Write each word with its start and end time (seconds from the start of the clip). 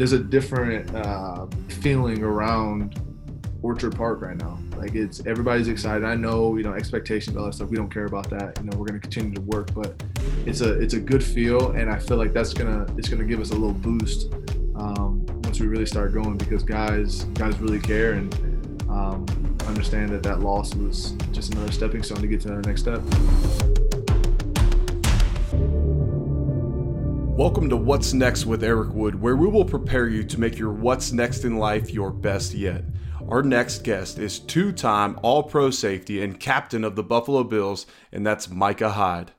there's 0.00 0.12
a 0.12 0.18
different 0.18 0.94
uh, 0.94 1.46
feeling 1.68 2.22
around 2.22 2.98
Orchard 3.60 3.94
Park 3.94 4.22
right 4.22 4.34
now. 4.34 4.58
Like 4.74 4.94
it's 4.94 5.20
everybody's 5.26 5.68
excited. 5.68 6.04
I 6.04 6.14
know, 6.14 6.56
you 6.56 6.62
know, 6.62 6.72
expectations, 6.72 7.36
all 7.36 7.44
that 7.44 7.52
stuff. 7.52 7.68
We 7.68 7.76
don't 7.76 7.92
care 7.92 8.06
about 8.06 8.30
that. 8.30 8.58
You 8.58 8.64
know, 8.64 8.78
we're 8.78 8.86
gonna 8.86 8.98
continue 8.98 9.34
to 9.34 9.42
work, 9.42 9.74
but 9.74 10.02
it's 10.46 10.62
a 10.62 10.80
it's 10.80 10.94
a 10.94 10.98
good 10.98 11.22
feel, 11.22 11.72
and 11.72 11.90
I 11.90 11.98
feel 11.98 12.16
like 12.16 12.32
that's 12.32 12.54
gonna 12.54 12.86
it's 12.96 13.10
gonna 13.10 13.24
give 13.24 13.42
us 13.42 13.50
a 13.50 13.54
little 13.54 13.74
boost 13.74 14.32
um, 14.74 15.26
once 15.44 15.60
we 15.60 15.66
really 15.66 15.84
start 15.84 16.14
going 16.14 16.38
because 16.38 16.62
guys 16.62 17.24
guys 17.34 17.58
really 17.58 17.78
care 17.78 18.14
and 18.14 18.32
um, 18.88 19.26
understand 19.66 20.08
that 20.12 20.22
that 20.22 20.40
loss 20.40 20.74
was 20.74 21.10
just 21.30 21.52
another 21.52 21.72
stepping 21.72 22.02
stone 22.02 22.22
to 22.22 22.26
get 22.26 22.40
to 22.40 22.48
the 22.48 22.62
next 22.62 22.80
step. 22.80 23.99
Welcome 27.40 27.70
to 27.70 27.76
What's 27.78 28.12
Next 28.12 28.44
with 28.44 28.62
Eric 28.62 28.92
Wood, 28.92 29.18
where 29.18 29.34
we 29.34 29.48
will 29.48 29.64
prepare 29.64 30.06
you 30.06 30.22
to 30.24 30.38
make 30.38 30.58
your 30.58 30.72
what's 30.72 31.10
next 31.10 31.42
in 31.42 31.56
life 31.56 31.88
your 31.88 32.10
best 32.10 32.52
yet. 32.52 32.84
Our 33.30 33.42
next 33.42 33.82
guest 33.82 34.18
is 34.18 34.38
two 34.38 34.72
time 34.72 35.18
All 35.22 35.44
Pro 35.44 35.70
safety 35.70 36.22
and 36.22 36.38
captain 36.38 36.84
of 36.84 36.96
the 36.96 37.02
Buffalo 37.02 37.42
Bills, 37.42 37.86
and 38.12 38.26
that's 38.26 38.50
Micah 38.50 38.90
Hyde. 38.90 39.30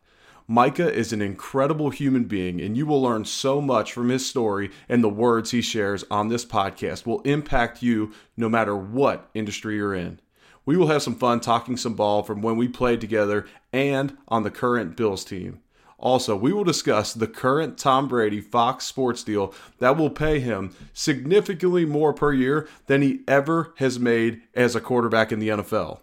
Micah 0.48 0.92
is 0.92 1.14
an 1.14 1.22
incredible 1.22 1.92
human 1.92 2.24
being, 2.24 2.60
and 2.60 2.76
you 2.76 2.88
will 2.88 3.04
learn 3.04 3.24
so 3.24 3.62
much 3.62 3.94
from 3.94 4.10
his 4.10 4.26
story 4.26 4.72
and 4.90 5.04
the 5.04 5.08
words 5.08 5.52
he 5.52 5.62
shares 5.62 6.04
on 6.10 6.28
this 6.28 6.44
podcast 6.44 7.06
will 7.06 7.22
impact 7.22 7.84
you 7.84 8.14
no 8.36 8.50
matter 8.50 8.76
what 8.76 9.30
industry 9.36 9.76
you're 9.76 9.94
in. 9.94 10.20
We 10.66 10.76
will 10.76 10.88
have 10.88 11.04
some 11.04 11.14
fun 11.16 11.40
talking 11.40 11.78
some 11.78 11.94
ball 11.94 12.24
from 12.24 12.42
when 12.42 12.58
we 12.58 12.68
played 12.68 13.00
together 13.00 13.46
and 13.72 14.18
on 14.28 14.42
the 14.42 14.50
current 14.50 14.98
Bills 14.98 15.24
team. 15.24 15.62
Also, 16.02 16.36
we 16.36 16.52
will 16.52 16.64
discuss 16.64 17.14
the 17.14 17.28
current 17.28 17.78
Tom 17.78 18.08
Brady 18.08 18.42
Fox 18.42 18.86
Sports 18.86 19.24
deal 19.24 19.54
that 19.78 19.96
will 19.96 20.10
pay 20.10 20.40
him 20.40 20.76
significantly 20.94 21.86
more 21.86 22.12
per 22.12 22.34
year 22.34 22.68
than 22.88 23.04
he 23.04 23.22
ever 23.28 23.74
has 23.78 24.00
made 24.00 24.42
as 24.56 24.76
a 24.76 24.82
quarterback 24.82 25.32
in 25.32 25.40
the 25.40 25.50
NFL. 25.50 26.00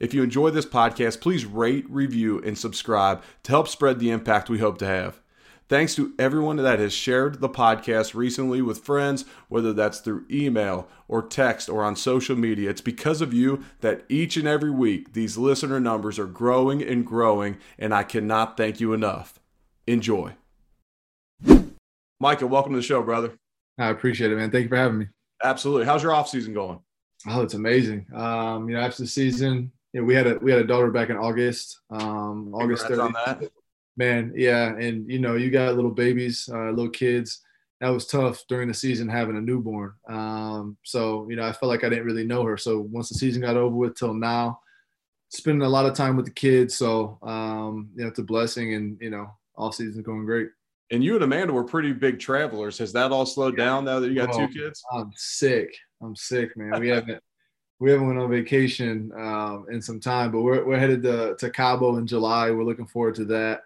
If 0.00 0.14
you 0.14 0.22
enjoy 0.22 0.50
this 0.50 0.66
podcast, 0.66 1.20
please 1.20 1.44
rate, 1.44 1.84
review, 1.88 2.42
and 2.42 2.56
subscribe 2.56 3.22
to 3.44 3.52
help 3.52 3.68
spread 3.68 3.98
the 3.98 4.10
impact 4.10 4.48
we 4.48 4.58
hope 4.58 4.78
to 4.78 4.86
have. 4.86 5.20
Thanks 5.68 5.96
to 5.96 6.14
everyone 6.16 6.58
that 6.58 6.78
has 6.78 6.92
shared 6.92 7.40
the 7.40 7.48
podcast 7.48 8.14
recently 8.14 8.62
with 8.62 8.84
friends, 8.84 9.24
whether 9.48 9.72
that's 9.72 9.98
through 9.98 10.24
email 10.30 10.86
or 11.08 11.22
text 11.22 11.68
or 11.68 11.82
on 11.82 11.96
social 11.96 12.36
media. 12.36 12.70
It's 12.70 12.80
because 12.80 13.20
of 13.20 13.34
you 13.34 13.64
that 13.80 14.04
each 14.08 14.36
and 14.36 14.46
every 14.46 14.70
week 14.70 15.12
these 15.14 15.36
listener 15.36 15.80
numbers 15.80 16.20
are 16.20 16.26
growing 16.26 16.82
and 16.82 17.04
growing, 17.04 17.56
and 17.80 17.92
I 17.92 18.04
cannot 18.04 18.56
thank 18.56 18.78
you 18.78 18.92
enough. 18.92 19.40
Enjoy. 19.88 20.34
Micah, 22.20 22.46
welcome 22.46 22.72
to 22.72 22.78
the 22.78 22.82
show, 22.82 23.02
brother. 23.02 23.36
I 23.76 23.88
appreciate 23.88 24.30
it, 24.30 24.36
man. 24.36 24.52
Thank 24.52 24.64
you 24.64 24.68
for 24.68 24.76
having 24.76 24.98
me. 24.98 25.06
Absolutely. 25.42 25.84
How's 25.84 26.04
your 26.04 26.12
off 26.12 26.28
season 26.28 26.54
going? 26.54 26.78
Oh, 27.28 27.42
it's 27.42 27.54
amazing. 27.54 28.06
Um, 28.14 28.68
you 28.68 28.76
know, 28.76 28.82
after 28.82 29.02
the 29.02 29.08
season, 29.08 29.72
you 29.92 30.00
know, 30.00 30.06
we 30.06 30.14
had 30.14 30.28
a 30.28 30.38
we 30.38 30.52
had 30.52 30.60
a 30.60 30.66
daughter 30.66 30.92
back 30.92 31.10
in 31.10 31.16
August. 31.16 31.80
Um, 31.90 32.54
August 32.54 32.86
30th 32.86 33.50
man, 33.96 34.32
yeah, 34.36 34.76
and 34.76 35.10
you 35.10 35.18
know, 35.18 35.34
you 35.34 35.50
got 35.50 35.74
little 35.74 35.90
babies, 35.90 36.48
uh, 36.52 36.70
little 36.70 36.90
kids. 36.90 37.40
That 37.80 37.88
was 37.90 38.06
tough 38.06 38.42
during 38.48 38.68
the 38.68 38.74
season 38.74 39.08
having 39.08 39.36
a 39.36 39.40
newborn. 39.40 39.92
Um, 40.08 40.78
so 40.82 41.28
you 41.28 41.36
know, 41.36 41.44
I 41.44 41.52
felt 41.52 41.70
like 41.70 41.84
I 41.84 41.88
didn't 41.88 42.06
really 42.06 42.26
know 42.26 42.44
her. 42.44 42.56
So 42.56 42.80
once 42.80 43.08
the 43.08 43.14
season 43.16 43.42
got 43.42 43.56
over 43.56 43.74
with 43.74 43.96
till 43.96 44.14
now, 44.14 44.60
spending 45.28 45.66
a 45.66 45.68
lot 45.68 45.86
of 45.86 45.94
time 45.94 46.16
with 46.16 46.26
the 46.26 46.32
kids. 46.32 46.76
So 46.76 47.18
um, 47.22 47.90
you 47.94 48.02
know, 48.02 48.08
it's 48.08 48.18
a 48.18 48.24
blessing, 48.24 48.74
and 48.74 48.98
you 49.00 49.10
know, 49.10 49.30
all 49.54 49.72
season's 49.72 50.04
going 50.04 50.24
great. 50.24 50.48
And 50.92 51.02
you 51.02 51.14
and 51.16 51.24
Amanda 51.24 51.52
were 51.52 51.64
pretty 51.64 51.92
big 51.92 52.20
travelers. 52.20 52.78
Has 52.78 52.92
that 52.92 53.10
all 53.10 53.26
slowed 53.26 53.58
yeah. 53.58 53.64
down 53.64 53.84
now 53.84 53.98
that 53.98 54.08
you 54.08 54.14
got 54.14 54.34
oh, 54.34 54.46
two 54.46 54.48
kids? 54.52 54.82
I'm 54.92 55.10
sick. 55.16 55.76
I'm 56.00 56.14
sick, 56.14 56.56
man. 56.56 56.80
We 56.80 56.88
haven't 56.88 57.22
we 57.80 57.90
haven't 57.90 58.06
went 58.06 58.18
on 58.18 58.30
vacation 58.30 59.12
um, 59.16 59.66
in 59.70 59.82
some 59.82 60.00
time, 60.00 60.30
but 60.30 60.42
we're 60.42 60.64
we're 60.64 60.78
headed 60.78 61.02
to 61.02 61.36
to 61.38 61.50
Cabo 61.50 61.96
in 61.96 62.06
July. 62.06 62.50
We're 62.50 62.64
looking 62.64 62.86
forward 62.86 63.16
to 63.16 63.24
that. 63.26 63.62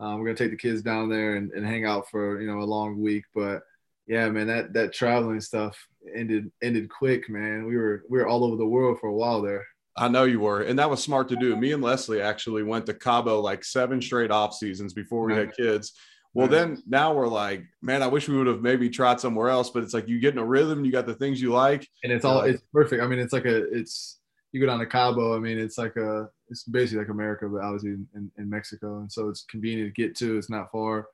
Um, 0.00 0.18
we're 0.18 0.26
gonna 0.26 0.36
take 0.36 0.50
the 0.50 0.56
kids 0.56 0.82
down 0.82 1.08
there 1.08 1.36
and, 1.36 1.50
and 1.52 1.66
hang 1.66 1.84
out 1.84 2.08
for 2.10 2.40
you 2.40 2.46
know 2.46 2.60
a 2.60 2.64
long 2.64 3.00
week. 3.00 3.24
But 3.34 3.62
yeah, 4.06 4.28
man, 4.28 4.46
that 4.46 4.72
that 4.72 4.92
traveling 4.92 5.40
stuff 5.40 5.78
ended 6.14 6.50
ended 6.62 6.88
quick, 6.88 7.28
man. 7.28 7.66
We 7.66 7.76
were 7.76 8.04
we 8.08 8.18
were 8.18 8.26
all 8.26 8.44
over 8.44 8.56
the 8.56 8.66
world 8.66 8.98
for 9.00 9.08
a 9.08 9.14
while 9.14 9.42
there. 9.42 9.66
I 9.96 10.08
know 10.08 10.24
you 10.24 10.40
were, 10.40 10.62
and 10.62 10.78
that 10.78 10.88
was 10.88 11.02
smart 11.02 11.28
to 11.30 11.36
do. 11.36 11.56
Me 11.56 11.72
and 11.72 11.82
Leslie 11.82 12.22
actually 12.22 12.62
went 12.62 12.86
to 12.86 12.94
Cabo 12.94 13.40
like 13.40 13.64
seven 13.64 14.00
straight 14.00 14.30
off 14.30 14.54
seasons 14.54 14.94
before 14.94 15.26
we 15.26 15.34
had 15.34 15.56
kids. 15.56 15.92
Well, 16.34 16.46
then 16.46 16.80
now 16.86 17.14
we're 17.14 17.26
like, 17.26 17.64
man, 17.82 18.00
I 18.00 18.06
wish 18.06 18.28
we 18.28 18.36
would 18.36 18.46
have 18.46 18.62
maybe 18.62 18.88
tried 18.88 19.18
somewhere 19.18 19.48
else. 19.48 19.70
But 19.70 19.82
it's 19.82 19.94
like 19.94 20.06
you 20.06 20.20
get 20.20 20.34
in 20.34 20.38
a 20.38 20.44
rhythm, 20.44 20.84
you 20.84 20.92
got 20.92 21.06
the 21.06 21.14
things 21.14 21.42
you 21.42 21.50
like, 21.50 21.88
and 22.04 22.12
it's 22.12 22.24
all 22.24 22.42
it's 22.42 22.62
perfect. 22.72 23.02
I 23.02 23.08
mean, 23.08 23.18
it's 23.18 23.32
like 23.32 23.44
a 23.44 23.64
it's 23.76 24.20
you 24.52 24.60
go 24.60 24.66
down 24.66 24.78
to 24.78 24.86
Cabo. 24.86 25.36
I 25.36 25.38
mean, 25.38 25.58
it's 25.58 25.78
like 25.78 25.96
a 25.96 26.28
it's 26.48 26.64
basically 26.64 27.00
like 27.00 27.10
America, 27.10 27.48
but 27.48 27.62
obviously 27.62 27.90
in, 27.90 28.30
in 28.38 28.48
Mexico, 28.50 29.00
and 29.00 29.10
so 29.10 29.28
it's 29.28 29.44
convenient 29.44 29.94
to 29.94 30.02
get 30.02 30.16
to. 30.16 30.38
It's 30.38 30.50
not 30.50 30.70
far. 30.72 31.08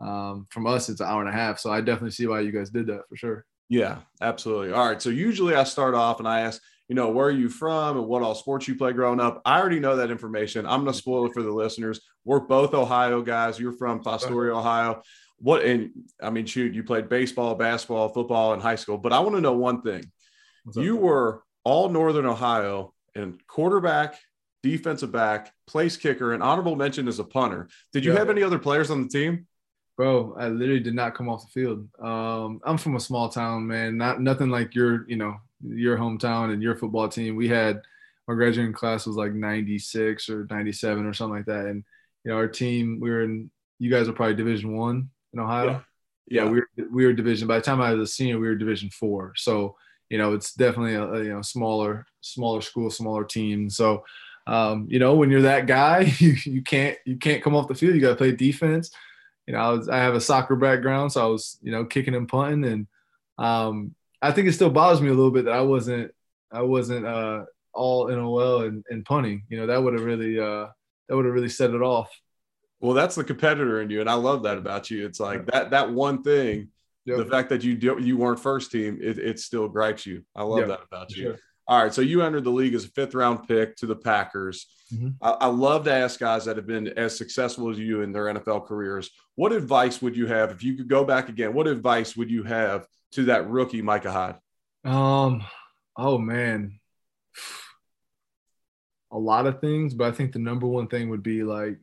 Um, 0.00 0.46
from 0.50 0.66
us, 0.66 0.88
it's 0.88 1.00
an 1.00 1.06
hour 1.06 1.20
and 1.20 1.30
a 1.30 1.32
half. 1.32 1.58
So 1.58 1.70
I 1.70 1.80
definitely 1.80 2.10
see 2.10 2.26
why 2.26 2.40
you 2.40 2.52
guys 2.52 2.70
did 2.70 2.86
that 2.88 3.08
for 3.08 3.16
sure. 3.16 3.46
Yeah, 3.68 3.98
absolutely. 4.20 4.72
All 4.72 4.86
right. 4.86 5.00
So 5.00 5.08
usually 5.10 5.54
I 5.54 5.64
start 5.64 5.94
off 5.94 6.18
and 6.18 6.28
I 6.28 6.40
ask, 6.40 6.60
you 6.88 6.94
know, 6.94 7.08
where 7.08 7.28
are 7.28 7.32
you 7.32 7.48
from 7.48 7.96
and 7.96 8.06
what 8.06 8.22
all 8.22 8.34
sports 8.34 8.68
you 8.68 8.74
play 8.74 8.92
growing 8.92 9.20
up? 9.20 9.40
I 9.46 9.58
already 9.58 9.80
know 9.80 9.96
that 9.96 10.10
information. 10.10 10.66
I'm 10.66 10.82
going 10.82 10.92
to 10.92 10.98
spoil 10.98 11.26
it 11.26 11.32
for 11.32 11.42
the 11.42 11.50
listeners. 11.50 12.00
We're 12.24 12.40
both 12.40 12.74
Ohio 12.74 13.22
guys. 13.22 13.58
You're 13.58 13.72
from 13.72 14.02
Fostoria, 14.02 14.54
Ohio. 14.54 15.00
What, 15.38 15.64
and 15.64 15.90
I 16.22 16.30
mean, 16.30 16.44
shoot, 16.44 16.74
you 16.74 16.84
played 16.84 17.08
baseball, 17.08 17.54
basketball, 17.54 18.10
football 18.10 18.52
in 18.52 18.60
high 18.60 18.76
school, 18.76 18.98
but 18.98 19.12
I 19.12 19.20
want 19.20 19.34
to 19.36 19.40
know 19.40 19.54
one 19.54 19.80
thing. 19.80 20.04
You 20.74 20.96
were 20.96 21.42
all 21.64 21.88
Northern 21.88 22.26
Ohio 22.26 22.94
and 23.14 23.44
quarterback, 23.46 24.18
defensive 24.62 25.12
back, 25.12 25.52
place 25.66 25.96
kicker, 25.96 26.32
and 26.32 26.42
honorable 26.42 26.76
mention 26.76 27.08
as 27.08 27.18
a 27.18 27.24
punter. 27.24 27.68
Did 27.92 28.04
you 28.04 28.12
yeah. 28.12 28.18
have 28.18 28.30
any 28.30 28.42
other 28.42 28.58
players 28.58 28.90
on 28.90 29.02
the 29.02 29.08
team? 29.08 29.46
Bro, 29.96 30.36
I 30.38 30.48
literally 30.48 30.80
did 30.80 30.94
not 30.94 31.14
come 31.14 31.28
off 31.28 31.42
the 31.42 31.60
field. 31.60 31.88
Um, 32.02 32.60
I'm 32.64 32.78
from 32.78 32.96
a 32.96 33.00
small 33.00 33.28
town, 33.28 33.66
man. 33.66 33.96
Not 33.96 34.20
nothing 34.20 34.50
like 34.50 34.74
your, 34.74 35.08
you 35.08 35.16
know, 35.16 35.36
your 35.62 35.96
hometown 35.96 36.52
and 36.52 36.62
your 36.62 36.74
football 36.74 37.08
team. 37.08 37.36
We 37.36 37.48
had 37.48 37.80
our 38.26 38.34
graduating 38.34 38.72
class 38.72 39.06
was 39.06 39.16
like 39.16 39.32
96 39.32 40.28
or 40.28 40.46
97 40.50 41.06
or 41.06 41.12
something 41.12 41.36
like 41.36 41.46
that. 41.46 41.66
And 41.66 41.84
you 42.24 42.30
know, 42.30 42.36
our 42.36 42.48
team, 42.48 42.98
we 43.00 43.10
were 43.10 43.22
in. 43.22 43.50
You 43.78 43.90
guys 43.90 44.08
are 44.08 44.12
probably 44.12 44.34
Division 44.34 44.76
One 44.76 45.10
in 45.32 45.40
Ohio. 45.40 45.84
Yeah. 46.26 46.44
yeah, 46.44 46.50
we 46.50 46.60
were 46.60 46.68
we 46.90 47.06
were 47.06 47.12
Division. 47.12 47.46
By 47.46 47.58
the 47.58 47.64
time 47.64 47.80
I 47.80 47.92
was 47.92 48.08
a 48.08 48.12
senior, 48.12 48.38
we 48.38 48.48
were 48.48 48.54
Division 48.54 48.88
Four. 48.90 49.34
So 49.36 49.76
you 50.14 50.18
know, 50.18 50.32
it's 50.32 50.54
definitely 50.54 50.94
a, 50.94 51.24
you 51.24 51.34
know 51.34 51.42
smaller 51.42 52.06
smaller 52.20 52.60
school, 52.60 52.88
smaller 52.88 53.24
team. 53.24 53.68
So 53.68 54.04
um, 54.46 54.86
you 54.88 55.00
know, 55.00 55.16
when 55.16 55.28
you're 55.28 55.42
that 55.42 55.66
guy, 55.66 56.02
you, 56.18 56.36
you 56.44 56.62
can't 56.62 56.96
you 57.04 57.16
can't 57.16 57.42
come 57.42 57.56
off 57.56 57.66
the 57.66 57.74
field. 57.74 57.96
You 57.96 58.00
got 58.00 58.10
to 58.10 58.14
play 58.14 58.30
defense. 58.30 58.92
You 59.48 59.54
know, 59.54 59.58
I 59.58 59.70
was 59.70 59.88
I 59.88 59.96
have 59.96 60.14
a 60.14 60.20
soccer 60.20 60.54
background, 60.54 61.10
so 61.10 61.20
I 61.20 61.26
was 61.26 61.58
you 61.62 61.72
know 61.72 61.84
kicking 61.84 62.14
and 62.14 62.28
punting, 62.28 62.64
and 62.64 62.86
um, 63.38 63.96
I 64.22 64.30
think 64.30 64.46
it 64.46 64.52
still 64.52 64.70
bothers 64.70 65.00
me 65.00 65.08
a 65.08 65.14
little 65.14 65.32
bit 65.32 65.46
that 65.46 65.54
I 65.54 65.62
wasn't 65.62 66.14
I 66.52 66.62
wasn't 66.62 67.06
uh, 67.06 67.46
all 67.72 68.06
NOL 68.06 68.62
and, 68.62 68.84
and 68.88 69.04
punting. 69.04 69.42
You 69.48 69.56
know, 69.56 69.66
that 69.66 69.82
would 69.82 69.94
have 69.94 70.04
really 70.04 70.38
uh, 70.38 70.68
that 71.08 71.16
would 71.16 71.24
have 71.24 71.34
really 71.34 71.48
set 71.48 71.70
it 71.70 71.82
off. 71.82 72.08
Well, 72.78 72.94
that's 72.94 73.16
the 73.16 73.24
competitor 73.24 73.82
in 73.82 73.90
you, 73.90 74.00
and 74.00 74.08
I 74.08 74.14
love 74.14 74.44
that 74.44 74.58
about 74.58 74.92
you. 74.92 75.06
It's 75.06 75.18
like 75.18 75.46
that 75.46 75.70
that 75.70 75.90
one 75.90 76.22
thing, 76.22 76.68
yep. 77.04 77.18
the 77.18 77.24
fact 77.26 77.48
that 77.50 77.62
you 77.62 77.76
do, 77.76 77.98
you 78.00 78.16
weren't 78.16 78.40
first 78.40 78.72
team, 78.72 78.98
it, 79.00 79.18
it 79.18 79.38
still 79.40 79.68
gripes 79.68 80.06
you. 80.06 80.24
I 80.34 80.42
love 80.42 80.60
yep. 80.60 80.68
that 80.68 80.80
about 80.84 81.10
you. 81.10 81.22
Sure. 81.22 81.36
All 81.66 81.82
right, 81.82 81.94
so 81.94 82.02
you 82.02 82.22
entered 82.22 82.44
the 82.44 82.50
league 82.50 82.74
as 82.74 82.84
a 82.84 82.88
fifth 82.88 83.14
round 83.14 83.48
pick 83.48 83.74
to 83.76 83.86
the 83.86 83.96
Packers. 83.96 84.66
Mm-hmm. 84.92 85.10
I, 85.22 85.30
I, 85.30 85.46
love 85.46 85.84
to 85.84 85.92
ask 85.92 86.20
guys 86.20 86.44
that 86.44 86.58
have 86.58 86.66
been 86.66 86.88
as 86.88 87.16
successful 87.16 87.70
as 87.70 87.78
you 87.78 88.02
in 88.02 88.12
their 88.12 88.26
NFL 88.26 88.66
careers. 88.66 89.10
What 89.34 89.52
advice 89.52 90.02
would 90.02 90.14
you 90.14 90.26
have 90.26 90.50
if 90.50 90.62
you 90.62 90.76
could 90.76 90.88
go 90.88 91.04
back 91.04 91.30
again? 91.30 91.54
What 91.54 91.66
advice 91.66 92.16
would 92.16 92.30
you 92.30 92.42
have 92.42 92.86
to 93.12 93.24
that 93.26 93.48
rookie 93.48 93.80
Micah 93.80 94.12
Hyde? 94.12 94.36
Um, 94.84 95.42
oh 95.96 96.18
man, 96.18 96.78
a 99.10 99.18
lot 99.18 99.46
of 99.46 99.60
things, 99.62 99.94
but 99.94 100.08
I 100.08 100.12
think 100.12 100.32
the 100.32 100.40
number 100.40 100.66
one 100.66 100.88
thing 100.88 101.08
would 101.08 101.22
be 101.22 101.44
like 101.44 101.78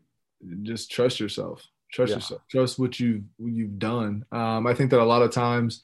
just 0.62 0.91
trust 0.91 1.19
yourself. 1.19 1.65
Trust 1.91 2.11
yeah. 2.11 2.15
yourself. 2.15 2.41
Trust 2.49 2.79
what 2.79 2.99
you 2.99 3.23
you've 3.38 3.77
done. 3.77 4.25
Um, 4.31 4.65
I 4.65 4.73
think 4.73 4.91
that 4.91 5.01
a 5.01 5.03
lot 5.03 5.21
of 5.21 5.31
times, 5.31 5.83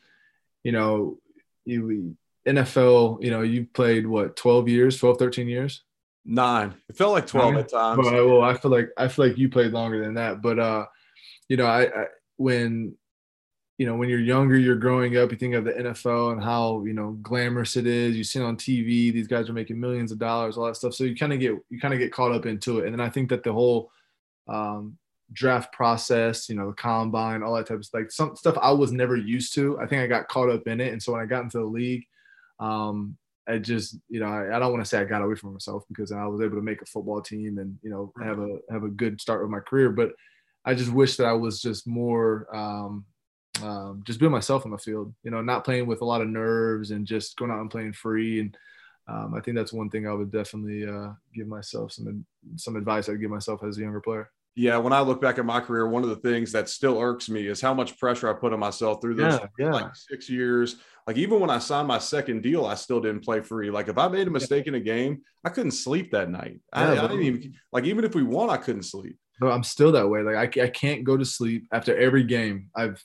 you 0.63 0.71
know, 0.71 1.19
you 1.65 2.15
NFL, 2.47 3.21
you 3.21 3.29
know, 3.29 3.41
you 3.41 3.67
played 3.73 4.07
what, 4.07 4.35
12 4.35 4.69
years, 4.69 4.97
12, 4.97 5.17
13 5.19 5.47
years? 5.47 5.83
Nine. 6.25 6.73
It 6.89 6.97
felt 6.97 7.13
like 7.13 7.27
12 7.27 7.53
Nine? 7.53 7.63
at 7.63 7.69
times. 7.69 7.99
Well, 7.99 8.27
well, 8.27 8.41
I 8.41 8.55
feel 8.55 8.71
like, 8.71 8.89
I 8.97 9.07
feel 9.09 9.27
like 9.27 9.37
you 9.37 9.49
played 9.49 9.73
longer 9.73 10.03
than 10.03 10.15
that. 10.15 10.41
But, 10.41 10.59
uh, 10.59 10.85
you 11.49 11.57
know, 11.57 11.65
I, 11.65 11.83
I, 11.83 12.05
when, 12.37 12.95
you 13.77 13.85
know, 13.85 13.95
when 13.95 14.09
you're 14.09 14.19
younger, 14.19 14.57
you're 14.57 14.75
growing 14.75 15.17
up, 15.17 15.31
you 15.31 15.37
think 15.37 15.55
of 15.55 15.65
the 15.65 15.73
NFL 15.73 16.33
and 16.33 16.43
how, 16.43 16.83
you 16.85 16.93
know, 16.93 17.17
glamorous 17.21 17.75
it 17.75 17.85
is. 17.85 18.15
You 18.15 18.23
see 18.23 18.39
it 18.39 18.43
on 18.43 18.57
TV, 18.57 19.11
these 19.11 19.27
guys 19.27 19.49
are 19.49 19.53
making 19.53 19.79
millions 19.79 20.11
of 20.11 20.17
dollars, 20.17 20.57
all 20.57 20.65
that 20.65 20.75
stuff. 20.75 20.93
So 20.93 21.03
you 21.03 21.15
kind 21.15 21.33
of 21.33 21.39
get, 21.39 21.53
you 21.69 21.79
kind 21.79 21.93
of 21.93 21.99
get 21.99 22.13
caught 22.13 22.31
up 22.31 22.45
into 22.45 22.79
it. 22.79 22.85
And 22.85 22.93
then 22.93 23.01
I 23.01 23.09
think 23.09 23.29
that 23.29 23.43
the 23.43 23.53
whole, 23.53 23.91
um, 24.47 24.97
draft 25.33 25.73
process, 25.73 26.49
you 26.49 26.55
know, 26.55 26.67
the 26.67 26.73
combine, 26.73 27.43
all 27.43 27.55
that 27.55 27.67
type 27.67 27.77
of 27.77 27.85
stuff, 27.85 27.99
like 27.99 28.11
some 28.11 28.35
stuff 28.35 28.57
I 28.61 28.71
was 28.71 28.91
never 28.91 29.15
used 29.15 29.53
to. 29.55 29.79
I 29.79 29.85
think 29.85 30.01
I 30.01 30.07
got 30.07 30.27
caught 30.27 30.49
up 30.49 30.67
in 30.67 30.81
it. 30.81 30.93
And 30.93 31.01
so 31.01 31.11
when 31.11 31.21
I 31.21 31.25
got 31.25 31.43
into 31.43 31.59
the 31.59 31.65
league, 31.65 32.05
um, 32.59 33.17
I 33.47 33.59
just, 33.59 33.97
you 34.09 34.19
know, 34.19 34.27
I, 34.27 34.55
I 34.55 34.59
don't 34.59 34.71
want 34.71 34.83
to 34.83 34.89
say 34.89 34.99
I 34.99 35.05
got 35.05 35.21
away 35.21 35.35
from 35.35 35.53
myself 35.53 35.83
because 35.87 36.11
I 36.11 36.25
was 36.25 36.41
able 36.41 36.57
to 36.57 36.61
make 36.61 36.81
a 36.81 36.85
football 36.85 37.21
team 37.21 37.59
and, 37.59 37.77
you 37.81 37.89
know, 37.89 38.11
have 38.21 38.39
a 38.39 38.57
have 38.69 38.83
a 38.83 38.89
good 38.89 39.21
start 39.21 39.41
with 39.41 39.49
my 39.49 39.59
career. 39.59 39.89
But 39.89 40.11
I 40.65 40.73
just 40.73 40.91
wish 40.91 41.15
that 41.17 41.27
I 41.27 41.33
was 41.33 41.61
just 41.61 41.87
more 41.87 42.47
um, 42.53 43.05
um, 43.63 44.03
just 44.05 44.19
being 44.19 44.31
myself 44.31 44.65
on 44.65 44.71
the 44.71 44.77
field, 44.77 45.13
you 45.23 45.31
know, 45.31 45.41
not 45.41 45.63
playing 45.63 45.87
with 45.87 46.01
a 46.01 46.05
lot 46.05 46.21
of 46.21 46.27
nerves 46.27 46.91
and 46.91 47.07
just 47.07 47.37
going 47.37 47.51
out 47.51 47.61
and 47.61 47.71
playing 47.71 47.93
free. 47.93 48.41
And 48.41 48.57
um, 49.07 49.33
I 49.33 49.39
think 49.39 49.55
that's 49.55 49.73
one 49.73 49.89
thing 49.89 50.07
I 50.07 50.13
would 50.13 50.31
definitely 50.31 50.85
uh, 50.85 51.13
give 51.33 51.47
myself 51.47 51.93
some 51.93 52.25
some 52.57 52.75
advice 52.75 53.07
I'd 53.07 53.21
give 53.21 53.31
myself 53.31 53.63
as 53.63 53.77
a 53.77 53.81
younger 53.81 54.01
player. 54.01 54.29
Yeah, 54.57 54.77
when 54.77 54.91
I 54.91 55.01
look 55.01 55.21
back 55.21 55.37
at 55.37 55.45
my 55.45 55.59
career, 55.59 55.87
one 55.87 56.01
of 56.01 56.09
the 56.09 56.15
things 56.15 56.51
that 56.53 56.67
still 56.67 56.99
irks 56.99 57.29
me 57.29 57.45
is 57.45 57.61
how 57.61 57.75
much 57.75 57.95
pressure 57.99 58.27
I 58.27 58.33
put 58.33 58.53
on 58.53 58.59
myself 58.59 58.99
through 58.99 59.13
those 59.13 59.39
yeah, 59.39 59.65
yeah. 59.67 59.71
like 59.71 59.95
six 59.95 60.27
years. 60.27 60.77
Like 61.05 61.15
even 61.17 61.39
when 61.39 61.51
I 61.51 61.59
signed 61.59 61.87
my 61.87 61.99
second 61.99 62.41
deal, 62.41 62.65
I 62.65 62.73
still 62.73 62.99
didn't 62.99 63.23
play 63.23 63.41
free. 63.41 63.69
Like 63.69 63.87
if 63.87 63.99
I 63.99 64.07
made 64.07 64.27
a 64.27 64.31
mistake 64.31 64.65
in 64.65 64.73
a 64.73 64.79
game, 64.79 65.21
I 65.45 65.49
couldn't 65.49 65.71
sleep 65.73 66.09
that 66.09 66.31
night. 66.31 66.59
Yeah, 66.75 66.93
I, 66.93 67.03
I, 67.05 67.07
didn't 67.07 67.21
even 67.21 67.53
like 67.71 67.83
even 67.83 68.03
if 68.03 68.15
we 68.15 68.23
won, 68.23 68.49
I 68.49 68.57
couldn't 68.57 68.81
sleep. 68.81 69.15
I'm 69.43 69.63
still 69.63 69.91
that 69.91 70.09
way. 70.09 70.23
Like 70.23 70.57
I, 70.57 70.63
I 70.63 70.69
can't 70.69 71.03
go 71.03 71.15
to 71.17 71.23
sleep 71.23 71.67
after 71.71 71.95
every 71.95 72.23
game. 72.23 72.71
I've 72.75 72.99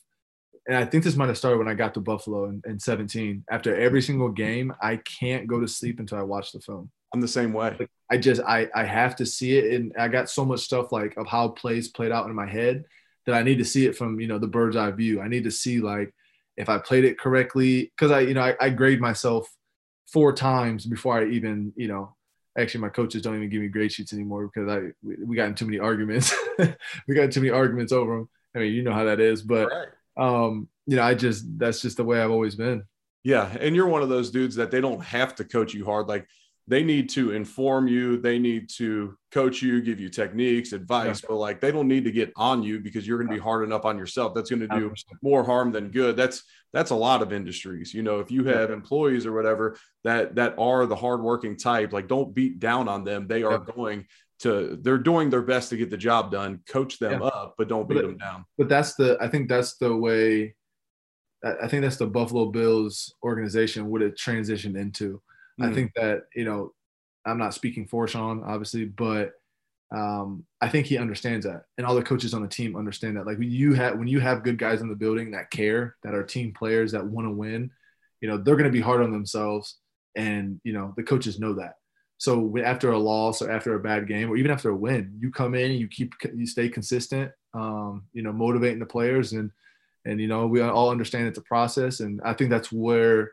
and 0.67 0.79
I 0.79 0.87
think 0.87 1.05
this 1.05 1.17
might 1.17 1.29
have 1.29 1.37
started 1.37 1.59
when 1.59 1.69
I 1.69 1.75
got 1.75 1.93
to 1.95 2.01
Buffalo 2.01 2.47
in, 2.47 2.63
in 2.67 2.79
17. 2.79 3.45
After 3.51 3.77
every 3.77 4.01
single 4.01 4.31
game, 4.31 4.73
I 4.81 4.97
can't 4.97 5.47
go 5.47 5.61
to 5.61 5.69
sleep 5.69 6.01
until 6.01 6.17
I 6.17 6.23
watch 6.23 6.53
the 6.53 6.61
film. 6.61 6.91
I'm 7.13 7.21
the 7.21 7.29
same 7.29 7.53
way. 7.53 7.77
I 8.11 8.17
just 8.17 8.41
I 8.43 8.69
I 8.75 8.85
have 8.85 9.17
to 9.17 9.27
see 9.27 9.57
it, 9.57 9.75
and 9.75 9.93
I 9.99 10.09
got 10.09 10.31
so 10.31 10.45
much 10.45 10.61
stuff 10.61 10.93
like 10.93 11.17
of 11.17 11.27
how 11.27 11.49
plays 11.49 11.89
played 11.89 12.13
out 12.13 12.29
in 12.29 12.35
my 12.35 12.47
head 12.47 12.85
that 13.27 13.35
I 13.35 13.43
need 13.43 13.59
to 13.59 13.65
see 13.65 13.87
it 13.87 13.97
from 13.97 14.21
you 14.21 14.27
know 14.27 14.39
the 14.39 14.47
bird's 14.47 14.77
eye 14.77 14.91
view. 14.91 15.21
I 15.21 15.29
need 15.29 15.45
to 15.45 15.51
see 15.51 15.81
like 15.81 16.15
if 16.57 16.69
I 16.69 16.79
played 16.79 17.05
it 17.05 17.19
correctly 17.19 17.93
because 17.97 18.11
I 18.11 18.21
you 18.21 18.35
know 18.35 18.43
I, 18.43 18.57
I 18.61 18.71
grade 18.71 19.01
myself 19.01 19.49
four 20.09 20.33
times 20.33 20.87
before 20.87 21.19
I 21.19 21.27
even 21.27 21.73
you 21.77 21.89
know 21.89 22.15
actually 22.59 22.83
my 22.83 22.89
coaches 22.91 23.23
don't 23.23 23.37
even 23.37 23.49
give 23.49 23.63
me 23.63 23.69
grade 23.69 23.93
sheets 23.93 24.13
anymore 24.13 24.51
because 24.53 24.69
I 24.69 24.93
we, 25.03 25.17
we 25.25 25.37
got 25.37 25.49
in 25.49 25.55
too 25.55 25.67
many 25.67 25.79
arguments. 25.79 26.35
we 27.09 27.15
got 27.15 27.31
too 27.33 27.41
many 27.41 27.51
arguments 27.51 27.93
over 27.93 28.17
them. 28.17 28.29
I 28.55 28.59
mean 28.61 28.73
you 28.73 28.83
know 28.83 28.93
how 28.93 29.05
that 29.05 29.21
is, 29.21 29.43
but. 29.43 29.69
Right 29.69 29.89
um, 30.17 30.69
you 30.87 30.97
know, 30.97 31.03
I 31.03 31.15
just 31.15 31.47
that's 31.59 31.81
just 31.81 31.97
the 31.97 32.05
way 32.05 32.21
I've 32.21 32.31
always 32.31 32.55
been. 32.55 32.85
Yeah, 33.25 33.47
and 33.61 33.77
you're 33.77 33.87
one 33.87 34.03
of 34.03 34.09
those 34.09 34.31
dudes 34.31 34.57
that 34.57 34.71
they 34.71 34.81
don't 34.81 35.03
have 35.03 35.35
to 35.37 35.45
coach 35.45 35.75
you 35.75 35.85
hard. 35.85 36.09
Like 36.09 36.27
they 36.69 36.85
need 36.85 37.09
to 37.11 37.33
inform 37.33 37.89
you, 37.89 38.19
they 38.19 38.39
need 38.39 38.69
to 38.77 39.17
coach 39.33 39.63
you, 39.63 39.81
give 39.81 39.99
you 39.99 40.09
techniques, 40.09 40.73
advice, 40.73 41.21
yeah. 41.23 41.27
but 41.29 41.37
like 41.37 41.61
they 41.61 41.73
don't 41.73 41.89
need 41.89 42.05
to 42.05 42.13
get 42.13 42.33
on 42.37 42.63
you 42.63 42.79
because 42.79 43.07
you're 43.07 43.19
going 43.19 43.29
to 43.29 43.35
be 43.35 43.41
hard 43.41 43.65
enough 43.65 43.85
on 43.85 43.99
yourself. 43.99 44.33
That's 44.35 44.49
going 44.49 44.61
to 44.61 44.69
do 44.69 44.91
100%. 44.91 44.95
more 45.23 45.45
harm 45.45 45.73
than 45.73 45.91
good. 45.91 46.17
That's 46.17 46.45
that's 46.73 46.91
a 46.91 46.97
lot 46.97 47.21
of 47.21 47.33
industries. 47.33 47.93
You 47.93 48.03
know, 48.03 48.21
if 48.21 48.31
you 48.31 48.45
have 48.45 48.71
yeah. 48.71 48.77
employees 48.77 49.27
or 49.27 49.33
whatever 49.33 49.77
that 50.05 50.37
that 50.37 50.55
are 50.59 50.87
the 50.87 50.97
hardworking 50.97 51.57
type, 51.57 51.93
like 51.93 52.07
don't 52.07 52.35
beat 52.35 52.61
down 52.61 52.89
on 52.89 53.03
them. 53.03 53.27
They 53.27 53.43
are 53.43 53.65
yeah. 53.67 53.75
going 53.75 54.07
to 54.41 54.79
they're 54.83 54.99
doing 54.99 55.31
their 55.31 55.43
best 55.43 55.71
to 55.71 55.77
get 55.77 55.89
the 55.89 55.97
job 55.97 56.33
done 56.33 56.61
coach 56.69 56.99
them 56.99 57.23
up 57.23 57.55
but 57.57 57.69
don't 57.69 57.89
beat 57.89 57.97
but, 57.97 58.03
them 58.03 58.19
down 58.19 58.45
but 58.59 58.69
that's 58.69 58.95
the 58.97 59.17
i 59.21 59.29
think 59.29 59.49
that's 59.49 59.77
the 59.77 59.97
way 59.97 60.53
i 61.45 61.69
think 61.69 61.83
that's 61.83 61.97
the 61.97 62.07
buffalo 62.07 62.47
bills 62.47 63.15
organization 63.23 63.89
would 63.89 64.01
have 64.01 64.15
transitioned 64.15 64.77
into 64.77 65.23
mm. 65.63 65.71
i 65.71 65.75
think 65.75 65.93
that 65.95 66.25
you 66.35 66.45
know 66.45 66.73
i'm 67.25 67.39
not 67.39 67.55
speaking 67.55 67.87
for 67.87 68.07
sean 68.07 68.43
obviously 68.45 68.85
but 68.85 69.33
um, 69.95 70.47
I 70.61 70.69
think 70.69 70.87
he 70.87 70.97
understands 70.97 71.45
that, 71.45 71.65
and 71.77 71.87
all 71.87 71.95
the 71.95 72.03
coaches 72.03 72.33
on 72.33 72.41
the 72.41 72.49
team 72.49 72.77
understand 72.77 73.17
that. 73.17 73.27
Like 73.27 73.39
when 73.39 73.51
you 73.51 73.75
have 73.75 73.99
when 73.99 74.09
you 74.09 74.21
have 74.21 74.43
good 74.43 74.57
guys 74.57 74.81
in 74.81 74.89
the 74.89 74.95
building 74.95 75.31
that 75.33 75.51
care, 75.51 75.97
that 76.03 76.15
are 76.15 76.23
team 76.23 76.55
players 76.55 76.93
that 76.93 77.05
want 77.05 77.27
to 77.27 77.31
win, 77.31 77.71
you 78.21 78.29
know 78.29 78.39
they're 78.39 78.57
going 78.57 78.71
to 78.71 78.71
be 78.71 78.81
hard 78.81 79.03
on 79.03 79.13
themselves, 79.13 79.77
and 80.17 80.59
you 80.65 80.73
know 80.73 80.95
the 80.97 81.03
coaches 81.03 81.39
know 81.39 81.53
that. 81.55 81.75
So 82.17 82.57
after 82.65 82.93
a 82.93 82.99
loss 82.99 83.43
or 83.43 83.51
after 83.51 83.75
a 83.75 83.81
bad 83.81 84.09
game 84.09 84.31
or 84.31 84.37
even 84.37 84.51
after 84.51 84.71
a 84.71 84.77
win, 84.77 85.19
you 85.21 85.31
come 85.31 85.55
in, 85.55 85.73
you 85.73 85.89
keep 85.89 86.15
you 86.35 86.47
stay 86.47 86.71
consistent, 86.71 87.31
um, 87.53 88.05
you 88.15 88.23
know, 88.23 88.33
motivating 88.33 88.79
the 88.79 88.87
players 88.87 89.35
and 89.35 89.51
and 90.07 90.21
you 90.21 90.27
know 90.27 90.47
we 90.47 90.63
all 90.63 90.89
understand 90.89 91.29
it's 91.29 91.39
a 91.39 91.43
process 91.43 92.01
and 92.01 92.21
I 92.25 92.33
think 92.33 92.49
that's 92.49 92.73
where 92.73 93.33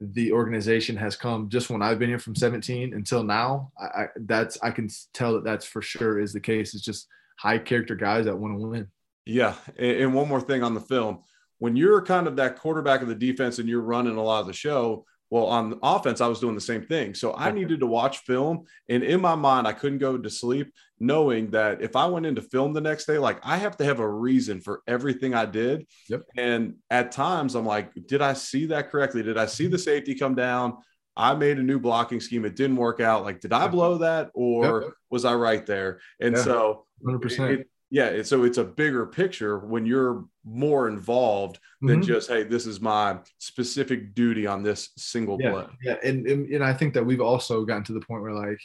the 0.00 0.32
organization 0.32 0.96
has 0.96 1.16
come 1.16 1.48
just 1.48 1.70
when 1.70 1.82
I've 1.82 1.98
been 1.98 2.08
here 2.08 2.18
from 2.18 2.34
17 2.34 2.94
until 2.94 3.22
now. 3.22 3.72
I, 3.78 4.06
that's 4.16 4.58
I 4.62 4.70
can 4.70 4.88
tell 5.12 5.34
that 5.34 5.44
that's 5.44 5.66
for 5.66 5.82
sure 5.82 6.20
is 6.20 6.32
the 6.32 6.40
case. 6.40 6.74
It's 6.74 6.84
just 6.84 7.06
high 7.38 7.58
character 7.58 7.94
guys 7.94 8.24
that 8.26 8.36
want 8.36 8.58
to 8.58 8.66
win. 8.66 8.88
Yeah, 9.26 9.54
and 9.78 10.12
one 10.12 10.28
more 10.28 10.40
thing 10.40 10.62
on 10.62 10.74
the 10.74 10.80
film, 10.80 11.20
when 11.58 11.76
you're 11.76 12.02
kind 12.02 12.26
of 12.26 12.36
that 12.36 12.58
quarterback 12.58 13.00
of 13.00 13.08
the 13.08 13.14
defense 13.14 13.58
and 13.58 13.68
you're 13.68 13.80
running 13.80 14.16
a 14.16 14.22
lot 14.22 14.40
of 14.40 14.46
the 14.46 14.52
show, 14.52 15.06
well, 15.34 15.46
on 15.46 15.80
offense, 15.82 16.20
I 16.20 16.28
was 16.28 16.38
doing 16.38 16.54
the 16.54 16.60
same 16.60 16.86
thing. 16.86 17.12
So 17.12 17.34
I 17.34 17.50
needed 17.50 17.80
to 17.80 17.88
watch 17.88 18.18
film. 18.18 18.66
And 18.88 19.02
in 19.02 19.20
my 19.20 19.34
mind, 19.34 19.66
I 19.66 19.72
couldn't 19.72 19.98
go 19.98 20.16
to 20.16 20.30
sleep 20.30 20.72
knowing 21.00 21.50
that 21.50 21.82
if 21.82 21.96
I 21.96 22.06
went 22.06 22.24
into 22.24 22.40
film 22.40 22.72
the 22.72 22.80
next 22.80 23.06
day, 23.06 23.18
like 23.18 23.40
I 23.42 23.56
have 23.56 23.76
to 23.78 23.84
have 23.84 23.98
a 23.98 24.08
reason 24.08 24.60
for 24.60 24.82
everything 24.86 25.34
I 25.34 25.46
did. 25.46 25.88
Yep. 26.08 26.22
And 26.36 26.76
at 26.88 27.10
times 27.10 27.56
I'm 27.56 27.66
like, 27.66 27.90
did 28.06 28.22
I 28.22 28.34
see 28.34 28.66
that 28.66 28.90
correctly? 28.90 29.24
Did 29.24 29.36
I 29.36 29.46
see 29.46 29.66
the 29.66 29.76
safety 29.76 30.14
come 30.14 30.36
down? 30.36 30.76
I 31.16 31.34
made 31.34 31.58
a 31.58 31.64
new 31.64 31.80
blocking 31.80 32.20
scheme. 32.20 32.44
It 32.44 32.54
didn't 32.54 32.76
work 32.76 33.00
out. 33.00 33.24
Like, 33.24 33.40
did 33.40 33.52
I 33.52 33.66
blow 33.66 33.98
that 33.98 34.30
or 34.34 34.82
yep. 34.82 34.92
was 35.10 35.24
I 35.24 35.34
right 35.34 35.66
there? 35.66 35.98
And 36.20 36.38
so 36.38 36.86
100%. 37.04 37.58
It, 37.58 37.70
yeah 37.94 38.22
so 38.22 38.42
it's 38.42 38.58
a 38.58 38.64
bigger 38.64 39.06
picture 39.06 39.60
when 39.60 39.86
you're 39.86 40.24
more 40.44 40.88
involved 40.88 41.60
than 41.80 42.00
mm-hmm. 42.00 42.12
just 42.12 42.28
hey 42.28 42.42
this 42.42 42.66
is 42.66 42.80
my 42.80 43.16
specific 43.38 44.14
duty 44.16 44.48
on 44.48 44.64
this 44.64 44.90
single 44.98 45.38
yeah, 45.40 45.50
play. 45.52 45.66
yeah 45.82 45.96
and, 46.02 46.26
and, 46.26 46.52
and 46.52 46.64
i 46.64 46.74
think 46.74 46.92
that 46.92 47.06
we've 47.06 47.20
also 47.20 47.64
gotten 47.64 47.84
to 47.84 47.92
the 47.92 48.00
point 48.00 48.20
where 48.20 48.32
like 48.32 48.60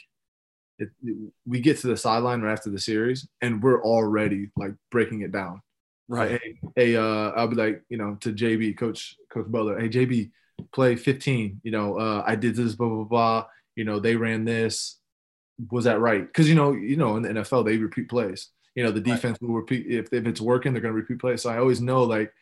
it, 0.80 0.88
we 1.46 1.60
get 1.60 1.78
to 1.78 1.86
the 1.86 1.96
sideline 1.96 2.42
right 2.42 2.52
after 2.52 2.70
the 2.70 2.78
series 2.80 3.28
and 3.40 3.62
we're 3.62 3.84
already 3.84 4.48
like 4.56 4.72
breaking 4.90 5.20
it 5.20 5.30
down. 5.30 5.60
Right. 6.08 6.40
hey, 6.42 6.58
hey 6.74 6.96
uh 6.96 7.30
i'll 7.36 7.46
be 7.46 7.54
like 7.54 7.84
you 7.88 7.96
know 7.96 8.16
to 8.22 8.32
jb 8.32 8.76
coach 8.76 9.14
coach 9.32 9.46
butler 9.46 9.78
hey 9.78 9.88
jb 9.88 10.32
play 10.72 10.96
15 10.96 11.60
you 11.62 11.70
know 11.70 11.96
uh 12.00 12.24
i 12.26 12.34
did 12.34 12.56
this 12.56 12.74
blah 12.74 12.88
blah 12.88 13.04
blah 13.04 13.46
you 13.76 13.84
know 13.84 14.00
they 14.00 14.16
ran 14.16 14.44
this. 14.44 14.98
Was 15.70 15.84
that 15.84 16.00
right? 16.00 16.26
Because 16.26 16.48
you 16.48 16.56
know 16.56 16.72
you 16.72 16.96
know 16.96 17.16
in 17.16 17.22
the 17.22 17.28
nfl 17.28 17.64
they 17.64 17.76
repeat 17.76 18.08
plays 18.08 18.48
you 18.74 18.84
know 18.84 18.90
the 18.90 19.00
defense 19.00 19.38
right. 19.40 19.48
will 19.48 19.56
repeat 19.56 19.86
if, 19.86 20.12
if 20.12 20.26
it's 20.26 20.40
working 20.40 20.72
they're 20.72 20.82
going 20.82 20.94
to 20.94 21.00
repeat 21.00 21.18
play. 21.18 21.36
So 21.36 21.50
i 21.50 21.58
always 21.58 21.80
know 21.80 22.02
like 22.02 22.32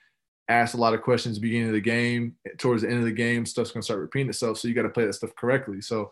ask 0.49 0.75
a 0.75 0.79
lot 0.79 0.95
of 0.95 1.03
questions 1.03 1.39
beginning 1.39 1.69
of 1.69 1.75
the 1.75 1.81
game 1.81 2.37
towards 2.57 2.83
the 2.83 2.89
end 2.89 2.99
of 2.99 3.05
the 3.05 3.13
game 3.13 3.45
stuff's 3.45 3.71
going 3.71 3.83
to 3.83 3.85
start 3.85 4.01
repeating 4.01 4.31
itself. 4.31 4.59
So 4.59 4.69
you 4.69 4.75
got 4.75 4.83
to 4.83 4.89
play 4.89 5.05
that 5.05 5.13
stuff 5.13 5.35
correctly. 5.37 5.81
So 5.81 6.11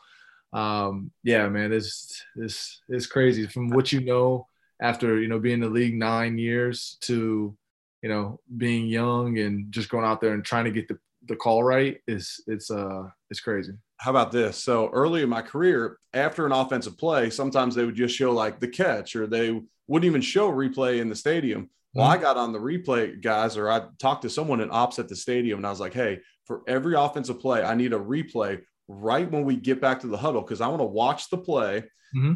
um, 0.53 1.11
yeah 1.23 1.49
man 1.49 1.73
it's 1.73 2.23
it's 2.37 2.83
it's 2.89 3.07
crazy. 3.07 3.47
From 3.47 3.69
what 3.71 3.93
you 3.93 4.01
know 4.01 4.47
after 4.81 5.21
you 5.21 5.29
know 5.29 5.39
being 5.39 5.55
in 5.55 5.61
the 5.61 5.69
league 5.69 5.95
nine 5.95 6.39
years 6.39 6.99
to 7.03 7.57
you 8.03 8.09
know 8.09 8.41
being 8.57 8.87
young 8.87 9.39
and 9.39 9.73
just 9.73 9.89
going 9.89 10.05
out 10.05 10.21
there 10.21 10.35
and 10.35 10.45
trying 10.45 10.65
to 10.65 10.71
get 10.71 10.89
the, 10.89 10.99
the 11.29 11.37
call 11.37 11.65
right 11.65 12.01
is 12.07 12.41
it's 12.47 12.71
uh 12.71 13.05
it's 13.31 13.41
crazy 13.41 13.73
how 13.99 14.11
about 14.11 14.33
this? 14.33 14.63
So 14.63 14.91
early 14.93 15.23
in 15.23 15.29
my 15.29 15.43
career, 15.43 15.99
after 16.13 16.47
an 16.47 16.53
offensive 16.53 16.99
play, 16.99 17.31
sometimes 17.31 17.75
they 17.75 17.85
would 17.85 17.95
just 17.95 18.15
show 18.15 18.33
like 18.33 18.61
the 18.61 18.69
catch 18.69 19.17
or 19.17 19.27
they 19.27 19.61
wouldn't 19.89 20.07
even 20.07 20.21
show 20.21 20.51
replay 20.51 21.01
in 21.01 21.09
the 21.09 21.17
stadium. 21.17 21.71
Well, 21.95 22.07
I 22.07 22.17
mm-hmm. 22.17 22.25
got 22.25 22.37
on 22.37 22.53
the 22.53 22.59
replay 22.59 23.23
guys, 23.23 23.57
or 23.57 23.71
I 23.71 23.87
talked 23.99 24.23
to 24.23 24.31
someone 24.31 24.61
in 24.61 24.71
ops 24.71 24.99
at 24.99 25.09
the 25.09 25.17
stadium, 25.17 25.59
and 25.59 25.67
I 25.67 25.71
was 25.71 25.81
like, 25.81 25.95
"Hey, 25.95 26.21
for 26.45 26.61
every 26.69 26.95
offensive 26.95 27.41
play, 27.41 27.63
I 27.63 27.75
need 27.75 27.95
a 27.95 27.99
replay 27.99 28.61
right 28.87 29.31
when 29.31 29.45
we 29.45 29.57
get 29.57 29.81
back 29.81 30.01
to 30.01 30.07
the 30.07 30.17
huddle 30.19 30.43
because 30.43 30.61
I 30.61 30.69
want 30.69 30.81
to 30.81 30.87
watch 30.87 31.31
the 31.31 31.39
play 31.39 31.85
mm-hmm. 32.15 32.35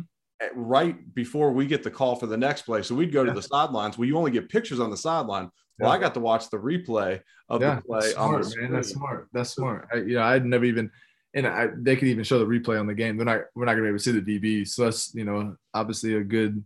right 0.55 1.15
before 1.15 1.53
we 1.53 1.67
get 1.67 1.83
the 1.83 1.91
call 1.91 2.17
for 2.17 2.27
the 2.27 2.39
next 2.39 2.63
play." 2.63 2.83
So 2.83 2.95
we'd 2.95 3.13
go 3.13 3.23
yeah. 3.23 3.35
to 3.35 3.35
the 3.35 3.47
sidelines. 3.47 3.99
Well, 3.99 4.09
you 4.09 4.17
only 4.17 4.31
get 4.31 4.49
pictures 4.49 4.81
on 4.81 4.91
the 4.91 4.97
sideline. 4.97 5.51
Well, 5.79 5.91
yeah. 5.91 5.97
I 5.97 5.99
got 5.99 6.15
to 6.15 6.21
watch 6.21 6.49
the 6.49 6.57
replay 6.57 7.21
of 7.51 7.61
yeah, 7.61 7.77
the 7.77 7.83
play. 7.83 8.01
That's 8.01 8.15
smart, 8.15 8.47
man. 8.57 8.73
That's 8.73 8.89
smart. 8.89 9.29
That's 9.33 9.51
smart. 9.51 9.89
I, 9.93 9.99
know, 10.01 10.23
I'd 10.23 10.47
never 10.47 10.65
even, 10.65 10.91
and 11.35 11.47
I, 11.47 11.69
they 11.77 11.97
could 11.97 12.09
even 12.09 12.25
show 12.25 12.39
the 12.39 12.45
replay 12.45 12.79
on 12.79 12.87
the 12.87 12.95
game. 12.95 13.17
They're 13.17 13.27
not, 13.27 13.43
we're 13.55 13.65
not 13.65 13.73
gonna 13.73 13.83
be 13.83 13.89
able 13.89 13.99
to 13.99 14.05
see 14.05 14.19
the 14.19 14.41
DB. 14.41 14.67
So 14.67 14.85
that's, 14.85 15.15
you 15.15 15.25
know, 15.25 15.57
obviously 15.73 16.15
a 16.15 16.25
good 16.25 16.65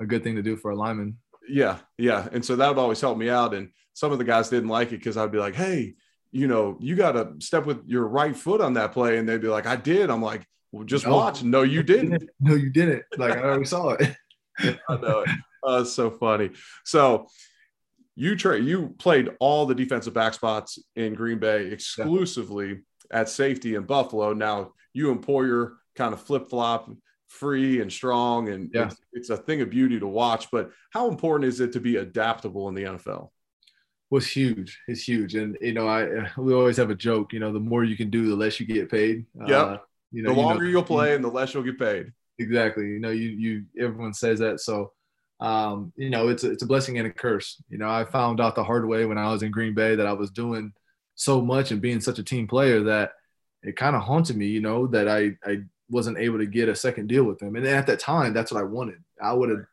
a 0.00 0.06
good 0.06 0.22
thing 0.22 0.36
to 0.36 0.42
do 0.42 0.56
for 0.56 0.70
a 0.70 0.76
lineman. 0.76 1.18
Yeah, 1.48 1.78
yeah, 1.98 2.28
and 2.32 2.44
so 2.44 2.56
that 2.56 2.68
would 2.68 2.78
always 2.78 3.00
help 3.00 3.18
me 3.18 3.28
out. 3.28 3.54
And 3.54 3.70
some 3.92 4.12
of 4.12 4.18
the 4.18 4.24
guys 4.24 4.48
didn't 4.48 4.68
like 4.68 4.88
it 4.88 4.98
because 4.98 5.16
I'd 5.16 5.32
be 5.32 5.38
like, 5.38 5.54
"Hey, 5.54 5.94
you 6.32 6.46
know, 6.46 6.76
you 6.80 6.96
got 6.96 7.12
to 7.12 7.34
step 7.38 7.66
with 7.66 7.86
your 7.86 8.06
right 8.06 8.34
foot 8.34 8.60
on 8.60 8.74
that 8.74 8.92
play," 8.92 9.18
and 9.18 9.28
they'd 9.28 9.40
be 9.40 9.48
like, 9.48 9.66
"I 9.66 9.76
did." 9.76 10.10
I'm 10.10 10.22
like, 10.22 10.46
"Well, 10.72 10.84
just 10.84 11.06
no, 11.06 11.14
watch." 11.14 11.42
No, 11.42 11.62
you 11.62 11.82
didn't. 11.82 12.28
No, 12.40 12.54
you 12.54 12.70
didn't. 12.70 13.02
Like 13.18 13.36
I 13.36 13.42
already 13.42 13.64
saw 13.66 13.90
it. 13.90 14.14
I 14.58 14.96
know 14.96 15.20
it. 15.20 15.28
Uh, 15.66 15.80
it's 15.80 15.92
so 15.92 16.10
funny. 16.10 16.50
So 16.84 17.26
you 18.16 18.36
tra- 18.36 18.60
you 18.60 18.94
played 18.98 19.30
all 19.40 19.66
the 19.66 19.74
defensive 19.74 20.14
back 20.14 20.34
spots 20.34 20.78
in 20.94 21.14
Green 21.14 21.38
Bay 21.38 21.66
exclusively. 21.66 22.82
At 23.14 23.28
safety 23.30 23.76
in 23.76 23.84
Buffalo. 23.84 24.34
Now 24.34 24.72
you 24.92 25.10
and 25.10 25.24
Poyer 25.24 25.76
kind 25.96 26.12
of 26.12 26.20
flip 26.20 26.48
flop 26.50 26.90
free 27.28 27.80
and 27.80 27.90
strong, 27.90 28.48
and 28.50 28.70
Yeah. 28.74 28.86
it's, 28.86 28.96
it's 29.12 29.30
a 29.30 29.36
thing 29.36 29.60
of 29.62 29.70
beauty 29.70 29.98
to 29.98 30.06
watch. 30.06 30.50
But 30.50 30.70
how 30.90 31.08
important 31.08 31.48
is 31.48 31.60
it 31.60 31.72
to 31.72 31.80
be 31.80 31.96
adaptable 31.96 32.68
in 32.68 32.74
the 32.74 32.82
NFL? 32.84 33.30
was 34.10 34.26
huge. 34.30 34.78
It's 34.86 35.02
huge, 35.08 35.34
and 35.34 35.56
you 35.60 35.72
know, 35.72 35.88
I 35.88 36.28
we 36.36 36.52
always 36.54 36.76
have 36.76 36.90
a 36.90 36.94
joke. 36.94 37.32
You 37.32 37.40
know, 37.40 37.52
the 37.52 37.58
more 37.58 37.82
you 37.84 37.96
can 37.96 38.10
do, 38.10 38.28
the 38.28 38.36
less 38.36 38.60
you 38.60 38.66
get 38.66 38.90
paid. 38.90 39.24
Yep. 39.46 39.48
Uh, 39.50 39.78
you 40.12 40.22
know, 40.22 40.30
the 40.30 40.36
you 40.36 40.42
know- 40.42 40.48
longer 40.48 40.66
you'll 40.66 40.84
play, 40.84 41.14
and 41.14 41.24
the 41.24 41.28
less 41.28 41.54
you'll 41.54 41.64
get 41.64 41.78
paid. 41.78 42.12
exactly. 42.38 42.86
You 42.86 43.00
know, 43.00 43.10
you 43.10 43.30
you 43.30 43.64
everyone 43.80 44.12
says 44.14 44.38
that. 44.40 44.60
So, 44.60 44.92
um, 45.40 45.92
you 45.96 46.10
know, 46.10 46.28
it's 46.28 46.44
a, 46.44 46.50
it's 46.52 46.62
a 46.62 46.66
blessing 46.66 46.98
and 46.98 47.08
a 47.08 47.10
curse. 47.12 47.60
You 47.68 47.78
know, 47.78 47.88
I 47.88 48.04
found 48.04 48.40
out 48.40 48.54
the 48.54 48.62
hard 48.62 48.86
way 48.86 49.04
when 49.06 49.18
I 49.18 49.32
was 49.32 49.42
in 49.42 49.50
Green 49.50 49.74
Bay 49.74 49.96
that 49.96 50.06
I 50.06 50.12
was 50.12 50.30
doing 50.30 50.72
so 51.14 51.40
much 51.40 51.70
and 51.70 51.80
being 51.80 52.00
such 52.00 52.18
a 52.18 52.22
team 52.24 52.46
player 52.46 52.82
that 52.84 53.12
it 53.62 53.76
kind 53.76 53.96
of 53.96 54.02
haunted 54.02 54.36
me. 54.36 54.46
You 54.46 54.60
know, 54.60 54.86
that 54.88 55.08
I 55.08 55.36
I 55.44 55.62
wasn't 55.90 56.18
able 56.18 56.38
to 56.38 56.46
get 56.46 56.68
a 56.68 56.74
second 56.76 57.08
deal 57.08 57.24
with 57.24 57.38
them, 57.38 57.56
and 57.56 57.66
at 57.66 57.86
that 57.86 58.00
time, 58.00 58.32
that's 58.34 58.52
what 58.52 58.60
I 58.60 58.64
wanted. 58.64 59.02
I 59.22 59.32
would 59.32 59.50
have, 59.50 59.64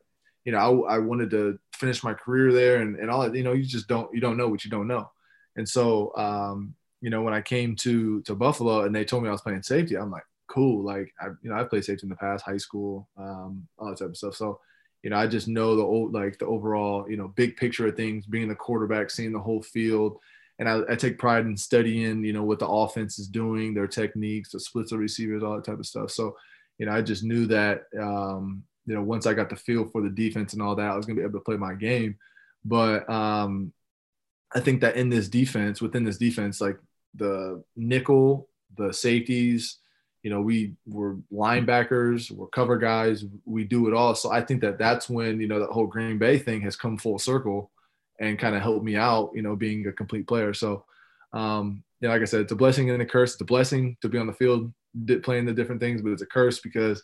you 0.46 0.52
know, 0.52 0.86
I, 0.86 0.96
I 0.96 0.98
wanted 1.00 1.30
to 1.32 1.60
finish 1.74 2.04
my 2.04 2.14
career 2.14 2.52
there, 2.54 2.82
and 2.82 2.96
and 2.98 3.10
all. 3.10 3.22
that. 3.24 3.36
You 3.36 3.44
know, 3.44 3.54
you 3.54 3.64
just 3.64 3.88
don't 3.88 4.14
you 4.14 4.22
don't 4.22 4.38
know 4.38 4.48
what 4.48 4.64
you 4.66 4.72
don't 4.72 4.88
know, 4.88 5.10
and 5.56 5.68
so. 5.68 6.16
um 6.18 6.76
you 7.04 7.10
know, 7.10 7.24
when 7.24 7.34
I 7.34 7.42
came 7.42 7.76
to 7.78 8.22
to 8.22 8.36
Buffalo 8.36 8.84
and 8.84 8.96
they 8.96 9.04
told 9.04 9.24
me 9.24 9.30
I 9.30 9.32
was 9.32 9.42
playing 9.42 9.64
safety, 9.64 9.98
I'm 9.98 10.12
like, 10.12 10.22
cool. 10.48 10.84
Like 10.86 11.12
I, 11.20 11.30
you 11.42 11.50
know, 11.50 11.56
I've 11.56 11.68
played 11.70 11.84
safety 11.84 12.06
in 12.06 12.10
the 12.10 12.16
past, 12.16 12.46
high 12.46 12.58
school, 12.58 13.10
um, 13.18 13.68
all 13.80 13.90
that 13.90 13.98
type 13.98 14.10
of 14.10 14.18
stuff. 14.18 14.36
So, 14.36 14.60
you 15.02 15.10
know, 15.10 15.18
I 15.18 15.26
just 15.26 15.48
know 15.48 15.76
the 15.76 15.82
old, 15.82 16.14
like 16.14 16.38
the 16.38 16.46
overall, 16.46 17.10
you 17.10 17.18
know, 17.18 17.30
big 17.30 17.58
picture 17.58 17.88
of 17.88 17.96
things, 17.96 18.28
being 18.28 18.48
the 18.50 18.54
quarterback, 18.56 19.10
seeing 19.10 19.32
the 19.32 19.40
whole 19.40 19.64
field. 19.64 20.20
And 20.62 20.70
I, 20.70 20.82
I 20.91 20.96
take 20.96 21.18
pride 21.18 21.48
in 21.48 21.58
studying, 21.58 22.24
you 22.24 22.34
know, 22.34 22.44
what 22.44 22.60
the 22.60 22.68
offense 22.68 23.18
is 23.18 23.27
doing, 23.27 23.74
their 23.74 23.88
techniques, 23.88 24.51
the 24.51 24.60
splits 24.60 24.91
of 24.91 25.00
receivers, 25.00 25.41
all 25.41 25.56
that 25.56 25.65
type 25.65 25.80
of 25.80 25.88
stuff. 25.88 26.12
So, 26.12 26.38
you 26.77 26.86
know, 26.86 26.91
I 26.91 27.01
just 27.01 27.24
knew 27.24 27.48
that, 27.48 27.86
um, 28.00 28.62
you 28.86 28.94
know, 28.94 29.01
once 29.01 29.25
I 29.25 29.34
got 29.34 29.50
the 29.50 29.56
feel 29.56 29.89
for 29.89 30.03
the 30.03 30.10
defense 30.12 30.53
and 30.53 30.62
all 30.62 30.75
that, 30.75 30.91
I 30.91 30.96
was 30.96 31.08
going 31.08 31.15
to 31.15 31.22
be 31.22 31.27
able 31.27 31.39
to 31.39 31.44
play 31.46 31.58
my 31.58 31.74
game. 31.74 32.15
But 32.63 33.10
um, 33.10 33.74
I 34.53 34.60
think 34.60 34.82
that 34.82 34.98
in 34.98 35.10
this 35.10 35.30
defense, 35.30 35.82
within 35.82 36.03
this 36.03 36.20
defense, 36.20 36.62
like 36.62 36.77
the 37.15 37.63
nickel, 37.75 38.48
the 38.77 38.94
safeties, 38.94 39.80
you 40.22 40.30
know, 40.30 40.41
we 40.41 40.75
were 40.86 41.15
linebackers, 41.34 42.30
we're 42.30 42.46
cover 42.46 42.77
guys, 42.77 43.25
we 43.46 43.63
do 43.63 43.88
it 43.88 43.96
all. 43.96 44.13
So 44.13 44.32
I 44.32 44.41
think 44.41 44.62
that 44.62 44.77
that's 44.77 45.10
when, 45.10 45.41
you 45.41 45.48
know, 45.48 45.60
that 45.60 45.72
whole 45.72 45.88
Green 45.88 46.20
Bay 46.20 46.38
thing 46.38 46.62
has 46.62 46.75
come 46.75 47.00
full 47.00 47.18
circle 47.18 47.72
and 48.22 48.40
kind 48.40 48.56
of 48.56 48.62
helped 48.62 48.86
me 48.86 48.96
out, 48.96 49.32
you 49.34 49.42
know, 49.42 49.56
being 49.58 49.86
a 49.88 49.92
complete 49.92 50.28
player. 50.28 50.54
So, 50.54 50.86
um, 51.34 51.84
yeah, 52.00 52.10
like 52.10 52.22
I 52.22 52.25
said, 52.25 52.42
it's 52.42 52.51
a 52.51 52.56
blessing 52.56 52.90
and 52.90 53.01
a 53.01 53.06
curse. 53.06 53.34
It's 53.34 53.42
a 53.42 53.46
blessing 53.46 53.98
to 54.01 54.08
be 54.08 54.18
on 54.18 54.28
the 54.28 54.34
field 54.34 54.72
playing 55.24 55.46
the 55.46 55.54
different 55.54 55.82
things, 55.82 56.01
but 56.01 56.12
it's 56.12 56.22
a 56.22 56.28
curse 56.28 56.60
because, 56.60 57.04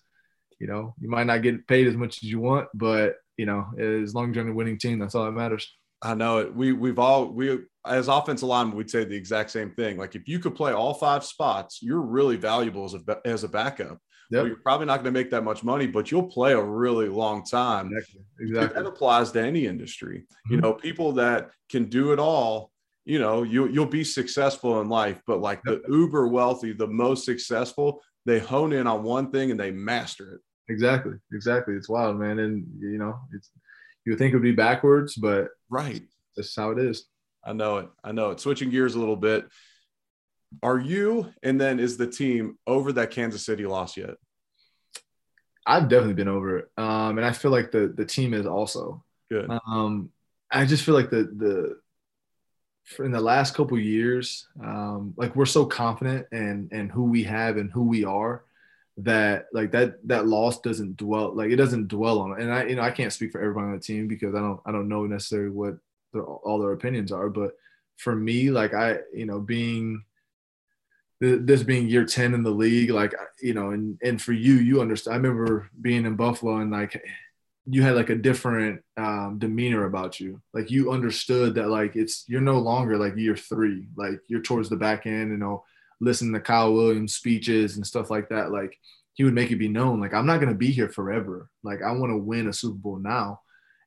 you 0.59 0.67
know, 0.67 0.93
you 1.01 1.09
might 1.09 1.25
not 1.25 1.41
get 1.41 1.67
paid 1.67 1.87
as 1.87 1.95
much 1.95 2.23
as 2.23 2.29
you 2.29 2.39
want, 2.39 2.69
but, 2.73 3.15
you 3.35 3.45
know, 3.45 3.65
as 3.79 4.13
long 4.13 4.29
as 4.29 4.35
you're 4.35 4.45
on 4.45 4.51
a 4.51 4.55
winning 4.55 4.77
team, 4.77 4.99
that's 4.99 5.15
all 5.15 5.25
that 5.25 5.31
matters. 5.31 5.67
I 6.01 6.13
know 6.13 6.37
it. 6.37 6.55
We 6.55 6.73
we've 6.73 6.99
all 6.99 7.27
we 7.27 7.57
as 7.85 8.07
offensive 8.07 8.47
linemen 8.47 8.77
we'd 8.77 8.89
say 8.89 9.03
the 9.03 9.15
exact 9.15 9.49
same 9.49 9.71
thing. 9.71 9.97
Like 9.97 10.15
if 10.15 10.27
you 10.27 10.37
could 10.37 10.55
play 10.55 10.71
all 10.71 10.93
five 10.93 11.23
spots, 11.23 11.79
you're 11.81 12.01
really 12.01 12.35
valuable 12.35 12.85
as 12.85 12.93
a 12.93 13.17
as 13.25 13.43
a 13.43 13.47
backup. 13.47 13.99
Yep. 14.29 14.45
You're 14.47 14.55
probably 14.57 14.85
not 14.87 14.97
going 15.03 15.13
to 15.13 15.19
make 15.19 15.29
that 15.31 15.43
much 15.43 15.63
money, 15.63 15.87
but 15.87 16.11
you'll 16.11 16.27
play 16.27 16.53
a 16.53 16.61
really 16.61 17.07
long 17.07 17.43
time. 17.45 17.87
Exactly. 17.93 18.21
Exactly. 18.39 18.83
That 18.83 18.87
applies 18.89 19.31
to 19.31 19.41
any 19.41 19.65
industry. 19.65 20.25
You 20.49 20.57
Mhm. 20.57 20.61
know, 20.61 20.73
people 20.73 21.13
that 21.13 21.51
can 21.69 21.85
do 21.85 22.11
it 22.13 22.19
all. 22.19 22.71
You 23.05 23.19
know, 23.19 23.43
you 23.43 23.67
you'll 23.69 23.85
be 23.85 24.03
successful 24.03 24.81
in 24.81 24.89
life, 24.89 25.21
but 25.25 25.39
like 25.39 25.61
the 25.63 25.81
uber 25.87 26.27
wealthy, 26.27 26.73
the 26.73 26.87
most 26.87 27.23
successful, 27.23 28.01
they 28.25 28.37
hone 28.39 28.73
in 28.73 28.85
on 28.85 29.01
one 29.03 29.31
thing 29.31 29.49
and 29.49 29.57
they 29.59 29.71
master 29.71 30.33
it. 30.35 30.41
Exactly. 30.69 31.13
Exactly. 31.31 31.75
It's 31.75 31.87
wild, 31.87 32.19
man. 32.19 32.39
And 32.39 32.67
you 32.81 32.97
know, 32.97 33.17
it's 33.33 33.49
you 34.05 34.11
would 34.11 34.19
think 34.19 34.33
it 34.33 34.35
would 34.35 34.43
be 34.43 34.51
backwards, 34.51 35.15
but 35.15 35.49
Right. 35.69 36.01
that's 36.35 36.53
how 36.53 36.71
it 36.71 36.79
is. 36.79 37.07
I 37.45 37.53
know 37.53 37.77
it. 37.77 37.89
I 38.03 38.11
know 38.11 38.31
it. 38.31 38.41
Switching 38.41 38.69
gears 38.69 38.95
a 38.95 38.99
little 38.99 39.15
bit. 39.15 39.45
Are 40.63 40.79
you 40.79 41.33
and 41.43 41.59
then 41.59 41.79
is 41.79 41.97
the 41.97 42.07
team 42.07 42.57
over 42.65 42.93
that 42.93 43.11
Kansas 43.11 43.45
City 43.45 43.65
loss 43.65 43.97
yet? 43.97 44.15
I've 45.65 45.89
definitely 45.89 46.13
been 46.13 46.29
over 46.29 46.59
it, 46.59 46.71
um, 46.77 47.17
and 47.17 47.25
I 47.25 47.33
feel 47.33 47.51
like 47.51 47.71
the 47.71 47.93
the 47.95 48.05
team 48.05 48.33
is 48.33 48.45
also. 48.45 49.03
Good. 49.29 49.49
Um, 49.67 50.11
I 50.49 50.65
just 50.65 50.83
feel 50.83 50.95
like 50.95 51.09
the 51.09 51.23
the 51.23 51.79
for 52.85 53.03
in 53.03 53.11
the 53.11 53.19
last 53.19 53.53
couple 53.53 53.77
years, 53.77 54.47
um, 54.63 55.13
like 55.17 55.35
we're 55.35 55.45
so 55.45 55.65
confident 55.65 56.27
and 56.31 56.71
and 56.71 56.89
who 56.89 57.03
we 57.03 57.23
have 57.23 57.57
and 57.57 57.69
who 57.69 57.83
we 57.83 58.05
are 58.05 58.43
that 58.99 59.45
like 59.53 59.71
that 59.71 59.95
that 60.07 60.25
loss 60.25 60.59
doesn't 60.61 60.97
dwell 60.97 61.35
like 61.35 61.51
it 61.51 61.57
doesn't 61.57 61.89
dwell 61.89 62.19
on 62.19 62.31
it. 62.31 62.39
And 62.39 62.53
I 62.53 62.63
you 62.63 62.75
know 62.75 62.81
I 62.81 62.91
can't 62.91 63.11
speak 63.11 63.33
for 63.33 63.41
everybody 63.41 63.67
on 63.67 63.73
the 63.73 63.79
team 63.79 64.07
because 64.07 64.33
I 64.33 64.39
don't 64.39 64.61
I 64.65 64.71
don't 64.71 64.87
know 64.87 65.05
necessarily 65.05 65.49
what 65.49 65.77
their, 66.13 66.23
all 66.23 66.59
their 66.59 66.71
opinions 66.71 67.11
are, 67.11 67.29
but 67.29 67.51
for 67.97 68.15
me, 68.15 68.51
like 68.51 68.73
I 68.73 68.99
you 69.13 69.25
know 69.25 69.41
being 69.41 70.03
this 71.19 71.63
being 71.63 71.89
year 71.89 72.05
10 72.05 72.33
in 72.33 72.43
the 72.43 72.51
league 72.51 72.91
like 72.91 73.13
you 73.41 73.53
know 73.53 73.71
and 73.71 73.97
and 74.03 74.21
for 74.21 74.33
you 74.33 74.53
you 74.55 74.81
understand 74.81 75.15
i 75.15 75.17
remember 75.17 75.69
being 75.81 76.05
in 76.05 76.15
buffalo 76.15 76.57
and 76.57 76.71
like 76.71 77.01
you 77.69 77.81
had 77.81 77.95
like 77.95 78.09
a 78.09 78.15
different 78.15 78.81
um, 78.95 79.39
demeanor 79.39 79.85
about 79.85 80.21
you. 80.21 80.41
Like 80.53 80.71
you 80.71 80.91
understood 80.91 81.55
that 81.55 81.67
like 81.67 81.97
it's 81.97 82.23
you're 82.27 82.39
no 82.39 82.59
longer 82.59 82.97
like 82.97 83.17
year 83.17 83.35
three. 83.35 83.87
Like 83.97 84.21
you're 84.27 84.41
towards 84.41 84.69
the 84.69 84.77
back 84.77 85.05
end 85.05 85.31
you 85.31 85.37
know 85.37 85.65
listening 85.99 86.33
to 86.33 86.39
kyle 86.39 86.73
williams 86.73 87.15
speeches 87.15 87.75
and 87.75 87.85
stuff 87.85 88.09
like 88.09 88.29
that. 88.29 88.51
Like 88.51 88.77
he 89.15 89.23
would 89.23 89.33
make 89.33 89.51
it 89.51 89.57
be 89.57 89.67
known. 89.67 89.99
Like 89.99 90.13
i'm 90.13 90.25
not 90.25 90.37
going 90.37 90.51
to 90.51 90.57
be 90.57 90.71
here 90.71 90.89
forever. 90.89 91.49
Like 91.61 91.81
i 91.81 91.91
want 91.91 92.11
to 92.11 92.17
win 92.17 92.47
a 92.47 92.53
super 92.53 92.77
bowl 92.77 92.99
now. 92.99 93.41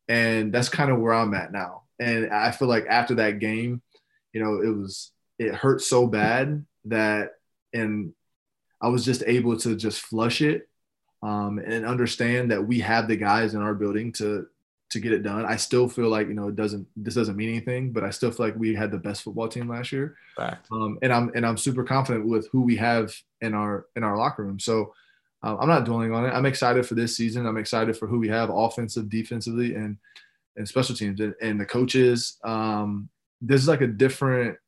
And 0.09 0.53
that's 0.53 0.69
kind 0.69 0.91
of 0.91 1.01
where 1.01 1.15
i'm 1.15 1.35
at 1.35 1.53
now. 1.53 1.85
And 1.99 2.31
i 2.31 2.51
feel 2.51 2.69
like 2.69 2.87
after 2.87 3.15
that 3.17 3.39
game 3.39 3.81
you 4.33 4.43
know 4.43 4.61
it 4.61 4.77
was 4.77 5.11
it 5.39 5.55
hurt 5.55 5.81
so 5.81 6.07
bad 6.07 6.65
that 6.87 7.33
and 7.73 8.13
I 8.81 8.89
was 8.89 9.05
just 9.05 9.23
able 9.27 9.57
to 9.59 9.77
just 9.77 10.01
flush 10.01 10.41
it 10.41 10.69
um, 11.23 11.59
and 11.59 11.85
understand 11.85 12.51
that 12.51 12.67
we 12.67 12.81
have 12.81 13.09
the 13.09 13.17
guys 13.17 13.55
in 13.55 13.61
our 13.61 13.75
building 13.75 14.13
to 14.15 14.47
to 14.91 14.99
get 14.99 15.13
it 15.13 15.23
done. 15.23 15.45
I 15.47 15.55
still 15.57 15.89
feel 15.89 16.09
like 16.09 16.29
you 16.29 16.35
know 16.35 16.49
it 16.49 16.57
doesn't 16.57 16.87
this 16.97 17.15
doesn't 17.15 17.37
mean 17.37 17.51
anything, 17.51 17.93
but 17.93 18.05
I 18.05 18.11
still 18.11 18.31
feel 18.31 18.47
like 18.47 18.57
we 18.57 18.75
had 18.75 18.91
the 18.91 18.99
best 18.99 19.23
football 19.23 19.49
team 19.49 19.69
last 19.69 19.93
year, 19.93 20.17
um, 20.73 20.99
and 21.03 21.13
I'm 21.13 21.31
and 21.35 21.47
I'm 21.47 21.57
super 21.57 21.85
confident 21.85 22.27
with 22.27 22.49
who 22.51 22.63
we 22.63 22.77
have 22.77 23.15
in 23.41 23.55
our 23.55 23.87
in 23.97 24.03
our 24.03 24.17
locker 24.17 24.45
room. 24.45 24.59
So 24.59 24.95
um, 25.43 25.59
I'm 25.61 25.69
not 25.69 25.85
dwelling 25.85 26.13
on 26.13 26.27
it. 26.27 26.31
I'm 26.31 26.47
excited 26.47 26.87
for 26.87 26.95
this 26.95 27.17
season. 27.17 27.47
I'm 27.47 27.57
excited 27.57 27.97
for 27.97 28.07
who 28.07 28.19
we 28.19 28.29
have, 28.29 28.51
offensive, 28.51 29.09
defensively, 29.09 29.75
and 29.75 29.97
and 30.57 30.67
special 30.67 30.95
teams 30.95 31.21
and, 31.21 31.35
and 31.41 31.61
the 31.61 31.67
coaches. 31.67 32.39
Um, 32.45 33.09
this 33.41 33.63
is 33.63 33.69
like 33.69 33.81
a 33.81 33.87
different 33.87 34.59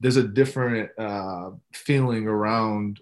there's 0.00 0.16
a 0.16 0.26
different 0.26 0.90
uh, 0.98 1.50
feeling 1.72 2.26
around 2.26 3.00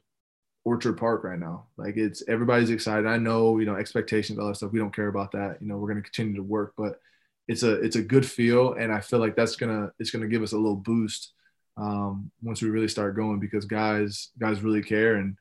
Orchard 0.64 0.94
Park 0.94 1.24
right 1.24 1.38
now. 1.38 1.66
Like 1.76 1.96
it's 1.96 2.22
everybody's 2.28 2.70
excited. 2.70 3.06
I 3.06 3.18
know, 3.18 3.58
you 3.58 3.66
know, 3.66 3.76
expectations, 3.76 4.38
all 4.38 4.48
that 4.48 4.56
stuff. 4.56 4.72
We 4.72 4.78
don't 4.78 4.94
care 4.94 5.08
about 5.08 5.32
that. 5.32 5.58
You 5.60 5.66
know, 5.66 5.76
we're 5.76 5.88
going 5.92 6.02
to 6.02 6.10
continue 6.10 6.36
to 6.36 6.42
work, 6.42 6.74
but 6.76 7.00
it's 7.46 7.62
a 7.62 7.74
it's 7.82 7.96
a 7.96 8.02
good 8.02 8.24
feel, 8.24 8.74
and 8.74 8.92
I 8.92 9.00
feel 9.00 9.18
like 9.18 9.36
that's 9.36 9.56
gonna 9.56 9.90
it's 9.98 10.10
gonna 10.10 10.28
give 10.28 10.42
us 10.42 10.52
a 10.52 10.56
little 10.56 10.76
boost 10.76 11.32
um, 11.76 12.30
once 12.42 12.62
we 12.62 12.70
really 12.70 12.88
start 12.88 13.16
going 13.16 13.40
because 13.40 13.66
guys 13.66 14.30
guys 14.38 14.62
really 14.62 14.82
care 14.82 15.16
and 15.16 15.36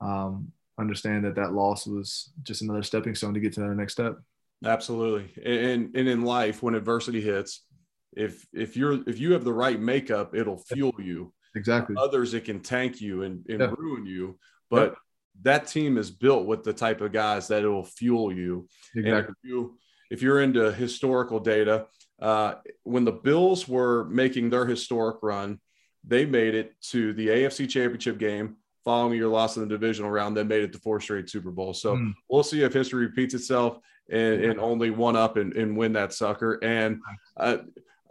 um, 0.00 0.50
understand 0.78 1.24
that 1.24 1.36
that 1.36 1.52
loss 1.52 1.86
was 1.86 2.30
just 2.42 2.62
another 2.62 2.82
stepping 2.82 3.14
stone 3.14 3.34
to 3.34 3.40
get 3.40 3.52
to 3.54 3.60
that 3.60 3.74
next 3.74 3.92
step. 3.92 4.18
Absolutely. 4.64 5.30
And 5.44 5.94
and 5.94 6.08
in 6.08 6.22
life, 6.22 6.62
when 6.62 6.74
adversity 6.74 7.20
hits, 7.20 7.62
if 8.16 8.46
if 8.52 8.76
you're 8.76 9.00
if 9.08 9.18
you 9.18 9.32
have 9.32 9.44
the 9.44 9.52
right 9.52 9.80
makeup, 9.80 10.34
it'll 10.34 10.58
fuel 10.58 10.94
you. 10.98 11.32
Exactly. 11.56 11.94
Others, 11.98 12.34
it 12.34 12.44
can 12.44 12.60
tank 12.60 13.00
you 13.00 13.22
and, 13.22 13.44
and 13.48 13.60
Yeah. 13.60 13.72
ruin 13.78 14.06
you. 14.06 14.38
But 14.70 14.96
that 15.42 15.66
team 15.68 15.98
is 15.98 16.10
built 16.10 16.46
with 16.46 16.64
the 16.64 16.72
type 16.72 17.00
of 17.00 17.12
guys 17.12 17.48
that 17.48 17.62
it 17.64 17.68
will 17.68 17.84
fuel 17.84 18.32
you. 18.32 18.68
Exactly. 18.96 19.34
if 19.42 19.48
you 19.48 19.78
if 20.10 20.22
you're 20.22 20.40
into 20.42 20.72
historical 20.72 21.40
data, 21.40 21.86
uh, 22.20 22.54
when 22.84 23.04
the 23.04 23.12
Bills 23.12 23.66
were 23.68 24.04
making 24.06 24.50
their 24.50 24.66
historic 24.66 25.16
run, 25.22 25.60
they 26.06 26.24
made 26.26 26.54
it 26.54 26.74
to 26.90 27.12
the 27.14 27.28
AFC 27.28 27.68
Championship 27.68 28.18
game 28.18 28.56
following 28.84 29.16
your 29.18 29.28
loss 29.30 29.56
in 29.56 29.62
the 29.62 29.68
divisional 29.68 30.10
round. 30.10 30.36
Then 30.36 30.46
made 30.48 30.62
it 30.62 30.72
to 30.74 30.78
four 30.78 31.00
straight 31.00 31.28
Super 31.30 31.50
Bowls. 31.50 31.80
So 31.80 31.96
Mm. 31.96 32.12
we'll 32.28 32.42
see 32.42 32.62
if 32.62 32.72
history 32.72 33.06
repeats 33.06 33.32
itself 33.34 33.78
and, 34.10 34.44
and 34.44 34.60
only 34.60 34.90
one 34.90 35.16
up 35.16 35.36
and, 35.38 35.54
and 35.56 35.76
win 35.76 35.94
that 35.94 36.12
sucker. 36.12 36.58
And 36.62 37.00
uh, 37.38 37.58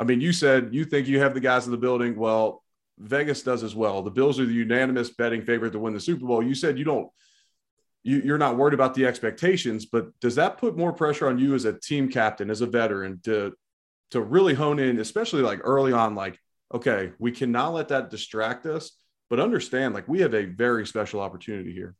I 0.03 0.05
mean, 0.05 0.19
you 0.19 0.33
said 0.33 0.73
you 0.73 0.83
think 0.83 1.07
you 1.07 1.21
have 1.21 1.33
the 1.33 1.39
guys 1.39 1.65
in 1.65 1.71
the 1.71 1.77
building. 1.77 2.17
Well, 2.17 2.61
Vegas 2.99 3.41
does 3.41 3.63
as 3.63 3.73
well. 3.73 4.01
The 4.01 4.11
Bills 4.11 4.37
are 4.37 4.45
the 4.45 4.53
unanimous 4.53 5.09
betting 5.09 5.43
favorite 5.43 5.71
to 5.71 5.79
win 5.79 5.93
the 5.93 5.99
Super 6.01 6.25
Bowl. 6.25 6.43
You 6.43 6.55
said 6.55 6.77
you 6.77 6.83
don't 6.83 7.09
you, 8.03 8.17
you're 8.19 8.37
not 8.37 8.57
worried 8.57 8.73
about 8.73 8.95
the 8.95 9.05
expectations, 9.05 9.85
but 9.85 10.07
does 10.19 10.35
that 10.35 10.57
put 10.57 10.75
more 10.75 10.91
pressure 10.91 11.29
on 11.29 11.39
you 11.39 11.55
as 11.55 11.63
a 11.63 11.79
team 11.79 12.09
captain, 12.09 12.49
as 12.49 12.59
a 12.59 12.65
veteran, 12.65 13.21
to 13.23 13.53
to 14.11 14.19
really 14.19 14.53
hone 14.53 14.77
in, 14.77 14.99
especially 14.99 15.41
like 15.41 15.61
early 15.63 15.93
on, 15.93 16.15
like, 16.15 16.37
okay, 16.73 17.13
we 17.17 17.31
cannot 17.31 17.73
let 17.73 17.87
that 17.87 18.09
distract 18.09 18.65
us, 18.65 18.91
but 19.29 19.39
understand 19.39 19.93
like 19.93 20.09
we 20.09 20.19
have 20.19 20.33
a 20.33 20.43
very 20.43 20.85
special 20.85 21.21
opportunity 21.21 21.71
here. 21.71 21.95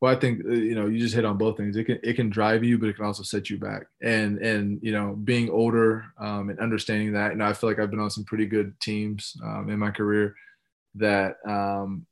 Well, 0.00 0.14
I 0.14 0.18
think 0.18 0.44
uh, 0.44 0.50
you 0.50 0.74
know 0.74 0.86
you 0.86 0.98
just 0.98 1.14
hit 1.14 1.24
on 1.24 1.38
both 1.38 1.56
things. 1.56 1.76
It 1.76 1.84
can 1.84 1.98
it 2.02 2.14
can 2.14 2.30
drive 2.30 2.62
you, 2.62 2.78
but 2.78 2.88
it 2.88 2.96
can 2.96 3.04
also 3.04 3.24
set 3.24 3.50
you 3.50 3.58
back. 3.58 3.86
And 4.00 4.38
and 4.38 4.78
you 4.80 4.92
know 4.92 5.14
being 5.14 5.50
older 5.50 6.06
um, 6.18 6.50
and 6.50 6.60
understanding 6.60 7.12
that, 7.12 7.32
you 7.32 7.38
know, 7.38 7.46
I 7.46 7.52
feel 7.52 7.68
like 7.68 7.80
I've 7.80 7.90
been 7.90 8.00
on 8.00 8.10
some 8.10 8.24
pretty 8.24 8.46
good 8.46 8.78
teams 8.80 9.36
um, 9.42 9.68
in 9.70 9.78
my 9.78 9.90
career 9.90 10.36
that, 10.96 11.36
um, 11.46 12.06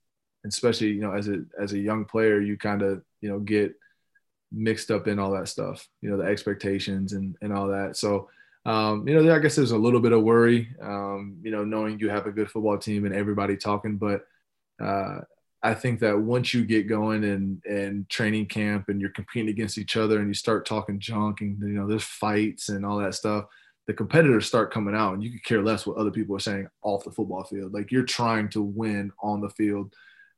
especially 0.45 0.89
you 0.89 1.01
know 1.01 1.13
as 1.13 1.29
a 1.29 1.45
as 1.61 1.73
a 1.73 1.79
young 1.79 2.05
player, 2.05 2.41
you 2.41 2.57
kind 2.59 2.83
of 2.83 3.03
you 3.21 3.29
know 3.29 3.39
get 3.39 3.75
mixed 4.51 4.91
up 4.91 5.07
in 5.07 5.21
all 5.21 5.31
that 5.33 5.49
stuff. 5.49 5.87
You 6.03 6.11
know 6.11 6.17
the 6.17 6.25
expectations 6.25 7.13
and 7.13 7.37
and 7.41 7.53
all 7.53 7.69
that. 7.69 7.97
So. 7.97 8.29
Um, 8.65 9.07
you 9.07 9.15
know, 9.15 9.33
I 9.33 9.39
guess 9.39 9.55
there's 9.55 9.71
a 9.71 9.79
little 9.79 10.01
bit 10.01 10.11
of 10.11 10.25
worry, 10.25 10.75
um, 10.83 11.37
you 11.41 11.53
know, 11.53 11.65
knowing 11.65 12.01
you 12.01 12.11
have 12.11 12.27
a 12.27 12.33
good 12.33 12.51
football 12.51 12.77
team 12.77 13.05
and 13.05 13.15
everybody 13.15 13.57
talking, 13.57 13.97
but 13.97 14.27
uh, 14.85 15.21
I 15.67 15.75
think 15.75 15.99
that 16.01 16.17
once 16.17 16.55
you 16.55 16.65
get 16.65 16.89
going 16.89 17.25
and 17.25 17.61
and 17.65 18.09
training 18.09 18.47
camp 18.47 18.89
and 18.89 19.01
you're 19.01 19.11
competing 19.11 19.49
against 19.49 19.79
each 19.79 19.97
other 19.97 20.21
and 20.21 20.29
you 20.29 20.35
start 20.35 20.65
talking 20.65 21.01
junk 21.01 21.41
and 21.41 21.59
you 21.61 21.75
know 21.75 21.89
there's 21.89 22.05
fights 22.05 22.69
and 22.69 22.87
all 22.87 22.99
that 22.99 23.17
stuff, 23.17 23.47
the 23.89 23.93
competitors 23.93 24.47
start 24.47 24.73
coming 24.73 24.95
out 24.95 25.15
and 25.15 25.25
you 25.25 25.33
could 25.33 25.45
care 25.45 25.63
less 25.63 25.85
what 25.85 25.97
other 25.97 26.13
people 26.13 26.37
are 26.37 26.41
saying 26.41 26.69
off 26.83 27.03
the 27.03 27.11
football 27.11 27.43
field. 27.43 27.75
Like 27.75 27.91
you're 27.91 28.05
trying 28.05 28.49
to 28.51 28.63
win 28.63 29.11
on 29.21 29.41
the 29.41 29.51
field, 29.51 29.93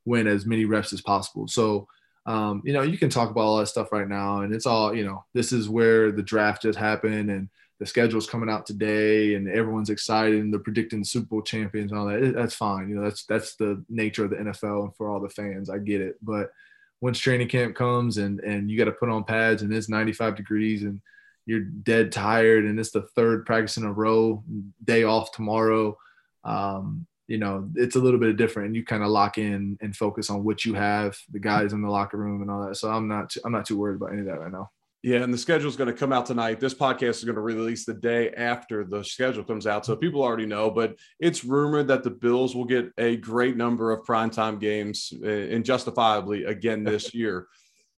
win 0.07 0.27
as 0.27 0.47
many 0.47 0.65
reps 0.65 0.95
as 0.95 1.03
possible. 1.03 1.47
So 1.47 1.87
um, 2.25 2.63
you 2.65 2.73
know 2.73 2.83
you 2.83 2.97
can 2.97 3.11
talk 3.11 3.31
about 3.31 3.43
all 3.43 3.59
that 3.59 3.67
stuff 3.67 3.93
right 3.93 4.09
now 4.09 4.41
and 4.41 4.55
it's 4.55 4.67
all 4.67 4.95
you 4.95 5.05
know 5.05 5.27
this 5.35 5.53
is 5.53 5.69
where 5.69 6.11
the 6.11 6.23
draft 6.23 6.63
just 6.63 6.79
happened 6.79 7.31
and 7.31 7.51
the 7.79 7.87
schedule's 7.87 8.29
coming 8.29 8.51
out 8.51 8.67
today 8.67 9.35
and 9.35 9.49
everyone's 9.49 9.91
excited 9.91 10.41
and 10.41 10.53
they're 10.53 10.61
predicting 10.61 11.05
Super 11.05 11.27
Bowl 11.27 11.43
champions 11.43 11.93
and 11.93 12.01
all 12.01 12.07
that. 12.07 12.35
That's 12.35 12.55
fine. 12.55 12.89
You 12.89 12.97
know, 12.97 13.05
that's 13.05 13.25
that's 13.25 13.55
the 13.55 13.85
nature 13.89 14.25
of 14.25 14.31
the 14.31 14.37
NFL 14.37 14.85
and 14.85 14.97
for 14.97 15.09
all 15.09 15.21
the 15.21 15.29
fans. 15.29 15.71
I 15.71 15.79
get 15.79 16.01
it. 16.01 16.17
But 16.21 16.51
once 17.01 17.19
training 17.19 17.49
camp 17.49 17.77
comes 17.77 18.19
and 18.19 18.41
and 18.41 18.71
you 18.71 18.77
got 18.77 18.87
to 18.87 18.93
put 18.93 19.09
on 19.09 19.25
pads 19.25 19.63
and 19.63 19.73
it's 19.73 19.89
95 19.89 20.35
degrees 20.35 20.83
and 20.83 21.01
you're 21.47 21.61
dead 21.61 22.11
tired 22.13 22.65
and 22.65 22.79
it's 22.79 22.91
the 22.91 23.03
third 23.15 23.47
practice 23.47 23.77
in 23.77 23.85
a 23.85 23.93
row, 23.93 24.43
day 24.85 25.05
off 25.05 25.33
tomorrow. 25.33 25.97
Um, 26.45 27.07
you 27.29 27.39
know, 27.39 27.69
it's 27.75 27.97
a 27.97 28.01
little 28.01 28.19
bit 28.19 28.37
different 28.37 28.69
and 28.69 28.77
you 28.77 28.85
kind 28.85 29.03
of 29.03 29.11
lock 29.11 29.39
in 29.39 29.79
and 29.81 29.95
focus 29.95 30.31
on 30.31 30.43
what 30.43 30.65
you 30.65 30.75
have, 30.75 31.17
the 31.31 31.39
guys 31.39 31.73
in 31.73 31.83
the 31.83 31.91
locker 31.91 32.17
room 32.17 32.43
and 32.43 32.51
all 32.51 32.67
that. 32.67 32.77
So 32.77 32.91
I'm 32.91 33.07
not, 33.07 33.37
I'm 33.45 33.53
not 33.53 33.67
too 33.67 33.79
worried 33.79 33.97
about 33.97 34.13
any 34.13 34.21
of 34.21 34.27
that 34.27 34.41
right 34.41 34.51
now. 34.51 34.71
Yeah, 35.03 35.23
and 35.23 35.33
the 35.33 35.39
schedule 35.39 35.69
is 35.69 35.77
going 35.77 35.93
to 35.93 35.99
come 35.99 36.13
out 36.13 36.27
tonight. 36.27 36.59
This 36.59 36.75
podcast 36.75 37.11
is 37.11 37.25
going 37.25 37.37
to 37.37 37.41
release 37.41 37.85
the 37.85 37.95
day 37.95 38.31
after 38.31 38.85
the 38.85 39.05
schedule 39.05 39.45
comes 39.45 39.65
out. 39.65 39.87
So 39.87 39.95
people 39.95 40.23
already 40.23 40.47
know, 40.47 40.73
but 40.73 40.97
it's 41.21 41.45
rumored 41.45 41.87
that 41.89 42.03
the 42.03 42.11
Bills 42.11 42.57
will 42.57 42.65
get 42.65 42.91
a 42.99 43.17
great 43.17 43.57
number 43.57 43.93
of 43.93 44.05
primetime 44.05 44.59
games 44.59 45.13
eh, 45.25 45.55
and 45.55 45.65
justifiably 45.65 46.45
again 46.45 46.83
this 46.83 47.15
year. 47.15 47.47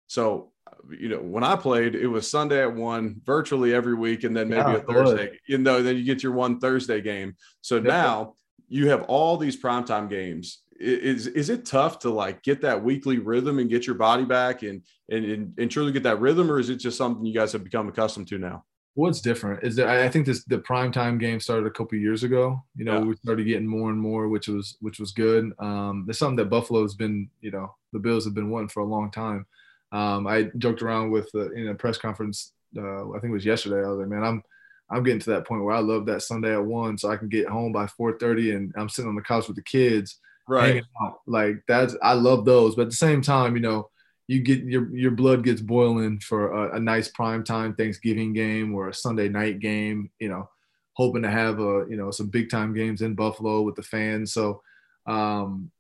So, 0.08 0.52
you 0.90 1.08
know, 1.08 1.20
when 1.20 1.44
I 1.44 1.56
played, 1.56 1.96
it 1.96 2.08
was 2.08 2.30
Sunday 2.30 2.62
at 2.62 2.76
one 2.76 3.22
virtually 3.24 3.74
every 3.74 3.94
week, 3.94 4.26
and 4.26 4.36
then 4.36 4.50
maybe 4.50 4.72
yeah, 4.72 4.78
a 4.78 4.82
Thursday, 4.82 5.40
you 5.48 5.58
know, 5.58 5.82
then 5.82 5.96
you 5.96 6.04
get 6.04 6.22
your 6.22 6.34
one 6.34 6.60
Thursday 6.60 7.00
game. 7.00 7.36
So 7.62 7.80
now 7.80 8.34
you 8.68 8.90
have 8.90 9.04
all 9.04 9.38
these 9.38 9.62
primetime 9.62 10.10
games 10.10 10.64
is 10.80 11.28
is 11.28 11.50
it 11.50 11.66
tough 11.66 12.00
to 12.00 12.10
like 12.10 12.42
get 12.42 12.62
that 12.62 12.84
weekly 12.84 13.20
rhythm 13.20 13.60
and 13.60 13.70
get 13.70 13.86
your 13.86 13.96
body 13.96 14.24
back 14.24 14.64
and 14.64 14.82
and 15.10 15.26
and, 15.26 15.54
and 15.60 15.72
truly 15.72 15.92
get 15.92 16.04
that 16.04 16.20
rhythm, 16.20 16.50
or 16.50 16.60
is 16.60 16.70
it 16.70 16.78
just 16.78 16.98
something 16.98 17.26
you 17.26 17.34
guys 17.34 17.52
have 17.52 17.64
become 17.64 17.88
accustomed 17.88 18.28
to 18.30 18.38
now? 18.38 18.64
What's 18.96 19.22
different 19.22 19.64
is 19.64 19.76
that 19.76 19.88
I 19.88 20.10
think 20.10 20.26
this 20.26 20.44
the 20.46 20.60
prime 20.60 20.92
time 20.92 21.18
game 21.18 21.40
started 21.40 21.68
a 21.68 21.72
couple 21.72 21.98
years 21.98 22.24
ago. 22.24 22.64
You 22.76 22.86
know, 22.86 23.00
yeah. 23.00 23.06
we 23.06 23.16
started 23.18 23.46
getting 23.46 23.68
more 23.68 23.90
and 23.90 24.00
more, 24.00 24.30
which 24.30 24.48
was 24.48 24.78
which 24.80 25.00
was 25.00 25.12
good. 25.12 25.52
Um, 25.60 26.06
it's 26.10 26.20
something 26.20 26.38
that 26.38 26.50
Buffalo's 26.50 26.96
been, 26.96 27.30
you 27.42 27.52
know, 27.52 27.76
the 27.94 28.00
Bills 28.00 28.26
have 28.26 28.34
been 28.34 28.50
wanting 28.50 28.70
for 28.70 28.82
a 28.82 28.86
long 28.86 29.12
time. 29.12 29.46
Um, 29.92 30.28
I 30.28 30.50
joked 30.58 30.82
around 30.82 31.12
with 31.12 31.30
uh, 31.36 31.52
in 31.52 31.70
a 31.70 31.76
press 31.76 31.98
conference. 31.98 32.54
Uh, 32.78 33.10
I 33.10 33.20
think 33.20 33.32
it 33.32 33.34
was 33.34 33.46
yesterday. 33.46 33.86
I 33.86 33.90
was 33.90 34.00
like, 34.00 34.10
man, 34.10 34.24
I'm 34.24 34.44
I'm 34.90 35.04
getting 35.04 35.20
to 35.22 35.30
that 35.32 35.48
point 35.48 35.64
where 35.64 35.76
I 35.76 35.80
love 35.80 36.06
that 36.08 36.22
Sunday 36.22 36.54
at 36.54 36.66
one, 36.66 36.98
so 36.98 37.10
I 37.10 37.18
can 37.18 37.30
get 37.30 37.48
home 37.48 37.72
by 37.72 37.86
4:30, 37.86 38.56
and 38.56 38.74
I'm 38.78 38.90
sitting 38.90 39.10
on 39.10 39.16
the 39.16 39.22
couch 39.22 39.48
with 39.48 39.58
the 39.58 39.64
kids 39.64 40.20
right. 40.50 40.84
Like 41.28 41.64
that's 41.68 41.96
I 42.02 42.14
love 42.14 42.46
those, 42.46 42.76
but 42.76 42.84
at 42.84 42.90
the 42.90 42.96
same 42.96 43.22
time, 43.22 43.56
you 43.56 43.62
know, 43.62 43.90
you 44.28 44.42
get 44.42 44.64
your 44.64 44.94
your 44.96 45.12
blood 45.12 45.44
gets 45.44 45.62
boiling 45.62 46.20
for 46.20 46.52
a, 46.52 46.76
a 46.76 46.80
nice 46.80 47.08
prime 47.08 47.44
time 47.44 47.76
Thanksgiving 47.76 48.34
game 48.34 48.74
or 48.74 48.90
a 48.90 48.94
Sunday 48.94 49.30
night 49.30 49.60
game. 49.60 50.10
You 50.20 50.30
know, 50.30 50.50
hoping 50.94 51.22
to 51.24 51.32
have 51.32 51.60
a 51.60 51.86
you 51.90 51.96
know 51.96 52.12
some 52.12 52.28
big 52.28 52.50
time 52.50 52.74
games 52.74 53.02
in 53.02 53.16
Buffalo 53.16 53.62
with 53.62 53.76
the 53.76 53.84
fans. 53.84 54.34
So. 54.34 54.62
Um, 55.06 55.72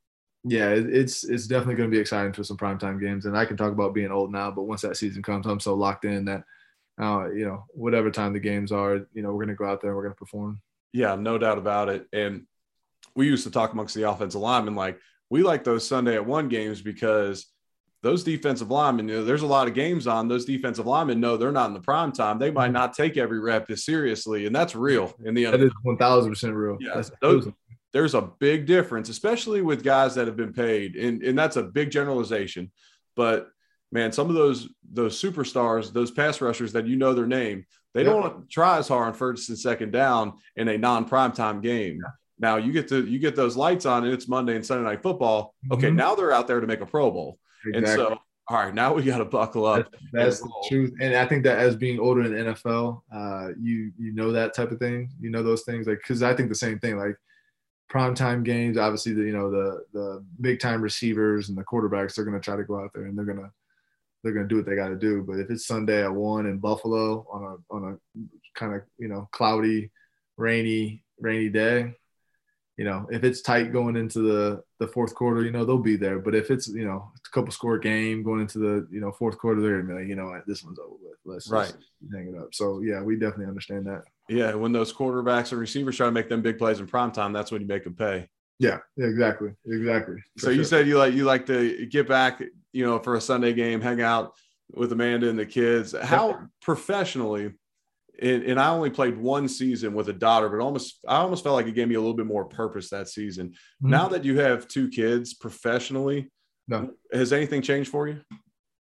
yeah, 0.45 0.69
it's 0.69 1.25
it's 1.25 1.47
definitely 1.47 1.75
going 1.75 1.89
to 1.91 1.95
be 1.95 1.99
exciting 1.99 2.31
for 2.31 2.43
some 2.43 2.57
primetime 2.57 2.99
games, 2.99 3.25
and 3.25 3.37
I 3.37 3.45
can 3.45 3.57
talk 3.57 3.73
about 3.73 3.93
being 3.93 4.11
old 4.11 4.31
now, 4.31 4.49
but 4.49 4.63
once 4.63 4.81
that 4.81 4.95
season 4.95 5.21
comes, 5.21 5.45
I'm 5.45 5.59
so 5.59 5.73
locked 5.75 6.05
in 6.05 6.25
that, 6.25 6.43
uh, 6.99 7.29
you 7.29 7.45
know, 7.45 7.65
whatever 7.71 8.09
time 8.09 8.31
the 8.31 8.39
games 8.39 8.71
are, 8.71 9.05
you 9.13 9.21
know, 9.21 9.33
we're 9.33 9.45
going 9.45 9.49
to 9.49 9.55
go 9.55 9.65
out 9.65 9.81
there 9.81 9.91
and 9.91 9.97
we're 9.97 10.03
going 10.03 10.15
to 10.15 10.19
perform. 10.19 10.61
Yeah, 10.93 11.15
no 11.15 11.37
doubt 11.37 11.57
about 11.57 11.89
it. 11.89 12.07
And 12.13 12.45
we 13.15 13.27
used 13.27 13.43
to 13.45 13.51
talk 13.51 13.73
amongst 13.73 13.95
the 13.95 14.09
offensive 14.09 14.41
linemen 14.41 14.75
like 14.75 14.99
we 15.29 15.43
like 15.43 15.63
those 15.63 15.87
Sunday 15.87 16.15
at 16.15 16.25
one 16.25 16.49
games 16.49 16.81
because 16.81 17.47
those 18.01 18.23
defensive 18.23 18.71
linemen, 18.71 19.09
you 19.09 19.17
know, 19.17 19.23
there's 19.25 19.41
a 19.41 19.47
lot 19.47 19.67
of 19.67 19.73
games 19.73 20.07
on. 20.07 20.27
Those 20.27 20.45
defensive 20.45 20.85
linemen 20.85 21.19
know 21.19 21.37
they're 21.37 21.51
not 21.51 21.67
in 21.67 21.73
the 21.73 21.81
prime 21.81 22.11
time. 22.11 22.39
They 22.39 22.49
might 22.49 22.67
mm-hmm. 22.67 22.73
not 22.73 22.93
take 22.93 23.17
every 23.17 23.39
rep 23.39 23.69
as 23.69 23.83
seriously, 23.83 24.45
and 24.45 24.55
that's 24.55 24.75
real 24.75 25.13
in 25.23 25.33
the 25.33 25.45
That 25.45 25.61
is 25.61 25.71
one 25.83 25.97
thousand 25.97 26.31
percent 26.31 26.53
real. 26.53 26.77
Yeah, 26.79 27.01
those, 27.21 27.47
there's 27.91 28.15
a 28.15 28.21
big 28.39 28.65
difference, 28.65 29.09
especially 29.09 29.61
with 29.61 29.83
guys 29.83 30.15
that 30.15 30.27
have 30.27 30.37
been 30.37 30.53
paid, 30.53 30.95
and 30.95 31.21
and 31.23 31.37
that's 31.37 31.57
a 31.57 31.63
big 31.63 31.91
generalization. 31.91 32.71
But 33.15 33.49
man, 33.91 34.11
some 34.11 34.29
of 34.29 34.35
those 34.35 34.69
those 34.89 35.21
superstars, 35.21 35.91
those 35.91 36.11
pass 36.11 36.39
rushers 36.39 36.73
that 36.73 36.87
you 36.87 36.95
know 36.95 37.13
their 37.13 37.27
name, 37.27 37.65
they 37.93 38.05
yeah. 38.05 38.11
don't 38.11 38.49
try 38.49 38.77
as 38.77 38.87
hard 38.87 39.07
on 39.07 39.13
first 39.13 39.49
and 39.49 39.59
second 39.59 39.91
down 39.91 40.33
in 40.55 40.69
a 40.69 40.77
non-prime 40.77 41.33
time 41.33 41.59
game. 41.59 41.99
Yeah. 42.01 42.11
Now 42.39 42.57
you 42.57 42.71
get 42.71 42.87
to 42.89 43.05
you 43.05 43.19
get 43.19 43.35
those 43.35 43.57
lights 43.57 43.85
on 43.85 44.05
and 44.05 44.13
it's 44.13 44.27
Monday 44.27 44.55
and 44.55 44.65
Sunday 44.65 44.83
night 44.83 45.03
football. 45.03 45.55
Okay, 45.71 45.87
mm-hmm. 45.87 45.95
now 45.95 46.15
they're 46.15 46.31
out 46.31 46.47
there 46.47 46.59
to 46.59 46.67
make 46.67 46.81
a 46.81 46.85
Pro 46.85 47.11
Bowl. 47.11 47.37
Exactly. 47.65 48.05
And 48.05 48.11
so 48.11 48.19
all 48.49 48.57
right, 48.57 48.73
now 48.73 48.93
we 48.93 49.03
got 49.03 49.19
to 49.19 49.25
buckle 49.25 49.65
up. 49.65 49.93
That's, 50.11 50.39
that's 50.39 50.41
the 50.41 50.65
truth, 50.67 50.93
and 50.99 51.15
I 51.15 51.27
think 51.27 51.43
that 51.43 51.59
as 51.59 51.75
being 51.75 51.99
older 51.99 52.23
in 52.23 52.33
the 52.33 52.51
NFL, 52.53 53.01
uh, 53.13 53.49
you 53.59 53.91
you 53.99 54.11
know 54.13 54.31
that 54.31 54.55
type 54.55 54.71
of 54.71 54.79
thing. 54.79 55.11
You 55.19 55.29
know 55.29 55.43
those 55.43 55.61
things, 55.63 55.85
like 55.85 55.99
because 55.99 56.23
I 56.23 56.33
think 56.33 56.49
the 56.49 56.55
same 56.55 56.79
thing. 56.79 56.97
Like 56.97 57.15
prime 57.89 58.15
time 58.15 58.43
games, 58.43 58.75
obviously, 58.75 59.13
the 59.13 59.21
you 59.21 59.33
know 59.33 59.51
the 59.51 59.83
the 59.93 60.25
big 60.41 60.59
time 60.59 60.81
receivers 60.81 61.49
and 61.49 61.57
the 61.57 61.63
quarterbacks, 61.63 62.15
they're 62.15 62.25
going 62.25 62.39
to 62.39 62.43
try 62.43 62.55
to 62.55 62.63
go 62.63 62.79
out 62.79 62.91
there 62.93 63.05
and 63.05 63.15
they're 63.15 63.25
going 63.25 63.37
to 63.37 63.51
they're 64.23 64.33
going 64.33 64.47
to 64.47 64.49
do 64.49 64.57
what 64.57 64.65
they 64.65 64.75
got 64.75 64.89
to 64.89 64.95
do. 64.95 65.21
But 65.21 65.39
if 65.39 65.51
it's 65.51 65.67
Sunday 65.67 66.03
at 66.03 66.13
one 66.13 66.47
in 66.47 66.57
Buffalo 66.57 67.27
on 67.31 67.43
a 67.43 67.75
on 67.75 67.93
a 67.93 68.19
kind 68.57 68.73
of 68.73 68.81
you 68.97 69.09
know 69.09 69.29
cloudy, 69.31 69.91
rainy 70.37 71.03
rainy 71.19 71.49
day, 71.49 71.93
you 72.79 72.85
know, 72.85 73.05
if 73.11 73.25
it's 73.25 73.41
tight 73.41 73.73
going 73.73 73.97
into 73.97 74.19
the 74.19 74.63
the 74.79 74.87
fourth 74.87 75.13
quarter, 75.13 75.43
you 75.43 75.51
know, 75.51 75.65
they'll 75.65 75.77
be 75.77 75.97
there. 75.97 76.17
But 76.17 76.33
if 76.33 76.49
it's, 76.49 76.69
you 76.69 76.85
know, 76.85 77.11
a 77.13 77.29
couple 77.31 77.51
score 77.51 77.77
game 77.77 78.23
going 78.23 78.39
into 78.39 78.57
the, 78.57 78.87
you 78.89 79.01
know, 79.01 79.11
fourth 79.11 79.37
quarter, 79.37 79.59
they're 79.61 79.81
gonna 79.81 79.93
be 79.93 79.99
like, 79.99 80.07
you 80.07 80.15
know, 80.15 80.41
this 80.47 80.63
one's 80.63 80.79
over 80.79 80.93
with. 80.93 81.17
Let's 81.25 81.49
right. 81.49 81.73
hang 82.13 82.33
it 82.33 82.41
up. 82.41 82.53
So 82.53 82.79
yeah, 82.79 83.01
we 83.01 83.17
definitely 83.17 83.47
understand 83.47 83.85
that. 83.87 84.03
Yeah, 84.29 84.53
when 84.53 84.71
those 84.71 84.93
quarterbacks 84.93 85.51
and 85.51 85.59
receivers 85.59 85.97
try 85.97 86.05
to 86.05 86.11
make 86.13 86.29
them 86.29 86.41
big 86.41 86.57
plays 86.57 86.79
in 86.79 86.87
prime 86.87 87.11
time, 87.11 87.33
that's 87.33 87.51
when 87.51 87.61
you 87.61 87.67
make 87.67 87.83
them 87.83 87.95
pay. 87.95 88.29
Yeah, 88.59 88.77
exactly, 88.97 89.49
exactly. 89.65 90.15
So 90.37 90.47
sure. 90.47 90.53
you 90.53 90.63
said 90.63 90.87
you 90.87 90.97
like 90.97 91.13
you 91.13 91.25
like 91.25 91.47
to 91.47 91.85
get 91.85 92.07
back, 92.07 92.41
you 92.71 92.85
know, 92.85 92.97
for 92.99 93.17
a 93.17 93.21
Sunday 93.21 93.51
game, 93.51 93.81
hang 93.81 94.01
out 94.01 94.35
with 94.73 94.93
Amanda 94.93 95.27
and 95.27 95.37
the 95.37 95.45
kids. 95.45 95.93
How 96.01 96.47
professionally 96.61 97.55
and, 98.21 98.43
and, 98.43 98.59
I 98.59 98.69
only 98.69 98.89
played 98.89 99.17
one 99.17 99.47
season 99.47 99.93
with 99.93 100.09
a 100.09 100.13
daughter, 100.13 100.49
but 100.49 100.59
almost 100.59 100.99
I 101.07 101.17
almost 101.17 101.43
felt 101.43 101.55
like 101.55 101.67
it 101.67 101.75
gave 101.75 101.87
me 101.87 101.95
a 101.95 101.99
little 101.99 102.15
bit 102.15 102.25
more 102.25 102.45
purpose 102.45 102.89
that 102.89 103.07
season. 103.07 103.49
Mm-hmm. 103.49 103.89
Now 103.89 104.07
that 104.09 104.25
you 104.25 104.39
have 104.39 104.67
two 104.67 104.89
kids 104.89 105.33
professionally, 105.33 106.29
no. 106.67 106.91
has 107.11 107.33
anything 107.33 107.61
changed 107.61 107.89
for 107.89 108.07
you? 108.07 108.21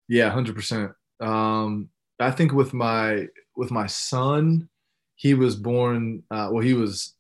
Yeah, 0.09 0.31
hundred 0.31 0.53
um, 0.53 0.57
percent. 0.57 0.93
I 2.21 2.31
think 2.31 2.53
with 2.53 2.75
my 2.75 3.27
with 3.57 3.71
my 3.71 3.87
son, 3.87 4.69
he 5.15 5.35
was 5.35 5.57
born. 5.57 6.23
Uh, 6.31 6.49
well, 6.53 6.63
he 6.63 6.75
was 6.75 7.15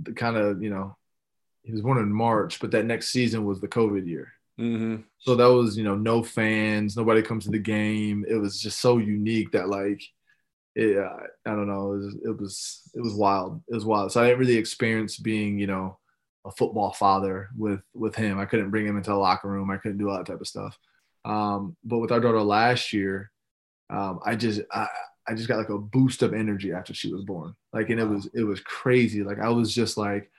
the 0.00 0.12
kind 0.12 0.36
of 0.36 0.62
you 0.62 0.70
know 0.70 0.96
he 1.62 1.72
was 1.72 1.82
born 1.82 1.98
in 1.98 2.12
March, 2.12 2.60
but 2.60 2.70
that 2.72 2.86
next 2.86 3.10
season 3.10 3.44
was 3.44 3.60
the 3.60 3.68
COVID 3.68 4.06
year. 4.06 4.32
Mm-hmm. 4.60 5.02
So 5.18 5.34
that 5.36 5.50
was 5.50 5.76
you 5.76 5.84
know 5.84 5.96
no 5.96 6.22
fans, 6.22 6.96
nobody 6.96 7.22
comes 7.22 7.44
to 7.44 7.50
the 7.50 7.58
game. 7.58 8.24
It 8.28 8.36
was 8.36 8.60
just 8.60 8.80
so 8.80 8.98
unique 8.98 9.52
that 9.52 9.68
like 9.68 10.02
it, 10.74 10.96
uh, 10.96 11.26
I 11.46 11.50
don't 11.50 11.68
know. 11.68 11.92
It 11.92 11.96
was, 11.96 12.14
it 12.24 12.40
was 12.40 12.90
it 12.94 13.00
was 13.00 13.14
wild. 13.14 13.62
It 13.68 13.74
was 13.74 13.84
wild. 13.84 14.12
So 14.12 14.22
I 14.22 14.26
didn't 14.26 14.40
really 14.40 14.56
experience 14.56 15.16
being, 15.16 15.58
you 15.58 15.66
know, 15.66 15.98
a 16.44 16.50
football 16.50 16.92
father 16.92 17.50
with 17.56 17.80
with 17.94 18.14
him. 18.14 18.38
I 18.38 18.46
couldn't 18.46 18.70
bring 18.70 18.86
him 18.86 18.96
into 18.96 19.10
the 19.10 19.16
locker 19.16 19.48
room. 19.48 19.70
I 19.70 19.76
couldn't 19.76 19.98
do 19.98 20.10
all 20.10 20.16
that 20.16 20.26
type 20.26 20.40
of 20.40 20.48
stuff. 20.48 20.78
Um, 21.24 21.76
but 21.84 21.98
with 21.98 22.10
our 22.10 22.20
daughter 22.20 22.42
last 22.42 22.92
year, 22.92 23.30
um, 23.90 24.20
I 24.24 24.34
just 24.34 24.60
I, 24.72 24.88
I 25.28 25.34
just 25.34 25.48
got 25.48 25.58
like 25.58 25.68
a 25.68 25.78
boost 25.78 26.22
of 26.22 26.34
energy 26.34 26.72
after 26.72 26.94
she 26.94 27.12
was 27.12 27.24
born. 27.24 27.54
Like, 27.72 27.90
and 27.90 28.00
it 28.00 28.08
was 28.08 28.28
it 28.34 28.44
was 28.44 28.60
crazy. 28.60 29.22
Like 29.22 29.38
I 29.38 29.50
was 29.50 29.74
just 29.74 29.96
like 29.96 30.30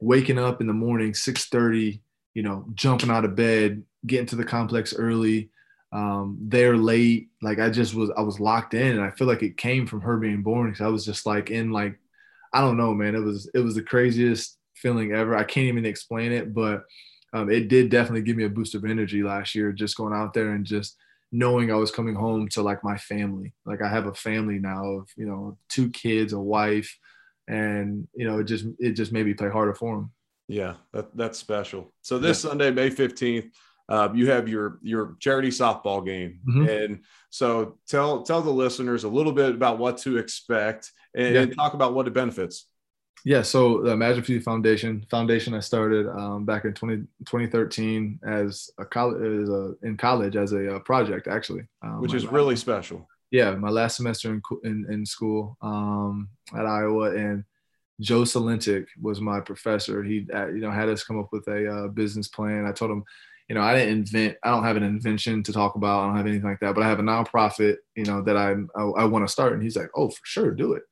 waking 0.00 0.38
up 0.38 0.60
in 0.60 0.66
the 0.66 0.72
morning, 0.72 1.14
six 1.14 1.46
thirty, 1.46 2.02
you 2.34 2.42
know, 2.42 2.66
jumping 2.74 3.10
out 3.10 3.24
of 3.24 3.36
bed, 3.36 3.82
getting 4.06 4.26
to 4.26 4.36
the 4.36 4.44
complex 4.44 4.94
early, 4.94 5.50
um, 5.94 6.36
there 6.40 6.76
late. 6.76 7.28
Like 7.40 7.60
I 7.60 7.70
just 7.70 7.94
was, 7.94 8.10
I 8.16 8.20
was 8.20 8.40
locked 8.40 8.74
in, 8.74 8.96
and 8.96 9.00
I 9.00 9.12
feel 9.12 9.28
like 9.28 9.42
it 9.42 9.56
came 9.56 9.86
from 9.86 10.02
her 10.02 10.18
being 10.18 10.42
born 10.42 10.70
because 10.70 10.84
I 10.84 10.88
was 10.88 11.06
just 11.06 11.24
like 11.24 11.50
in 11.50 11.70
like, 11.70 11.98
I 12.52 12.60
don't 12.60 12.76
know, 12.76 12.92
man. 12.92 13.14
It 13.14 13.20
was 13.20 13.48
it 13.54 13.60
was 13.60 13.76
the 13.76 13.82
craziest 13.82 14.58
feeling 14.74 15.12
ever. 15.12 15.36
I 15.36 15.44
can't 15.44 15.68
even 15.68 15.86
explain 15.86 16.32
it, 16.32 16.52
but 16.52 16.82
um, 17.32 17.50
it 17.50 17.68
did 17.68 17.90
definitely 17.90 18.22
give 18.22 18.36
me 18.36 18.44
a 18.44 18.50
boost 18.50 18.74
of 18.74 18.84
energy 18.84 19.22
last 19.22 19.54
year, 19.54 19.72
just 19.72 19.96
going 19.96 20.12
out 20.12 20.34
there 20.34 20.50
and 20.50 20.66
just 20.66 20.96
knowing 21.32 21.72
I 21.72 21.76
was 21.76 21.90
coming 21.90 22.14
home 22.14 22.48
to 22.50 22.62
like 22.62 22.84
my 22.84 22.96
family. 22.96 23.54
Like 23.64 23.82
I 23.82 23.88
have 23.88 24.06
a 24.06 24.14
family 24.14 24.58
now 24.58 24.84
of 24.84 25.08
you 25.16 25.26
know 25.26 25.58
two 25.68 25.90
kids, 25.90 26.32
a 26.32 26.40
wife, 26.40 26.98
and 27.48 28.08
you 28.14 28.26
know 28.26 28.40
it 28.40 28.44
just 28.44 28.66
it 28.80 28.92
just 28.92 29.12
made 29.12 29.26
me 29.26 29.34
play 29.34 29.48
harder 29.48 29.74
for 29.74 29.94
them. 29.94 30.12
Yeah, 30.48 30.74
that, 30.92 31.16
that's 31.16 31.38
special. 31.38 31.92
So 32.02 32.18
this 32.18 32.42
yeah. 32.42 32.50
Sunday, 32.50 32.70
May 32.72 32.90
fifteenth, 32.90 33.46
uh, 33.88 34.08
you 34.14 34.30
have 34.30 34.48
your 34.48 34.78
your 34.82 35.16
charity 35.20 35.48
softball 35.48 36.04
game, 36.04 36.40
mm-hmm. 36.48 36.68
and 36.68 37.00
so 37.30 37.78
tell 37.88 38.22
tell 38.22 38.40
the 38.40 38.50
listeners 38.50 39.04
a 39.04 39.08
little 39.08 39.32
bit 39.32 39.54
about 39.54 39.78
what 39.78 39.98
to 39.98 40.18
expect 40.18 40.90
and, 41.14 41.34
yeah. 41.34 41.40
and 41.42 41.54
talk 41.54 41.74
about 41.74 41.94
what 41.94 42.06
it 42.06 42.14
benefits. 42.14 42.66
Yeah, 43.26 43.40
so 43.40 43.80
the 43.80 43.92
Imagine 43.92 44.22
for 44.22 44.32
You 44.32 44.40
Foundation 44.40 45.04
foundation 45.10 45.54
I 45.54 45.60
started 45.60 46.06
um, 46.08 46.44
back 46.44 46.66
in 46.66 46.74
20, 46.74 46.96
2013 47.24 48.20
as 48.26 48.70
a 48.78 48.84
college 48.84 49.42
as 49.42 49.48
a, 49.48 49.74
in 49.82 49.96
college 49.96 50.36
as 50.36 50.52
a, 50.52 50.74
a 50.74 50.80
project 50.80 51.26
actually, 51.26 51.66
um, 51.82 52.00
which 52.00 52.12
is 52.12 52.26
really 52.26 52.56
special. 52.56 53.08
Yeah, 53.30 53.54
my 53.54 53.70
last 53.70 53.96
semester 53.96 54.30
in 54.30 54.42
in, 54.64 54.86
in 54.92 55.06
school 55.06 55.56
um, 55.62 56.28
at 56.54 56.66
Iowa, 56.66 57.16
and 57.16 57.44
Joe 58.00 58.22
Salentic 58.22 58.86
was 59.00 59.20
my 59.20 59.40
professor. 59.40 60.02
He 60.02 60.26
uh, 60.32 60.48
you 60.48 60.60
know 60.60 60.70
had 60.70 60.90
us 60.90 61.02
come 61.02 61.18
up 61.18 61.28
with 61.32 61.48
a 61.48 61.66
uh, 61.66 61.88
business 61.88 62.28
plan. 62.28 62.66
I 62.66 62.72
told 62.72 62.90
him, 62.90 63.04
you 63.48 63.54
know, 63.54 63.60
I 63.60 63.76
didn't 63.76 63.98
invent. 63.98 64.36
I 64.42 64.50
don't 64.50 64.64
have 64.64 64.76
an 64.76 64.82
invention 64.82 65.42
to 65.42 65.52
talk 65.52 65.74
about. 65.74 66.00
I 66.00 66.06
don't 66.06 66.16
have 66.16 66.26
anything 66.26 66.48
like 66.48 66.60
that. 66.60 66.74
But 66.74 66.84
I 66.84 66.88
have 66.88 66.98
a 66.98 67.02
nonprofit, 67.02 67.76
you 67.94 68.04
know, 68.04 68.22
that 68.22 68.36
I 68.36 68.54
I, 68.76 68.82
I 68.82 69.04
want 69.04 69.26
to 69.26 69.32
start. 69.32 69.52
And 69.52 69.62
he's 69.62 69.76
like, 69.76 69.90
oh, 69.94 70.08
for 70.08 70.20
sure, 70.24 70.50
do 70.50 70.74
it. 70.74 70.82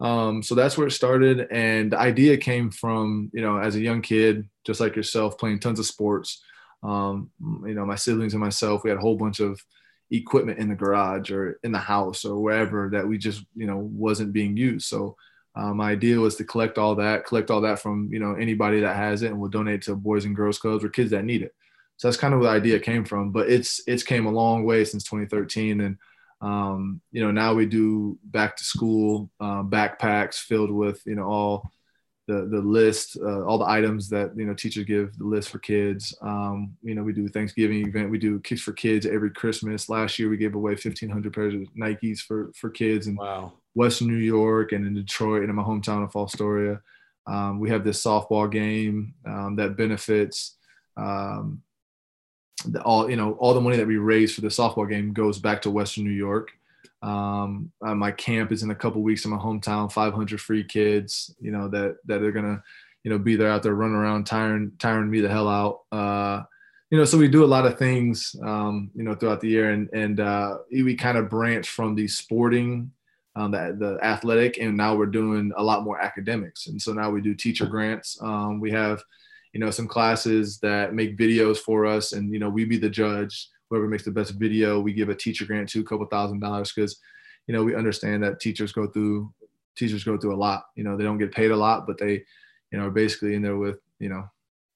Um, 0.00 0.42
so 0.42 0.54
that's 0.54 0.78
where 0.78 0.86
it 0.86 0.92
started. 0.92 1.46
And 1.50 1.92
the 1.92 1.98
idea 1.98 2.38
came 2.38 2.70
from, 2.70 3.30
you 3.34 3.42
know, 3.42 3.58
as 3.58 3.76
a 3.76 3.80
young 3.80 4.00
kid, 4.00 4.48
just 4.64 4.80
like 4.80 4.96
yourself, 4.96 5.36
playing 5.36 5.60
tons 5.60 5.78
of 5.78 5.86
sports. 5.86 6.42
Um, 6.82 7.30
you 7.66 7.74
know, 7.74 7.84
my 7.84 7.96
siblings 7.96 8.32
and 8.32 8.42
myself, 8.42 8.82
we 8.82 8.88
had 8.88 8.98
a 8.98 9.02
whole 9.02 9.16
bunch 9.16 9.40
of 9.40 9.62
equipment 10.10 10.58
in 10.58 10.70
the 10.70 10.74
garage 10.74 11.30
or 11.30 11.60
in 11.62 11.72
the 11.72 11.78
house 11.78 12.24
or 12.24 12.40
wherever 12.40 12.88
that 12.90 13.06
we 13.06 13.18
just, 13.18 13.44
you 13.54 13.66
know, 13.66 13.76
wasn't 13.76 14.32
being 14.32 14.56
used. 14.56 14.86
So 14.86 15.16
uh, 15.54 15.74
my 15.74 15.90
idea 15.90 16.18
was 16.18 16.36
to 16.36 16.44
collect 16.44 16.78
all 16.78 16.94
that, 16.94 17.26
collect 17.26 17.50
all 17.50 17.60
that 17.62 17.80
from 17.80 18.08
you 18.12 18.20
know 18.20 18.34
anybody 18.34 18.80
that 18.80 18.96
has 18.96 19.22
it, 19.22 19.30
and 19.30 19.40
we'll 19.40 19.50
donate 19.50 19.82
to 19.82 19.96
Boys 19.96 20.24
and 20.24 20.36
Girls 20.36 20.58
Clubs 20.58 20.84
or 20.84 20.88
kids 20.88 21.10
that 21.10 21.24
need 21.24 21.42
it. 21.42 21.52
So 22.00 22.08
that's 22.08 22.16
kind 22.16 22.32
of 22.32 22.40
where 22.40 22.48
the 22.48 22.56
idea 22.56 22.80
came 22.80 23.04
from. 23.04 23.30
But 23.30 23.50
it's 23.50 23.82
it's 23.86 24.02
came 24.02 24.24
a 24.24 24.30
long 24.30 24.64
way 24.64 24.86
since 24.86 25.04
2013, 25.04 25.82
and 25.82 25.98
um, 26.40 27.02
you 27.12 27.22
know 27.22 27.30
now 27.30 27.52
we 27.52 27.66
do 27.66 28.18
back 28.24 28.56
to 28.56 28.64
school 28.64 29.30
uh, 29.38 29.62
backpacks 29.62 30.36
filled 30.36 30.70
with 30.70 31.02
you 31.04 31.14
know 31.14 31.24
all 31.24 31.70
the 32.26 32.46
the 32.46 32.58
list, 32.58 33.18
uh, 33.20 33.44
all 33.44 33.58
the 33.58 33.68
items 33.68 34.08
that 34.08 34.32
you 34.34 34.46
know 34.46 34.54
teachers 34.54 34.86
give 34.86 35.14
the 35.18 35.26
list 35.26 35.50
for 35.50 35.58
kids. 35.58 36.16
Um, 36.22 36.74
you 36.82 36.94
know 36.94 37.02
we 37.02 37.12
do 37.12 37.28
Thanksgiving 37.28 37.86
event, 37.86 38.10
we 38.10 38.16
do 38.16 38.40
kicks 38.40 38.62
for 38.62 38.72
kids 38.72 39.04
every 39.04 39.32
Christmas. 39.32 39.90
Last 39.90 40.18
year 40.18 40.30
we 40.30 40.38
gave 40.38 40.54
away 40.54 40.70
1,500 40.70 41.34
pairs 41.34 41.52
of 41.52 41.60
Nikes 41.74 42.20
for 42.20 42.50
for 42.54 42.70
kids, 42.70 43.08
and 43.08 43.18
wow 43.18 43.52
Western 43.74 44.08
New 44.08 44.16
York 44.16 44.72
and 44.72 44.86
in 44.86 44.94
Detroit 44.94 45.42
and 45.42 45.50
in 45.50 45.56
my 45.56 45.62
hometown 45.62 46.02
of 46.02 46.12
Fostoria. 46.12 46.80
Um, 47.26 47.60
we 47.60 47.68
have 47.68 47.84
this 47.84 48.02
softball 48.02 48.50
game 48.50 49.12
um, 49.26 49.56
that 49.56 49.76
benefits 49.76 50.56
um, 50.96 51.62
the, 52.66 52.82
all 52.82 53.08
you 53.10 53.16
know 53.16 53.32
all 53.32 53.54
the 53.54 53.60
money 53.60 53.76
that 53.76 53.86
we 53.86 53.96
raise 53.96 54.34
for 54.34 54.40
the 54.40 54.48
softball 54.48 54.88
game 54.88 55.12
goes 55.12 55.38
back 55.38 55.62
to 55.62 55.70
Western 55.70 56.04
New 56.04 56.10
York. 56.10 56.52
Um, 57.02 57.72
uh, 57.80 57.94
my 57.94 58.10
camp 58.10 58.52
is 58.52 58.62
in 58.62 58.70
a 58.70 58.74
couple 58.74 59.02
weeks 59.02 59.24
in 59.24 59.30
my 59.30 59.38
hometown. 59.38 59.90
500 59.90 60.40
free 60.40 60.64
kids, 60.64 61.34
you 61.40 61.50
know 61.50 61.68
that 61.68 61.96
that 62.06 62.22
are 62.22 62.32
gonna 62.32 62.62
you 63.04 63.10
know 63.10 63.18
be 63.18 63.36
there 63.36 63.50
out 63.50 63.62
there 63.62 63.74
running 63.74 63.96
around 63.96 64.24
tiring 64.24 64.72
tiring 64.78 65.10
me 65.10 65.20
the 65.20 65.28
hell 65.28 65.48
out. 65.48 65.80
Uh, 65.90 66.42
you 66.90 66.98
know, 66.98 67.04
so 67.04 67.16
we 67.16 67.28
do 67.28 67.44
a 67.44 67.46
lot 67.46 67.66
of 67.66 67.78
things, 67.78 68.34
um, 68.42 68.90
you 68.96 69.04
know, 69.04 69.14
throughout 69.14 69.40
the 69.40 69.48
year, 69.48 69.70
and 69.70 69.88
and 69.92 70.20
uh, 70.20 70.58
we 70.70 70.94
kind 70.94 71.16
of 71.16 71.30
branch 71.30 71.68
from 71.70 71.94
the 71.94 72.08
sporting 72.08 72.90
um, 73.36 73.52
the, 73.52 73.76
the 73.78 74.04
athletic, 74.04 74.58
and 74.58 74.76
now 74.76 74.94
we're 74.94 75.06
doing 75.06 75.52
a 75.56 75.62
lot 75.62 75.84
more 75.84 76.00
academics. 76.00 76.66
And 76.66 76.80
so 76.80 76.92
now 76.92 77.10
we 77.10 77.20
do 77.20 77.34
teacher 77.34 77.66
grants. 77.66 78.18
Um, 78.20 78.60
we 78.60 78.70
have, 78.72 79.02
you 79.52 79.60
know, 79.60 79.70
some 79.70 79.88
classes 79.88 80.58
that 80.58 80.94
make 80.94 81.18
videos 81.18 81.58
for 81.58 81.86
us, 81.86 82.12
and 82.12 82.32
you 82.32 82.38
know, 82.38 82.48
we 82.48 82.64
be 82.64 82.78
the 82.78 82.90
judge. 82.90 83.48
Whoever 83.68 83.88
makes 83.88 84.04
the 84.04 84.10
best 84.10 84.32
video, 84.32 84.80
we 84.80 84.92
give 84.92 85.08
a 85.08 85.14
teacher 85.14 85.44
grant 85.44 85.68
to 85.70 85.80
a 85.80 85.84
couple 85.84 86.06
thousand 86.06 86.40
dollars 86.40 86.72
because, 86.72 86.98
you 87.46 87.54
know, 87.54 87.62
we 87.62 87.76
understand 87.76 88.22
that 88.24 88.40
teachers 88.40 88.72
go 88.72 88.88
through 88.88 89.32
teachers 89.76 90.04
go 90.04 90.18
through 90.18 90.34
a 90.34 90.36
lot. 90.36 90.64
You 90.74 90.84
know, 90.84 90.96
they 90.96 91.04
don't 91.04 91.18
get 91.18 91.32
paid 91.32 91.52
a 91.52 91.56
lot, 91.56 91.86
but 91.86 91.96
they, 91.98 92.24
you 92.72 92.78
know, 92.78 92.86
are 92.86 92.90
basically 92.90 93.34
in 93.34 93.42
there 93.42 93.56
with 93.56 93.78
you 93.98 94.08
know 94.08 94.28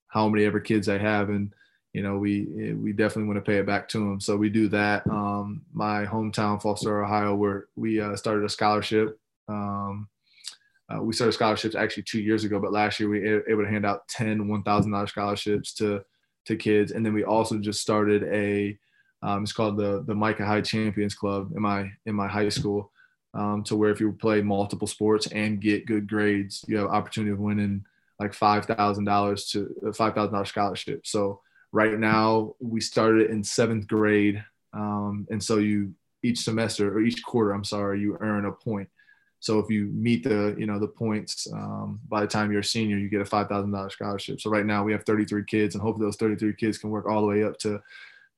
how 0.09 0.29
many 0.29 0.45
ever 0.45 0.61
kids 0.61 0.87
they 0.87 0.99
have 0.99 1.29
and 1.29 1.53
you 1.95 2.03
know, 2.03 2.19
we 2.19 2.75
we 2.75 2.93
definitely 2.93 3.29
want 3.33 3.37
to 3.37 3.51
pay 3.51 3.59
it 3.59 3.67
back 3.67 3.89
to 3.91 3.99
them. 3.99 4.21
So 4.21 4.37
we 4.37 4.51
do 4.51 4.67
that. 4.69 5.07
Um, 5.09 5.63
my 5.73 6.05
hometown, 6.05 6.61
Fostoria, 6.61 7.05
Ohio, 7.05 7.37
where 7.37 7.67
we 7.77 8.01
uh, 8.01 8.17
started 8.17 8.45
a 8.45 8.49
scholarship. 8.49 9.19
Um, 9.49 10.09
uh, 10.93 11.03
we 11.03 11.13
started 11.13 11.33
scholarships 11.33 11.75
actually 11.75 12.03
two 12.03 12.21
years 12.21 12.45
ago, 12.45 12.59
but 12.59 12.73
last 12.73 13.01
year 13.01 13.09
we 13.09 13.21
were 13.21 13.49
able 13.49 13.63
to 13.63 13.71
hand 13.71 13.87
out 13.87 14.07
10 14.09 14.41
$1,000 14.45 15.09
scholarships 15.09 15.75
to 15.75 16.03
to 16.47 16.57
kids, 16.57 16.93
and 16.93 17.07
then 17.07 17.15
we 17.15 17.25
also 17.25 17.59
just 17.59 17.81
started 17.81 18.25
a 18.25 18.79
um, 19.23 19.43
it's 19.43 19.53
called 19.55 19.79
the 19.79 20.05
the 20.07 20.15
Micah 20.15 20.45
Hyde 20.45 20.67
Champions 20.67 21.15
Club 21.15 21.53
in 21.57 21.63
my 21.63 21.91
in 22.05 22.15
my 22.15 22.29
high 22.29 22.51
school. 22.51 22.91
Um, 23.33 23.65
to 23.65 23.75
where 23.75 23.91
if 23.91 23.99
you 23.99 24.13
play 24.13 24.43
multiple 24.43 24.87
sports 24.87 25.27
and 25.29 25.61
get 25.61 25.87
good 25.87 26.07
grades, 26.07 26.65
you 26.69 26.77
have 26.77 26.89
opportunity 26.89 27.33
of 27.33 27.41
winning 27.41 27.85
like 28.21 28.35
five 28.35 28.67
thousand 28.67 29.05
dollars 29.05 29.47
to 29.53 29.75
five 29.97 30.15
thousand 30.15 30.35
dollars 30.35 30.51
scholarship. 30.51 31.07
So 31.07 31.41
Right 31.75 31.99
now, 31.99 32.55
we 32.61 32.81
started 32.81 33.33
in 33.33 33.43
seventh 33.43 33.89
grade, 33.89 34.45
um, 34.73 35.27
and 35.29 35.43
so 35.43 35.59
you 35.59 35.93
each 36.23 36.39
semester 36.39 36.97
or 36.97 37.01
each 37.01 37.21
quarter, 37.25 37.51
I'm 37.51 37.65
sorry, 37.65 38.01
you 38.01 38.17
earn 38.21 38.45
a 38.45 38.53
point. 38.53 38.89
So 39.45 39.59
if 39.59 39.69
you 39.69 39.91
meet 39.93 40.25
the 40.25 40.57
you 40.59 40.65
know 40.65 40.79
the 40.79 40.89
points 40.89 41.47
um, 41.53 42.01
by 42.09 42.23
the 42.23 42.27
time 42.27 42.51
you're 42.51 42.63
a 42.63 42.65
senior, 42.65 42.97
you 42.97 43.11
get 43.11 43.21
a 43.21 43.27
five 43.27 43.47
thousand 43.47 43.73
dollars 43.73 43.93
scholarship. 43.93 44.41
So 44.41 44.49
right 44.49 44.65
now 44.65 44.83
we 44.83 44.93
have 44.93 45.05
33 45.05 45.45
kids, 45.45 45.75
and 45.75 45.83
hopefully 45.83 46.07
those 46.07 46.17
33 46.17 46.55
kids 46.55 46.79
can 46.79 46.89
work 46.89 47.07
all 47.07 47.21
the 47.21 47.27
way 47.27 47.45
up 47.45 47.59
to 47.59 47.79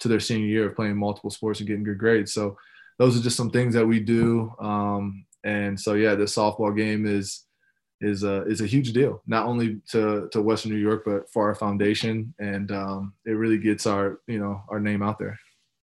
to 0.00 0.08
their 0.08 0.18
senior 0.18 0.48
year 0.48 0.68
of 0.68 0.74
playing 0.74 0.96
multiple 0.96 1.30
sports 1.30 1.60
and 1.60 1.68
getting 1.68 1.84
good 1.84 1.98
grades. 1.98 2.32
So 2.32 2.58
those 2.98 3.16
are 3.16 3.22
just 3.22 3.36
some 3.36 3.50
things 3.50 3.72
that 3.74 3.86
we 3.86 4.00
do. 4.00 4.52
Um, 4.58 5.26
and 5.44 5.78
so 5.78 5.94
yeah, 5.94 6.16
the 6.16 6.24
softball 6.24 6.76
game 6.76 7.06
is 7.06 7.44
is 8.00 8.24
a 8.24 8.42
is 8.46 8.60
a 8.60 8.66
huge 8.66 8.92
deal, 8.92 9.22
not 9.28 9.46
only 9.46 9.80
to 9.92 10.28
to 10.32 10.42
Western 10.42 10.72
New 10.72 10.78
York, 10.78 11.04
but 11.04 11.30
for 11.30 11.46
our 11.46 11.54
foundation, 11.54 12.34
and 12.40 12.72
um, 12.72 13.14
it 13.24 13.32
really 13.32 13.58
gets 13.58 13.86
our 13.86 14.18
you 14.26 14.40
know 14.40 14.60
our 14.68 14.80
name 14.80 15.04
out 15.04 15.20
there. 15.20 15.38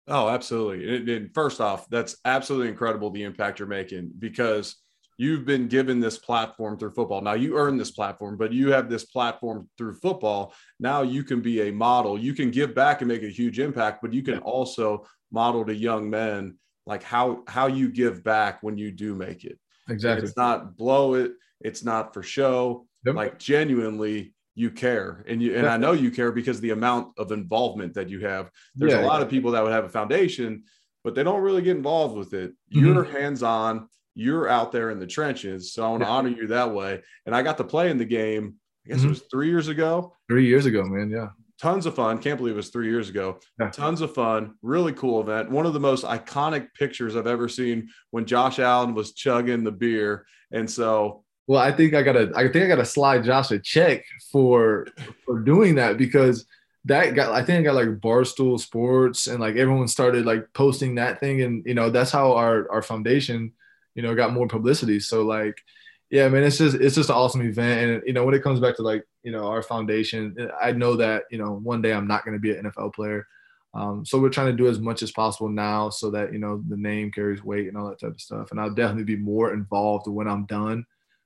Oh, 0.08 0.29
absolutely. 0.29 1.15
And 1.17 1.34
first 1.34 1.60
off, 1.60 1.89
that's 1.89 2.15
absolutely 2.23 2.69
incredible 2.69 3.12
the 3.12 3.23
impact 3.23 3.60
you're 3.60 3.67
making 3.67 4.12
because 4.17 4.77
you've 5.19 5.45
been 5.45 5.67
given 5.67 5.99
this 5.99 6.17
platform 6.17 6.79
through 6.79 6.91
football. 6.91 7.21
Now 7.21 7.34
you 7.34 7.55
earn 7.55 7.77
this 7.77 7.91
platform, 7.91 8.38
but 8.38 8.51
you 8.51 8.71
have 8.71 8.89
this 8.89 9.05
platform 9.05 9.69
through 9.77 9.93
football. 9.95 10.53
Now 10.79 11.03
you 11.03 11.23
can 11.23 11.41
be 11.41 11.69
a 11.69 11.71
model. 11.71 12.17
You 12.17 12.34
can 12.34 12.49
give 12.49 12.73
back 12.73 13.01
and 13.01 13.08
make 13.08 13.23
a 13.23 13.29
huge 13.29 13.60
impact, 13.60 14.01
but 14.01 14.13
you 14.13 14.23
can 14.23 14.39
also 14.39 15.05
model 15.32 15.63
to 15.65 15.75
young 15.75 16.10
men 16.10 16.58
like 16.88 17.03
how 17.03 17.43
how 17.47 17.67
you 17.67 17.91
give 17.91 18.23
back 18.23 18.63
when 18.63 18.77
you 18.77 18.91
do 18.91 19.13
make 19.13 19.45
it. 19.45 19.60
Exactly. 19.88 20.27
It's 20.27 20.38
not 20.38 20.75
blow 20.75 21.13
it 21.13 21.34
it's 21.62 21.84
not 21.84 22.13
for 22.13 22.23
show. 22.23 22.86
Yep. 23.05 23.15
Like 23.15 23.39
genuinely, 23.39 24.34
you 24.55 24.71
care, 24.71 25.23
and 25.27 25.41
you 25.41 25.55
and 25.55 25.67
I 25.67 25.77
know 25.77 25.93
you 25.93 26.12
care 26.12 26.32
because 26.32 26.60
the 26.60 26.71
amount 26.71 27.17
of 27.17 27.32
involvement 27.32 27.93
that 27.93 28.10
you 28.10 28.19
have. 28.25 28.49
There's 28.75 28.91
yeah, 28.91 29.01
a 29.01 29.08
lot 29.08 29.19
yeah. 29.19 29.25
of 29.25 29.29
people 29.29 29.51
that 29.51 29.63
would 29.63 29.71
have 29.71 29.86
a 29.86 29.89
foundation, 29.89 30.63
but 31.03 31.15
they 31.15 31.23
don't 31.23 31.41
really 31.41 31.62
get 31.62 31.77
involved 31.77 32.17
with 32.17 32.34
it. 32.34 32.51
Mm-hmm. 32.51 32.86
You're 32.86 33.03
hands 33.05 33.41
on. 33.41 33.88
You're 34.19 34.49
out 34.49 34.71
there 34.71 34.91
in 34.91 34.99
the 34.99 35.08
trenches, 35.08 35.73
so 35.73 35.86
I 35.86 35.89
want 35.89 36.03
to 36.03 36.10
honor 36.10 36.29
you 36.29 36.47
that 36.47 36.73
way. 36.73 37.01
And 37.25 37.36
I 37.36 37.41
got 37.41 37.58
to 37.58 37.63
play 37.63 37.89
in 37.89 37.97
the 37.97 38.05
game. 38.05 38.55
I 38.86 38.89
guess 38.89 38.99
mm-hmm. 38.99 39.08
it 39.08 39.10
was 39.10 39.23
three 39.32 39.49
years 39.49 39.67
ago. 39.67 40.15
Three 40.29 40.47
years 40.47 40.65
ago, 40.65 40.84
man. 40.84 41.10
Yeah 41.10 41.27
tons 41.60 41.86
of 41.86 41.95
fun. 41.95 42.17
Can't 42.17 42.38
believe 42.38 42.53
it 42.53 42.58
was 42.58 42.69
three 42.69 42.88
years 42.88 43.10
ago. 43.10 43.39
Yeah. 43.60 43.69
Tons 43.69 44.01
of 44.01 44.13
fun. 44.13 44.55
Really 44.62 44.93
cool 44.93 45.21
event. 45.21 45.51
One 45.51 45.65
of 45.65 45.73
the 45.73 45.79
most 45.79 46.05
iconic 46.05 46.73
pictures 46.73 47.15
I've 47.15 47.27
ever 47.27 47.49
seen 47.49 47.89
when 48.12 48.25
Josh 48.25 48.60
Allen 48.60 48.93
was 48.93 49.13
chugging 49.13 49.63
the 49.63 49.71
beer. 49.71 50.25
And 50.51 50.69
so 50.69 51.23
well, 51.47 51.62
I 51.62 51.71
think 51.71 51.93
I 51.93 52.03
gotta 52.03 52.32
I 52.36 52.47
think 52.47 52.63
I 52.63 52.67
gotta 52.67 52.86
slide 52.86 53.23
Josh 53.23 53.51
a 53.51 53.60
check 53.60 54.05
for 54.32 54.88
for 55.25 55.39
doing 55.39 55.75
that 55.75 55.97
because 55.97 56.45
that 56.86 57.15
got 57.15 57.34
I 57.34 57.43
think 57.43 57.60
I 57.60 57.63
got 57.63 57.75
like 57.75 57.99
Barstool 57.99 58.60
Sports 58.60 59.27
and 59.27 59.39
like 59.39 59.55
everyone 59.55 59.88
started 59.88 60.25
like 60.25 60.45
posting 60.53 60.95
that 60.95 61.19
thing 61.19 61.41
and 61.41 61.63
you 61.65 61.73
know 61.73 61.89
that's 61.89 62.12
how 62.12 62.34
our 62.34 62.71
our 62.71 62.82
foundation 62.82 63.53
you 63.99 64.03
know 64.03 64.15
got 64.15 64.31
more 64.31 64.47
publicity. 64.47 64.97
So 65.01 65.23
like 65.23 65.62
yeah, 66.09 66.29
man, 66.29 66.43
it's 66.43 66.57
just 66.57 66.77
it's 66.77 66.95
just 66.95 67.09
an 67.09 67.17
awesome 67.17 67.41
event 67.41 67.91
and 67.91 68.03
you 68.07 68.13
know 68.13 68.23
when 68.23 68.33
it 68.33 68.41
comes 68.41 68.62
back 68.62 68.77
to 68.77 68.81
like 68.81 69.03
you 69.23 69.31
know 69.33 69.47
our 69.47 69.62
foundation, 69.62 70.49
I 70.62 70.71
know 70.71 70.95
that 70.95 71.23
you 71.29 71.38
know 71.38 71.59
one 71.62 71.81
day 71.81 71.91
I'm 71.91 72.07
not 72.07 72.23
gonna 72.23 72.39
be 72.39 72.55
an 72.55 72.63
NFL 72.63 72.93
player. 72.93 73.27
Um, 73.73 74.05
so 74.05 74.17
we're 74.17 74.29
trying 74.29 74.47
to 74.47 74.63
do 74.63 74.69
as 74.69 74.79
much 74.79 75.03
as 75.03 75.12
possible 75.12 75.49
now 75.49 75.89
so 75.89 76.09
that 76.12 76.31
you 76.31 76.39
know 76.39 76.63
the 76.69 76.77
name 76.77 77.12
carries 77.12 77.43
weight 77.43 77.67
and 77.67 77.75
all 77.75 77.89
that 77.89 77.99
type 77.99 78.13
of 78.13 78.21
stuff. 78.21 78.51
And 78.51 78.59
I'll 78.62 78.73
definitely 78.73 79.03
be 79.03 79.17
more 79.17 79.53
involved 79.53 80.07
when 80.07 80.29
I'm 80.29 80.45
done. 80.45 80.85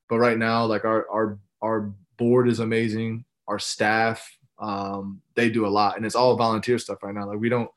But 0.09 0.17
right 0.17 0.37
now, 0.37 0.65
like 0.65 0.83
our 0.83 1.07
our 1.11 1.37
our 1.61 1.93
board 2.17 2.49
is 2.49 2.59
amazing. 2.59 3.23
Our 3.47 3.59
staff, 3.59 4.35
um, 4.57 5.21
they 5.35 5.51
do 5.51 5.67
a 5.67 5.69
lot, 5.69 5.95
and 5.95 6.07
it's 6.07 6.15
all 6.15 6.35
volunteer 6.35 6.79
stuff 6.79 7.03
right 7.03 7.13
now. 7.13 7.27
Like 7.27 7.39
we 7.39 7.49
don't, 7.49 7.69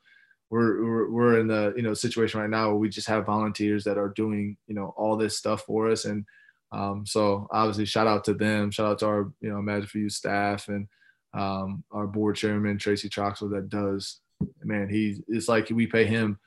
we're, 0.49 0.83
we're 0.83 1.09
we're 1.09 1.39
in 1.39 1.47
the 1.47 1.73
you 1.75 1.83
know 1.83 1.93
situation 1.93 2.39
right 2.39 2.49
now 2.49 2.67
where 2.67 2.77
we 2.77 2.89
just 2.89 3.07
have 3.07 3.25
volunteers 3.25 3.83
that 3.83 3.97
are 3.97 4.09
doing 4.09 4.57
you 4.67 4.75
know 4.75 4.93
all 4.97 5.17
this 5.17 5.37
stuff 5.37 5.63
for 5.63 5.89
us, 5.89 6.05
and 6.05 6.25
um, 6.71 7.05
so 7.05 7.47
obviously 7.51 7.85
shout 7.85 8.07
out 8.07 8.23
to 8.25 8.33
them, 8.33 8.71
shout 8.71 8.85
out 8.87 8.99
to 8.99 9.07
our 9.07 9.31
you 9.41 9.49
know 9.49 9.61
Magic 9.61 9.89
for 9.89 9.97
You 9.97 10.09
staff 10.09 10.67
and 10.69 10.87
um, 11.33 11.83
our 11.91 12.07
board 12.07 12.35
chairman 12.35 12.77
Tracy 12.77 13.09
Troxel 13.09 13.51
that 13.51 13.69
does 13.69 14.21
man, 14.63 14.89
he's 14.89 15.21
it's 15.27 15.47
like 15.47 15.69
we 15.69 15.87
pay 15.87 16.05
him 16.05 16.39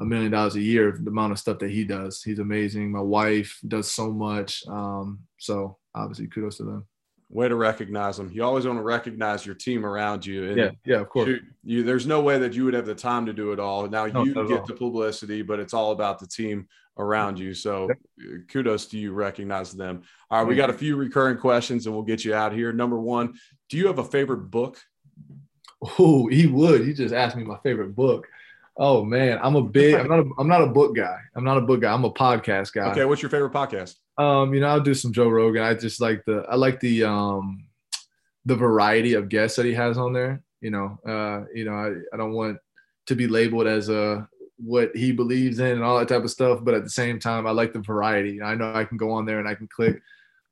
a 0.00 0.04
million 0.04 0.32
dollars 0.32 0.56
a 0.56 0.60
year 0.60 0.98
the 1.00 1.10
amount 1.10 1.32
of 1.32 1.38
stuff 1.38 1.58
that 1.60 1.70
he 1.70 1.84
does. 1.84 2.22
He's 2.22 2.38
amazing. 2.38 2.90
My 2.90 3.00
wife 3.00 3.58
does 3.68 3.90
so 3.90 4.10
much. 4.10 4.66
Um, 4.66 5.20
so 5.38 5.76
obviously 5.94 6.26
kudos 6.26 6.56
to 6.58 6.64
them. 6.64 6.86
Way 7.34 7.48
to 7.48 7.56
recognize 7.56 8.16
them. 8.16 8.30
You 8.32 8.44
always 8.44 8.66
want 8.66 8.78
to 8.78 8.82
recognize 8.82 9.44
your 9.44 9.54
team 9.54 9.84
around 9.84 10.24
you. 10.24 10.48
And 10.48 10.56
yeah, 10.56 10.70
yeah, 10.86 11.00
of 11.00 11.10
course. 11.10 11.28
You, 11.28 11.40
you, 11.64 11.82
there's 11.82 12.06
no 12.06 12.22
way 12.22 12.38
that 12.38 12.54
you 12.54 12.64
would 12.64 12.74
have 12.74 12.86
the 12.86 12.94
time 12.94 13.26
to 13.26 13.32
do 13.32 13.52
it 13.52 13.60
all. 13.60 13.86
Now 13.88 14.06
no, 14.06 14.24
you 14.24 14.32
get 14.32 14.60
all. 14.60 14.66
the 14.66 14.74
publicity, 14.74 15.42
but 15.42 15.60
it's 15.60 15.74
all 15.74 15.92
about 15.92 16.20
the 16.20 16.26
team 16.26 16.68
around 16.96 17.38
you. 17.38 17.52
So 17.52 17.88
yep. 17.88 17.98
Uh, 18.20 18.38
kudos 18.48 18.86
to 18.86 18.98
you 18.98 19.12
recognize 19.12 19.72
them. 19.72 20.02
All 20.30 20.38
right, 20.38 20.48
we 20.48 20.54
got 20.54 20.70
a 20.70 20.74
few 20.74 20.96
recurring 20.96 21.36
questions 21.36 21.86
and 21.86 21.94
we'll 21.94 22.04
get 22.04 22.24
you 22.24 22.34
out 22.34 22.52
here. 22.52 22.72
Number 22.72 22.98
one, 22.98 23.34
do 23.68 23.76
you 23.76 23.88
have 23.88 23.98
a 23.98 24.04
favorite 24.04 24.50
book 24.50 24.80
Oh, 25.98 26.26
he 26.26 26.46
would. 26.46 26.86
You 26.86 26.94
just 26.94 27.14
asked 27.14 27.36
me 27.36 27.44
my 27.44 27.58
favorite 27.62 27.94
book. 27.94 28.26
Oh 28.76 29.04
man, 29.04 29.38
I'm 29.42 29.54
a 29.56 29.62
big. 29.62 29.94
I'm 29.94 30.08
not. 30.08 30.20
A, 30.20 30.30
I'm 30.38 30.48
not 30.48 30.62
a 30.62 30.66
book 30.66 30.96
guy. 30.96 31.18
I'm 31.36 31.44
not 31.44 31.58
a 31.58 31.60
book 31.60 31.80
guy. 31.80 31.92
I'm 31.92 32.04
a 32.04 32.10
podcast 32.10 32.72
guy. 32.72 32.90
Okay, 32.90 33.04
what's 33.04 33.22
your 33.22 33.30
favorite 33.30 33.52
podcast? 33.52 33.94
Um, 34.16 34.54
you 34.54 34.60
know, 34.60 34.68
I'll 34.68 34.80
do 34.80 34.94
some 34.94 35.12
Joe 35.12 35.28
Rogan. 35.28 35.62
I 35.62 35.74
just 35.74 36.00
like 36.00 36.24
the. 36.24 36.44
I 36.48 36.54
like 36.54 36.80
the 36.80 37.04
um, 37.04 37.66
the 38.44 38.56
variety 38.56 39.14
of 39.14 39.28
guests 39.28 39.56
that 39.56 39.66
he 39.66 39.74
has 39.74 39.98
on 39.98 40.12
there. 40.12 40.42
You 40.60 40.70
know, 40.70 40.98
uh, 41.06 41.44
you 41.54 41.64
know, 41.64 41.72
I, 41.72 41.92
I 42.12 42.16
don't 42.16 42.32
want 42.32 42.58
to 43.06 43.14
be 43.14 43.26
labeled 43.26 43.66
as 43.66 43.88
a 43.88 44.28
what 44.56 44.94
he 44.94 45.12
believes 45.12 45.58
in 45.58 45.72
and 45.72 45.82
all 45.82 45.98
that 45.98 46.08
type 46.08 46.22
of 46.22 46.30
stuff, 46.30 46.60
but 46.62 46.74
at 46.74 46.84
the 46.84 46.90
same 46.90 47.18
time, 47.18 47.46
I 47.46 47.50
like 47.50 47.72
the 47.72 47.80
variety. 47.80 48.40
I 48.40 48.54
know 48.54 48.72
I 48.72 48.84
can 48.84 48.96
go 48.96 49.10
on 49.10 49.26
there 49.26 49.40
and 49.40 49.48
I 49.48 49.54
can 49.54 49.66
click 49.66 50.00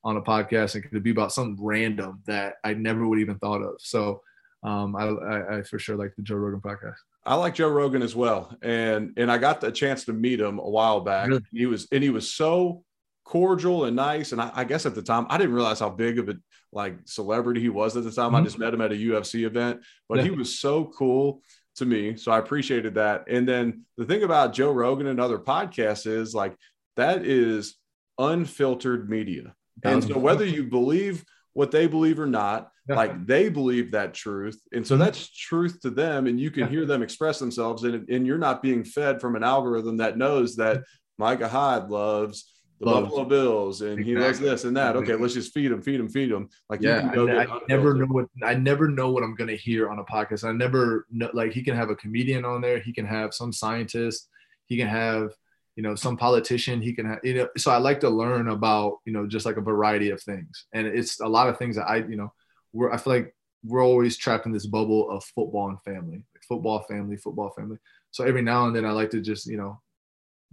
on 0.05 0.17
a 0.17 0.23
podcast 0.23 0.75
and 0.75 0.85
it 0.85 0.89
could 0.89 1.03
be 1.03 1.13
about 1.13 1.33
something 1.33 1.65
random 1.65 2.21
that 2.27 2.57
I 2.65 2.75
never 2.75 3.07
would 3.07 3.21
even 3.21 3.39
thought 3.39 3.63
of. 3.63 3.77
So 3.79 4.23
um, 4.63 4.97
I, 4.97 5.05
I, 5.05 5.59
I 5.59 5.63
for 5.63 5.79
sure 5.79 5.97
like 5.97 6.15
the 6.17 6.23
Joe 6.23 6.37
Rogan 6.37 6.61
podcast. 6.61 6.97
I 7.25 7.37
like 7.37 7.55
Joe 7.55 7.69
Rogan 7.69 8.03
as 8.03 8.17
well, 8.17 8.57
and 8.63 9.13
and 9.17 9.31
I 9.31 9.39
got 9.39 9.61
the 9.61 9.71
chance 9.71 10.05
to 10.07 10.13
meet 10.13 10.41
him 10.41 10.59
a 10.59 10.69
while 10.69 11.01
back. 11.01 11.29
Really? 11.29 11.43
He 11.53 11.67
was 11.67 11.87
and 11.93 12.03
he 12.03 12.11
was 12.11 12.33
so 12.33 12.85
cordial 13.25 13.85
and 13.85 13.97
nice. 13.97 14.33
And 14.33 14.41
I, 14.41 14.51
I, 14.55 14.65
guess 14.65 14.87
at 14.87 14.95
the 14.95 15.03
time 15.03 15.27
I 15.31 15.39
didn't 15.39 15.55
realize 15.55 15.81
how 15.81 15.91
big 15.91 16.19
of 16.19 16.29
a 16.29 16.35
like 16.73 16.97
celebrity 17.05 17.61
he 17.61 17.69
was 17.69 17.97
at 17.97 18.05
the 18.05 18.11
time. 18.11 18.29
Mm-hmm. 18.29 18.37
I 18.37 18.43
just 18.43 18.59
met 18.59 18.75
him 18.75 18.81
at 18.81 18.93
a 18.93 18.97
UFC 18.97 19.47
event, 19.47 19.83
but 20.09 20.19
yeah. 20.19 20.25
he 20.25 20.31
was 20.31 20.59
so 20.59 20.87
cool 20.97 21.43
to 21.77 21.87
me. 21.87 22.17
So 22.17 22.33
I 22.33 22.39
appreciated 22.39 22.95
that. 22.95 23.25
And 23.29 23.49
then 23.49 23.85
the 23.97 24.05
thing 24.05 24.23
about 24.23 24.53
Joe 24.53 24.73
Rogan 24.73 25.07
and 25.07 25.21
other 25.21 25.39
podcasts 25.39 26.07
is 26.07 26.35
like 26.35 26.57
that 26.97 27.25
is 27.25 27.77
unfiltered 28.19 29.09
media. 29.09 29.55
And 29.85 30.05
so 30.05 30.19
whether 30.19 30.45
you 30.45 30.65
believe 30.65 31.25
what 31.55 31.71
they 31.71 31.87
believe 31.87 32.21
or 32.21 32.27
not, 32.27 32.73
like 32.89 33.27
they 33.27 33.49
believe 33.49 33.93
that 33.93 34.15
truth 34.15 34.61
and 34.73 34.87
so 34.87 34.95
mm-hmm. 34.95 35.05
that's 35.05 35.29
truth 35.29 35.81
to 35.81 35.91
them 35.91 36.27
and 36.27 36.41
you 36.41 36.51
can 36.51 36.69
hear 36.69 36.85
them 36.85 37.03
express 37.03 37.39
themselves 37.39 37.85
and, 37.85 38.09
and 38.09 38.27
you're 38.27 38.39
not 38.39 38.63
being 38.63 38.85
fed 38.85 39.21
from 39.21 39.37
an 39.37 39.45
algorithm 39.45 39.99
that 39.99 40.19
knows 40.19 40.57
that 40.57 40.83
micah 41.19 41.49
hyde 41.49 41.89
loves 41.91 42.52
the 42.83 42.91
loves. 42.91 43.09
buffalo 43.09 43.25
bills 43.25 43.81
and 43.81 43.99
exactly. 43.99 44.13
he 44.13 44.19
loves 44.19 44.39
this 44.41 44.65
and 44.65 44.77
that 44.77 44.97
okay 44.97 45.15
let's 45.15 45.35
just 45.35 45.55
feed 45.55 45.71
him 45.71 45.81
feed 45.81 46.01
him 46.01 46.09
feed 46.09 46.31
him 46.31 46.49
like 46.69 46.81
yeah 46.83 47.11
I, 47.15 47.45
I 47.45 47.61
never 47.69 47.95
know 47.95 48.07
what 48.07 48.27
i 48.43 48.55
never 48.55 48.89
know 48.89 49.11
what 49.11 49.23
i'm 49.23 49.35
going 49.35 49.49
to 49.49 49.57
hear 49.57 49.91
on 49.91 49.99
a 49.99 50.05
podcast 50.05 50.45
i 50.45 50.53
never 50.53 51.07
know 51.11 51.31
like 51.33 51.53
he 51.53 51.63
can 51.63 51.77
have 51.77 51.91
a 51.91 51.97
comedian 51.97 52.45
on 52.45 52.61
there 52.61 52.81
he 52.81 52.93
can 52.93 53.07
have 53.07 53.33
some 53.35 53.53
scientist 53.53 54.29
he 54.67 54.77
can 54.77 54.89
have 54.89 55.31
you 55.77 55.83
know 55.83 55.95
some 55.95 56.17
politician 56.17 56.83
he 56.83 56.93
can 56.93 57.07
have 57.07 57.21
you 57.23 57.35
know 57.35 57.49
so 57.57 57.71
i 57.71 57.79
like 57.79 58.01
to 58.01 58.11
learn 58.11 58.49
about 58.49 58.99
you 59.05 59.13
know 59.13 59.27
just 59.27 59.47
like 59.47 59.57
a 59.57 59.63
variety 59.63 60.11
of 60.11 60.23
things 60.23 60.67
and 60.75 60.87
it's 60.87 61.21
a 61.21 61.27
lot 61.27 61.49
of 61.49 61.57
things 61.57 61.77
that 61.77 61.89
i 61.89 61.97
you 61.97 62.17
know 62.17 62.33
we're 62.73 62.93
I 62.93 62.97
feel 62.97 63.13
like 63.13 63.35
we're 63.65 63.85
always 63.85 64.17
trapped 64.17 64.47
in 64.47 64.53
this 64.53 64.67
bubble 64.67 65.11
of 65.11 65.25
football 65.25 65.69
and 65.69 65.81
family, 65.83 66.25
like 66.35 66.45
football 66.49 66.83
family, 66.83 67.17
football 67.17 67.51
family. 67.51 67.79
So 68.11 68.25
every 68.25 68.43
now 68.43 68.67
and 68.67 68.75
then 68.75 68.85
I 68.85 68.91
like 68.91 69.11
to 69.11 69.21
just 69.21 69.47
you 69.47 69.57
know 69.57 69.81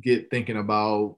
get 0.02 0.30
thinking 0.30 0.58
about 0.58 1.18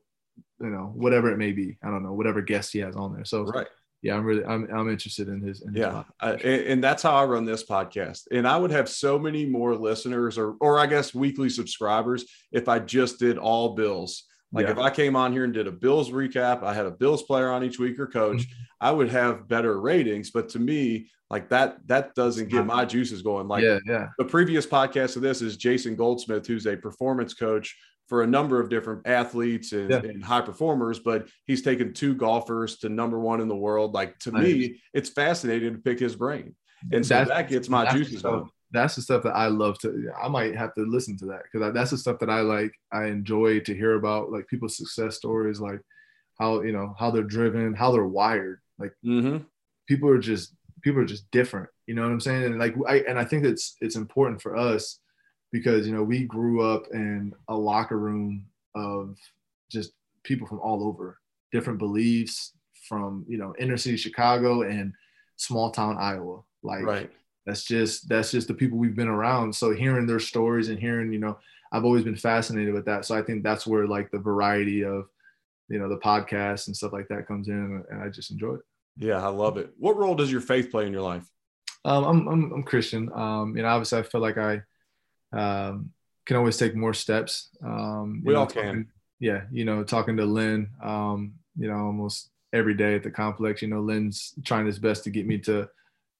you 0.61 0.69
know 0.69 0.91
whatever 0.95 1.31
it 1.31 1.37
may 1.37 1.51
be. 1.51 1.77
I 1.83 1.89
don't 1.89 2.03
know 2.03 2.13
whatever 2.13 2.41
guest 2.41 2.73
he 2.73 2.79
has 2.79 2.95
on 2.95 3.13
there. 3.13 3.25
So 3.25 3.43
right. 3.43 3.67
Yeah, 4.01 4.15
I'm 4.15 4.25
really 4.25 4.43
I'm 4.43 4.67
I'm 4.73 4.89
interested 4.89 5.27
in 5.27 5.41
his. 5.41 5.61
In 5.61 5.75
yeah, 5.75 6.03
his 6.23 6.41
and, 6.43 6.61
and 6.67 6.83
that's 6.83 7.03
how 7.03 7.13
I 7.13 7.23
run 7.25 7.45
this 7.45 7.63
podcast. 7.63 8.21
And 8.31 8.47
I 8.47 8.57
would 8.57 8.71
have 8.71 8.89
so 8.89 9.19
many 9.19 9.45
more 9.45 9.75
listeners, 9.75 10.39
or 10.39 10.55
or 10.59 10.79
I 10.79 10.87
guess 10.87 11.13
weekly 11.13 11.49
subscribers, 11.49 12.25
if 12.51 12.67
I 12.67 12.79
just 12.79 13.19
did 13.19 13.37
all 13.37 13.75
Bills. 13.75 14.23
Like 14.53 14.65
yeah. 14.65 14.71
if 14.71 14.77
I 14.79 14.89
came 14.89 15.15
on 15.15 15.31
here 15.31 15.45
and 15.45 15.53
did 15.53 15.67
a 15.67 15.71
Bills 15.71 16.09
recap, 16.09 16.63
I 16.63 16.73
had 16.73 16.85
a 16.85 16.91
Bills 16.91 17.23
player 17.23 17.51
on 17.51 17.63
each 17.63 17.79
week 17.79 17.99
or 17.99 18.07
coach, 18.07 18.41
mm-hmm. 18.41 18.63
I 18.81 18.91
would 18.91 19.09
have 19.09 19.47
better 19.47 19.79
ratings. 19.79 20.31
But 20.31 20.49
to 20.49 20.59
me, 20.59 21.09
like 21.29 21.47
that, 21.49 21.77
that 21.87 22.13
doesn't 22.15 22.49
get 22.49 22.65
my 22.65 22.83
juices 22.83 23.21
going. 23.21 23.47
Like 23.47 23.63
yeah, 23.63 23.79
yeah. 23.85 24.07
the 24.17 24.25
previous 24.25 24.65
podcast 24.65 25.15
of 25.15 25.21
this 25.21 25.41
is 25.41 25.55
Jason 25.55 25.95
Goldsmith, 25.95 26.45
who's 26.45 26.65
a 26.67 26.75
performance 26.75 27.33
coach 27.33 27.77
for 28.11 28.23
a 28.23 28.27
number 28.27 28.59
of 28.59 28.67
different 28.67 29.07
athletes 29.07 29.71
and, 29.71 29.89
yeah. 29.89 29.99
and, 29.99 30.21
high 30.21 30.41
performers, 30.41 30.99
but 30.99 31.29
he's 31.45 31.61
taken 31.61 31.93
two 31.93 32.13
golfers 32.13 32.75
to 32.79 32.89
number 32.89 33.17
one 33.17 33.39
in 33.39 33.47
the 33.47 33.55
world. 33.55 33.93
Like 33.93 34.19
to 34.19 34.31
nice. 34.31 34.43
me, 34.43 34.81
it's 34.93 35.09
fascinating 35.09 35.71
to 35.71 35.79
pick 35.79 35.97
his 35.97 36.13
brain. 36.13 36.53
And 36.91 37.05
so 37.05 37.13
that's, 37.13 37.29
that 37.29 37.47
gets 37.47 37.69
my 37.69 37.89
juices 37.89 38.21
going 38.21 38.49
that's 38.73 38.97
the 38.97 39.01
stuff 39.01 39.23
that 39.23 39.35
I 39.35 39.47
love 39.47 39.79
to. 39.79 40.11
I 40.21 40.27
might 40.27 40.57
have 40.57 40.73
to 40.73 40.81
listen 40.81 41.17
to 41.19 41.25
that 41.27 41.43
because 41.43 41.73
that's 41.73 41.91
the 41.91 41.97
stuff 41.97 42.19
that 42.19 42.29
I 42.29 42.41
like. 42.41 42.73
I 42.91 43.05
enjoy 43.05 43.61
to 43.61 43.73
hear 43.73 43.95
about 43.95 44.29
like 44.29 44.47
people's 44.47 44.75
success 44.75 45.15
stories, 45.15 45.61
like 45.61 45.79
how 46.37 46.63
you 46.63 46.73
know 46.73 46.93
how 46.99 47.11
they're 47.11 47.23
driven, 47.23 47.73
how 47.73 47.93
they're 47.93 48.05
wired. 48.05 48.59
Like 48.77 48.91
mm-hmm. 49.05 49.43
people 49.87 50.09
are 50.09 50.19
just 50.19 50.53
people 50.81 50.99
are 51.01 51.05
just 51.05 51.31
different. 51.31 51.69
You 51.87 51.95
know 51.95 52.01
what 52.01 52.11
I'm 52.11 52.19
saying? 52.19 52.43
And 52.43 52.59
like 52.59 52.75
I 52.89 53.03
and 53.07 53.17
I 53.17 53.23
think 53.23 53.45
it's 53.45 53.77
it's 53.79 53.95
important 53.95 54.41
for 54.41 54.57
us 54.57 54.99
because 55.51 55.85
you 55.87 55.93
know 55.93 56.03
we 56.03 56.23
grew 56.23 56.61
up 56.61 56.83
in 56.93 57.33
a 57.47 57.55
locker 57.55 57.97
room 57.97 58.45
of 58.75 59.17
just 59.69 59.93
people 60.23 60.47
from 60.47 60.59
all 60.59 60.83
over, 60.83 61.19
different 61.51 61.79
beliefs 61.79 62.53
from 62.87 63.25
you 63.27 63.37
know 63.37 63.53
inner 63.59 63.77
city 63.77 63.97
Chicago 63.97 64.63
and 64.63 64.93
small 65.37 65.71
town 65.71 65.97
Iowa. 65.97 66.41
Like 66.63 66.83
right. 66.83 67.11
that's 67.45 67.63
just 67.63 68.07
that's 68.07 68.31
just 68.31 68.47
the 68.47 68.53
people 68.53 68.77
we've 68.77 68.95
been 68.95 69.07
around. 69.07 69.55
So 69.55 69.73
hearing 69.73 70.05
their 70.05 70.19
stories 70.19 70.69
and 70.69 70.79
hearing 70.79 71.11
you 71.11 71.19
know 71.19 71.37
i've 71.73 71.85
always 71.85 72.03
been 72.03 72.15
fascinated 72.15 72.73
with 72.73 72.85
that. 72.85 73.05
So 73.05 73.17
i 73.17 73.21
think 73.21 73.43
that's 73.43 73.65
where 73.65 73.87
like 73.87 74.11
the 74.11 74.19
variety 74.19 74.83
of 74.83 75.07
you 75.69 75.79
know 75.79 75.89
the 75.89 75.97
podcast 75.97 76.67
and 76.67 76.75
stuff 76.75 76.93
like 76.93 77.07
that 77.07 77.27
comes 77.27 77.47
in 77.47 77.83
and 77.89 78.01
i 78.01 78.09
just 78.09 78.31
enjoy 78.31 78.55
it. 78.55 78.61
Yeah 78.97 79.23
i 79.23 79.29
love 79.29 79.57
it. 79.57 79.71
What 79.77 79.97
role 79.97 80.15
does 80.15 80.31
your 80.31 80.41
faith 80.41 80.69
play 80.69 80.85
in 80.85 80.93
your 80.93 81.01
life? 81.01 81.23
Um, 81.83 82.03
I'm, 82.03 82.27
I'm, 82.27 82.51
I'm 82.51 82.63
christian. 82.63 83.11
Um, 83.13 83.55
you 83.55 83.63
know 83.63 83.69
obviously 83.69 83.99
i 83.99 84.03
feel 84.03 84.21
like 84.21 84.37
i 84.37 84.61
um, 85.33 85.91
can 86.25 86.37
always 86.37 86.57
take 86.57 86.75
more 86.75 86.93
steps 86.93 87.49
um, 87.63 88.21
we 88.25 88.33
know, 88.33 88.41
all 88.41 88.47
talking, 88.47 88.63
can 88.63 88.87
yeah 89.19 89.41
you 89.51 89.65
know 89.65 89.83
talking 89.83 90.17
to 90.17 90.25
lynn 90.25 90.69
um, 90.83 91.33
you 91.57 91.67
know 91.67 91.77
almost 91.77 92.29
every 92.53 92.73
day 92.73 92.95
at 92.95 93.03
the 93.03 93.11
complex 93.11 93.61
you 93.61 93.67
know 93.67 93.79
lynn's 93.79 94.33
trying 94.43 94.65
his 94.65 94.79
best 94.79 95.03
to 95.03 95.09
get 95.09 95.25
me 95.25 95.37
to 95.37 95.67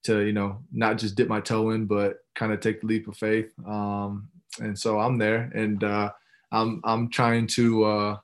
to 0.04 0.20
you 0.20 0.32
know 0.32 0.62
not 0.72 0.98
just 0.98 1.14
dip 1.14 1.28
my 1.28 1.40
toe 1.40 1.70
in, 1.70 1.86
but 1.86 2.18
kind 2.34 2.52
of 2.52 2.60
take 2.60 2.80
the 2.80 2.86
leap 2.86 3.08
of 3.08 3.16
faith. 3.16 3.52
Um, 3.66 4.28
and 4.60 4.78
so 4.78 4.98
I'm 4.98 5.18
there, 5.18 5.50
and 5.54 5.82
uh, 5.82 6.10
I'm 6.50 6.80
I'm 6.84 7.10
trying 7.10 7.46
to 7.48 7.84
uh, 7.84 8.16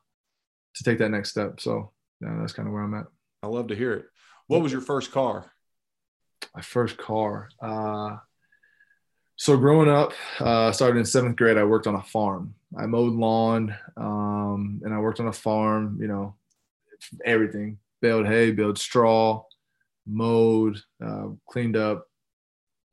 to 0.74 0.84
take 0.84 0.98
that 0.98 1.10
next 1.10 1.30
step. 1.30 1.60
So 1.60 1.92
yeah, 2.20 2.36
that's 2.40 2.52
kind 2.52 2.68
of 2.68 2.74
where 2.74 2.82
I'm 2.82 2.94
at. 2.94 3.06
I 3.42 3.46
love 3.46 3.68
to 3.68 3.76
hear 3.76 3.92
it. 3.94 4.06
What 4.48 4.62
was 4.62 4.72
your 4.72 4.80
first 4.80 5.12
car? 5.12 5.52
My 6.54 6.62
first 6.62 6.96
car. 6.96 7.48
Uh, 7.60 8.16
so 9.38 9.56
growing 9.56 9.88
up, 9.88 10.12
uh, 10.40 10.70
started 10.72 10.98
in 10.98 11.06
seventh 11.06 11.36
grade. 11.36 11.56
I 11.56 11.64
worked 11.64 11.86
on 11.86 11.94
a 11.94 12.02
farm. 12.02 12.54
I 12.78 12.84
mowed 12.84 13.14
lawn, 13.14 13.74
um, 13.96 14.82
and 14.84 14.92
I 14.92 14.98
worked 14.98 15.20
on 15.20 15.28
a 15.28 15.32
farm. 15.32 15.96
You 16.00 16.08
know, 16.08 16.34
everything: 17.24 17.78
baled 18.02 18.26
hay, 18.26 18.50
baled 18.50 18.78
straw, 18.78 19.44
mowed, 20.06 20.82
uh, 21.02 21.28
cleaned 21.46 21.76
up 21.76 22.08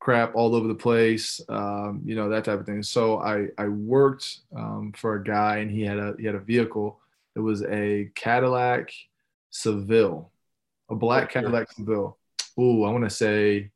crap 0.05 0.36
all 0.36 0.55
over 0.55 0.67
the 0.67 0.75
place, 0.75 1.41
um, 1.49 1.99
you 2.05 2.13
know, 2.13 2.29
that 2.29 2.45
type 2.45 2.60
of 2.60 2.65
thing. 2.67 2.84
So 2.84 3.17
I, 3.17 3.47
I 3.58 3.67
worked 3.67 4.41
um, 4.55 4.93
for 4.95 5.15
a 5.15 5.23
guy 5.23 5.58
and 5.58 5.71
he 5.71 5.81
had 5.81 5.97
a, 5.97 6.13
he 6.19 6.27
had 6.27 6.36
a 6.36 6.39
vehicle. 6.39 6.99
It 7.36 7.39
was 7.39 7.63
a 7.63 8.12
Cadillac 8.13 8.91
Seville, 9.49 10.31
a 10.91 10.95
black 10.95 11.31
Cadillac 11.31 11.71
Seville. 11.71 12.19
Ooh, 12.60 12.84
I 12.84 12.91
want 12.91 13.03
to 13.03 13.10
say 13.10 13.71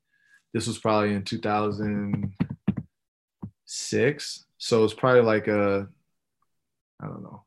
this 0.53 0.67
was 0.67 0.77
probably 0.77 1.15
in 1.15 1.23
2000, 1.23 2.32
six. 3.69 4.45
So 4.58 4.84
it's 4.84 4.95
probably 4.95 5.21
like 5.21 5.47
a, 5.47 5.88
I 6.99 7.05
don't 7.05 7.23
know, 7.23 7.43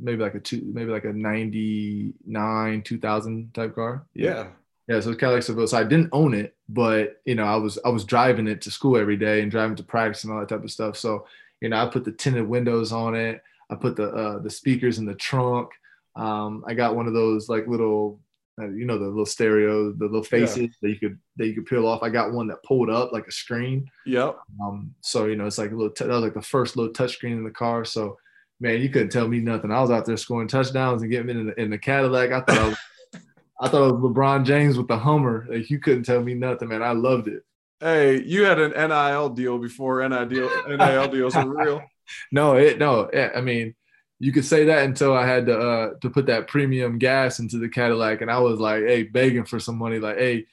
maybe 0.00 0.22
like 0.22 0.34
a 0.34 0.40
two, 0.40 0.62
maybe 0.72 0.90
like 0.90 1.04
a 1.04 1.12
99, 1.12 2.82
2000 2.82 3.54
type 3.54 3.74
car. 3.74 4.06
Yeah. 4.14 4.48
Yeah. 4.88 5.00
So 5.00 5.10
it's 5.10 5.20
Cadillac 5.20 5.42
Seville. 5.42 5.66
So 5.66 5.76
I 5.76 5.84
didn't 5.84 6.08
own 6.12 6.32
it, 6.32 6.56
but 6.70 7.20
you 7.26 7.34
know, 7.34 7.44
I 7.44 7.56
was, 7.56 7.78
I 7.84 7.90
was 7.90 8.04
driving 8.04 8.48
it 8.48 8.62
to 8.62 8.70
school 8.70 8.96
every 8.96 9.18
day 9.18 9.42
and 9.42 9.50
driving 9.50 9.76
to 9.76 9.82
practice 9.82 10.24
and 10.24 10.32
all 10.32 10.40
that 10.40 10.48
type 10.48 10.64
of 10.64 10.70
stuff. 10.70 10.96
So, 10.96 11.26
you 11.60 11.68
know, 11.68 11.76
I 11.76 11.86
put 11.86 12.04
the 12.04 12.12
tinted 12.12 12.48
windows 12.48 12.90
on 12.90 13.14
it. 13.14 13.42
I 13.70 13.74
put 13.74 13.94
the, 13.94 14.08
uh, 14.08 14.38
the 14.38 14.50
speakers 14.50 14.98
in 14.98 15.04
the 15.04 15.14
trunk. 15.14 15.68
Um, 16.16 16.64
I 16.66 16.72
got 16.72 16.96
one 16.96 17.06
of 17.06 17.12
those 17.12 17.50
like 17.50 17.66
little 17.66 18.18
you 18.60 18.84
know 18.84 18.98
the 18.98 19.06
little 19.06 19.26
stereo, 19.26 19.92
the 19.92 20.06
little 20.06 20.22
faces 20.22 20.58
yeah. 20.58 20.66
that 20.82 20.88
you 20.90 20.98
could 20.98 21.18
that 21.36 21.46
you 21.46 21.54
could 21.54 21.66
peel 21.66 21.86
off. 21.86 22.02
I 22.02 22.08
got 22.08 22.32
one 22.32 22.48
that 22.48 22.62
pulled 22.62 22.90
up 22.90 23.12
like 23.12 23.26
a 23.26 23.32
screen. 23.32 23.90
Yep. 24.06 24.38
Um, 24.62 24.94
so 25.00 25.26
you 25.26 25.36
know 25.36 25.46
it's 25.46 25.58
like 25.58 25.70
a 25.70 25.74
little. 25.74 25.92
T- 25.92 26.04
that 26.04 26.12
was 26.12 26.22
like 26.22 26.34
the 26.34 26.42
first 26.42 26.76
little 26.76 26.92
touch 26.92 27.12
screen 27.12 27.38
in 27.38 27.44
the 27.44 27.50
car. 27.50 27.84
So 27.84 28.16
man, 28.60 28.80
you 28.80 28.88
couldn't 28.88 29.10
tell 29.10 29.28
me 29.28 29.40
nothing. 29.40 29.70
I 29.70 29.80
was 29.80 29.90
out 29.90 30.04
there 30.04 30.16
scoring 30.16 30.48
touchdowns 30.48 31.02
and 31.02 31.10
getting 31.10 31.30
in 31.30 31.46
the, 31.46 31.60
in 31.60 31.70
the 31.70 31.78
Cadillac. 31.78 32.32
I 32.32 32.40
thought 32.40 32.58
I 32.58 32.68
was, 32.68 32.78
I 33.60 33.68
thought 33.68 33.88
it 33.88 33.92
was 33.92 34.12
LeBron 34.12 34.44
James 34.44 34.76
with 34.76 34.88
the 34.88 34.98
Hummer. 34.98 35.46
Like 35.48 35.70
you 35.70 35.78
couldn't 35.78 36.04
tell 36.04 36.22
me 36.22 36.34
nothing, 36.34 36.68
man. 36.68 36.82
I 36.82 36.92
loved 36.92 37.28
it. 37.28 37.42
Hey, 37.80 38.22
you 38.22 38.44
had 38.44 38.58
an 38.58 38.72
NIL 38.72 39.30
deal 39.30 39.58
before 39.58 40.06
NIL 40.08 40.26
NIL 40.26 41.08
deals 41.08 41.34
were 41.36 41.64
real. 41.64 41.82
no, 42.32 42.54
it 42.54 42.78
no. 42.78 43.08
I 43.12 43.40
mean, 43.40 43.74
you 44.20 44.32
could 44.32 44.44
say 44.44 44.64
that 44.64 44.84
until 44.84 45.14
I 45.14 45.26
had 45.26 45.46
to 45.46 45.58
uh, 45.58 45.90
to 46.00 46.10
put 46.10 46.26
that 46.26 46.48
premium 46.48 46.98
gas 46.98 47.38
into 47.38 47.58
the 47.58 47.68
Cadillac, 47.68 48.20
and 48.20 48.30
I 48.30 48.38
was 48.38 48.58
like, 48.58 48.82
hey, 48.82 49.04
begging 49.04 49.44
for 49.44 49.60
some 49.60 49.78
money, 49.78 49.98
like, 49.98 50.18
hey, 50.18 50.46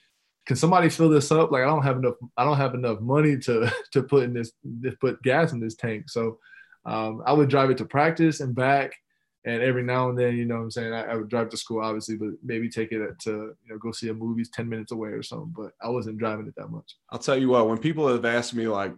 can 0.45 0.55
somebody 0.55 0.89
fill 0.89 1.09
this 1.09 1.31
up? 1.31 1.51
Like, 1.51 1.63
I 1.63 1.67
don't 1.67 1.83
have 1.83 1.97
enough, 1.97 2.15
I 2.37 2.43
don't 2.43 2.57
have 2.57 2.75
enough 2.75 2.99
money 3.01 3.37
to 3.39 3.71
to 3.91 4.03
put 4.03 4.23
in 4.23 4.33
this, 4.33 4.51
to 4.83 4.91
put 5.01 5.21
gas 5.23 5.51
in 5.51 5.59
this 5.59 5.75
tank. 5.75 6.09
So 6.09 6.39
um, 6.85 7.23
I 7.25 7.33
would 7.33 7.49
drive 7.49 7.71
it 7.71 7.77
to 7.79 7.85
practice 7.85 8.39
and 8.39 8.53
back, 8.53 8.93
and 9.45 9.63
every 9.63 9.83
now 9.83 10.09
and 10.09 10.17
then, 10.17 10.37
you 10.37 10.45
know, 10.45 10.57
what 10.57 10.61
I'm 10.61 10.71
saying 10.71 10.93
I, 10.93 11.03
I, 11.05 11.15
would 11.15 11.29
drive 11.29 11.49
to 11.49 11.57
school, 11.57 11.81
obviously, 11.81 12.17
but 12.17 12.29
maybe 12.43 12.69
take 12.69 12.91
it 12.91 13.19
to 13.21 13.31
you 13.31 13.69
know 13.69 13.79
go 13.79 13.91
see 13.91 14.09
a 14.09 14.13
movie 14.13 14.43
ten 14.53 14.69
minutes 14.69 14.91
away 14.91 15.09
or 15.09 15.23
something. 15.23 15.53
But 15.57 15.71
I 15.81 15.89
wasn't 15.89 16.19
driving 16.19 16.47
it 16.47 16.53
that 16.57 16.69
much. 16.69 16.97
I'll 17.09 17.17
tell 17.17 17.37
you 17.37 17.49
what, 17.49 17.67
when 17.67 17.79
people 17.79 18.07
have 18.07 18.25
asked 18.25 18.53
me 18.53 18.67
like, 18.67 18.93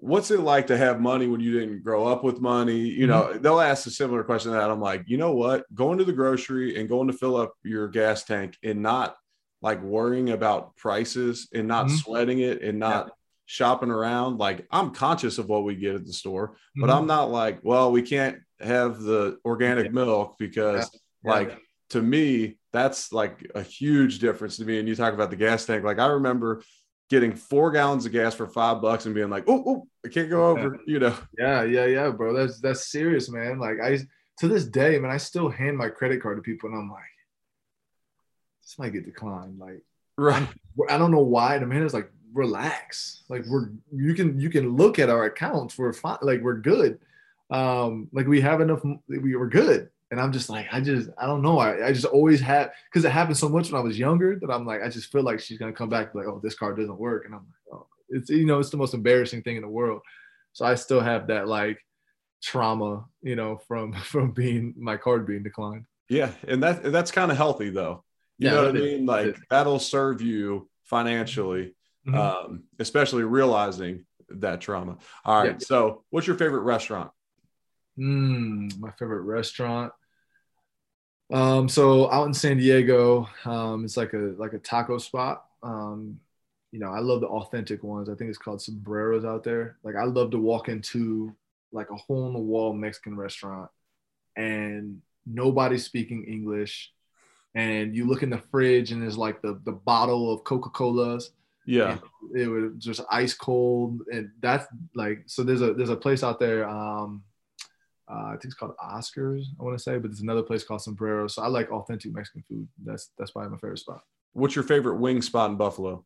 what's 0.00 0.30
it 0.30 0.40
like 0.40 0.68
to 0.68 0.76
have 0.76 1.00
money 1.00 1.26
when 1.26 1.40
you 1.40 1.58
didn't 1.58 1.82
grow 1.82 2.06
up 2.06 2.22
with 2.22 2.40
money? 2.40 2.78
You 2.78 3.06
know, 3.06 3.24
mm-hmm. 3.24 3.42
they'll 3.42 3.60
ask 3.60 3.86
a 3.86 3.90
similar 3.90 4.22
question 4.22 4.52
that 4.52 4.70
I'm 4.70 4.80
like, 4.80 5.04
you 5.06 5.16
know 5.16 5.32
what? 5.32 5.64
Going 5.74 5.98
to 5.98 6.04
the 6.04 6.12
grocery 6.12 6.78
and 6.78 6.88
going 6.88 7.08
to 7.08 7.12
fill 7.12 7.36
up 7.36 7.54
your 7.64 7.88
gas 7.88 8.24
tank 8.24 8.56
and 8.62 8.82
not 8.82 9.16
like 9.60 9.82
worrying 9.82 10.30
about 10.30 10.76
prices 10.76 11.48
and 11.52 11.66
not 11.66 11.86
mm-hmm. 11.86 11.96
sweating 11.96 12.38
it 12.40 12.62
and 12.62 12.78
not 12.78 13.06
yeah. 13.06 13.12
shopping 13.46 13.90
around. 13.90 14.38
Like 14.38 14.66
I'm 14.70 14.90
conscious 14.90 15.38
of 15.38 15.48
what 15.48 15.64
we 15.64 15.74
get 15.74 15.96
at 15.96 16.06
the 16.06 16.12
store, 16.12 16.50
mm-hmm. 16.50 16.82
but 16.82 16.90
I'm 16.90 17.06
not 17.06 17.30
like, 17.30 17.60
well, 17.62 17.90
we 17.90 18.02
can't 18.02 18.38
have 18.60 19.00
the 19.00 19.38
organic 19.44 19.86
yeah. 19.86 19.92
milk 19.92 20.36
because 20.38 20.88
yeah. 21.24 21.30
like 21.30 21.58
to 21.90 22.02
me, 22.02 22.58
that's 22.72 23.12
like 23.12 23.50
a 23.54 23.62
huge 23.62 24.18
difference 24.20 24.58
to 24.58 24.64
me. 24.64 24.78
And 24.78 24.86
you 24.86 24.94
talk 24.94 25.14
about 25.14 25.30
the 25.30 25.36
gas 25.36 25.64
tank. 25.64 25.84
Like 25.84 25.98
I 25.98 26.06
remember 26.06 26.62
getting 27.08 27.34
four 27.34 27.70
gallons 27.70 28.06
of 28.06 28.12
gas 28.12 28.34
for 28.34 28.46
five 28.46 28.82
bucks 28.82 29.06
and 29.06 29.14
being 29.14 29.30
like, 29.30 29.44
oh, 29.48 29.62
oh 29.66 29.88
I 30.04 30.08
can't 30.08 30.30
go 30.30 30.46
over, 30.46 30.78
you 30.86 30.98
know. 30.98 31.16
Yeah, 31.38 31.62
yeah, 31.64 31.86
yeah, 31.86 32.10
bro. 32.10 32.34
That's 32.34 32.60
that's 32.60 32.90
serious, 32.90 33.30
man. 33.30 33.58
Like 33.58 33.80
I 33.82 33.98
to 34.38 34.48
this 34.48 34.64
day, 34.64 34.98
man, 34.98 35.10
I 35.10 35.16
still 35.16 35.48
hand 35.48 35.76
my 35.76 35.88
credit 35.88 36.22
card 36.22 36.36
to 36.38 36.42
people 36.42 36.68
and 36.68 36.78
I'm 36.78 36.90
like, 36.90 37.02
this 38.62 38.78
might 38.78 38.92
get 38.92 39.04
declined. 39.04 39.58
Like, 39.58 39.82
right. 40.16 40.46
I 40.88 40.98
don't 40.98 41.10
know 41.10 41.22
why. 41.22 41.58
The 41.58 41.66
man 41.66 41.82
is 41.82 41.94
like, 41.94 42.12
relax. 42.32 43.24
Like 43.28 43.44
we're 43.46 43.70
you 43.92 44.14
can 44.14 44.38
you 44.38 44.50
can 44.50 44.76
look 44.76 44.98
at 44.98 45.10
our 45.10 45.24
accounts. 45.24 45.76
We're 45.78 45.92
fine. 45.92 46.18
Like 46.22 46.40
we're 46.40 46.58
good. 46.58 46.98
Um, 47.50 48.08
like 48.12 48.26
we 48.26 48.40
have 48.40 48.60
enough. 48.60 48.82
We 49.08 49.34
were 49.34 49.48
good. 49.48 49.90
And 50.10 50.20
I'm 50.20 50.32
just 50.32 50.48
like, 50.48 50.66
I 50.72 50.80
just, 50.80 51.10
I 51.18 51.26
don't 51.26 51.42
know. 51.42 51.58
I, 51.58 51.88
I 51.88 51.92
just 51.92 52.06
always 52.06 52.40
had, 52.40 52.70
because 52.86 53.04
it 53.04 53.10
happened 53.10 53.36
so 53.36 53.48
much 53.48 53.70
when 53.70 53.80
I 53.80 53.84
was 53.84 53.98
younger 53.98 54.38
that 54.40 54.50
I'm 54.50 54.64
like, 54.64 54.82
I 54.82 54.88
just 54.88 55.12
feel 55.12 55.22
like 55.22 55.40
she's 55.40 55.58
gonna 55.58 55.72
come 55.72 55.90
back 55.90 56.14
like, 56.14 56.26
oh, 56.26 56.40
this 56.42 56.54
card 56.54 56.78
doesn't 56.78 56.98
work, 56.98 57.24
and 57.26 57.34
I'm 57.34 57.40
like, 57.40 57.74
oh, 57.78 57.86
it's 58.08 58.30
you 58.30 58.46
know, 58.46 58.58
it's 58.58 58.70
the 58.70 58.76
most 58.76 58.94
embarrassing 58.94 59.42
thing 59.42 59.56
in 59.56 59.62
the 59.62 59.68
world. 59.68 60.00
So 60.52 60.64
I 60.64 60.74
still 60.76 61.00
have 61.00 61.26
that 61.26 61.46
like 61.46 61.78
trauma, 62.42 63.04
you 63.22 63.36
know, 63.36 63.58
from 63.68 63.92
from 64.04 64.32
being 64.32 64.74
my 64.78 64.96
card 64.96 65.26
being 65.26 65.42
declined. 65.42 65.84
Yeah, 66.08 66.32
and 66.46 66.62
that 66.62 66.82
that's 66.84 67.10
kind 67.10 67.30
of 67.30 67.36
healthy 67.36 67.70
though. 67.70 68.04
You 68.38 68.48
yeah, 68.48 68.54
know 68.54 68.66
what 68.66 68.76
I 68.76 68.80
mean? 68.80 69.06
Like 69.06 69.36
that'll 69.50 69.78
serve 69.78 70.22
you 70.22 70.68
financially, 70.84 71.74
mm-hmm. 72.06 72.14
um, 72.14 72.64
especially 72.78 73.24
realizing 73.24 74.06
that 74.30 74.60
trauma. 74.60 74.98
All 75.24 75.42
right. 75.42 75.52
Yeah. 75.52 75.58
So, 75.58 76.04
what's 76.10 76.26
your 76.26 76.36
favorite 76.36 76.60
restaurant? 76.60 77.10
Mm, 77.98 78.78
my 78.78 78.90
favorite 78.92 79.22
restaurant. 79.22 79.92
Um, 81.30 81.68
so 81.68 82.10
out 82.10 82.26
in 82.26 82.34
San 82.34 82.56
Diego, 82.56 83.28
um, 83.44 83.84
it's 83.84 83.96
like 83.96 84.14
a 84.14 84.34
like 84.38 84.54
a 84.54 84.58
taco 84.58 84.98
spot. 84.98 85.44
Um, 85.62 86.20
you 86.72 86.78
know, 86.78 86.90
I 86.90 87.00
love 87.00 87.20
the 87.20 87.28
authentic 87.28 87.82
ones. 87.82 88.08
I 88.08 88.14
think 88.14 88.28
it's 88.28 88.38
called 88.38 88.62
Sombreros 88.62 89.24
out 89.24 89.44
there. 89.44 89.76
Like 89.82 89.96
I 89.96 90.04
love 90.04 90.30
to 90.32 90.38
walk 90.38 90.68
into 90.68 91.34
like 91.72 91.90
a 91.90 91.96
hole 91.96 92.26
in 92.26 92.32
the 92.32 92.38
wall 92.38 92.72
Mexican 92.72 93.16
restaurant 93.16 93.70
and 94.36 95.02
nobody's 95.26 95.84
speaking 95.84 96.24
English. 96.24 96.92
And 97.54 97.94
you 97.94 98.06
look 98.06 98.22
in 98.22 98.30
the 98.30 98.42
fridge 98.50 98.92
and 98.92 99.02
there's 99.02 99.18
like 99.18 99.42
the 99.42 99.60
the 99.64 99.72
bottle 99.72 100.32
of 100.32 100.44
Coca-Colas. 100.44 101.30
Yeah. 101.66 101.98
It 102.34 102.46
was 102.46 102.72
just 102.78 103.00
ice 103.10 103.34
cold. 103.34 104.00
And 104.12 104.30
that's 104.40 104.66
like 104.94 105.24
so 105.26 105.42
there's 105.42 105.62
a 105.62 105.74
there's 105.74 105.90
a 105.90 105.96
place 105.96 106.22
out 106.22 106.38
there. 106.38 106.68
Um 106.68 107.24
uh, 108.10 108.28
I 108.28 108.30
think 108.32 108.46
it's 108.46 108.54
called 108.54 108.74
Oscars. 108.82 109.44
I 109.60 109.62
want 109.62 109.76
to 109.76 109.82
say, 109.82 109.98
but 109.98 110.10
there's 110.10 110.20
another 110.20 110.42
place 110.42 110.64
called 110.64 110.82
Sombrero. 110.82 111.28
So 111.28 111.42
I 111.42 111.48
like 111.48 111.70
authentic 111.70 112.12
Mexican 112.12 112.42
food. 112.48 112.66
That's 112.84 113.10
that's 113.18 113.32
probably 113.32 113.50
my 113.50 113.58
favorite 113.58 113.78
spot. 113.78 114.02
What's 114.32 114.54
your 114.54 114.64
favorite 114.64 114.96
wing 114.96 115.22
spot 115.22 115.50
in 115.50 115.56
Buffalo? 115.56 116.04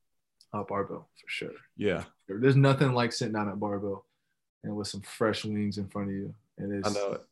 Uh, 0.53 0.65
Bar-Bill 0.65 0.99
for 0.99 1.29
sure. 1.29 1.53
Yeah, 1.77 2.05
there's 2.29 2.57
nothing 2.57 2.93
like 2.93 3.13
sitting 3.13 3.35
down 3.35 3.49
at 3.49 3.61
Bar-Bill 3.61 4.05
and 4.65 4.77
with 4.77 4.89
some 4.89 5.01
fresh 5.03 5.45
wings 5.45 5.79
in 5.79 5.89
front 5.89 6.09
of 6.09 6.15
you. 6.15 6.35
And 6.59 6.73
it's 6.73 6.89
I 6.89 6.93
know 6.93 7.13
it. 7.13 7.23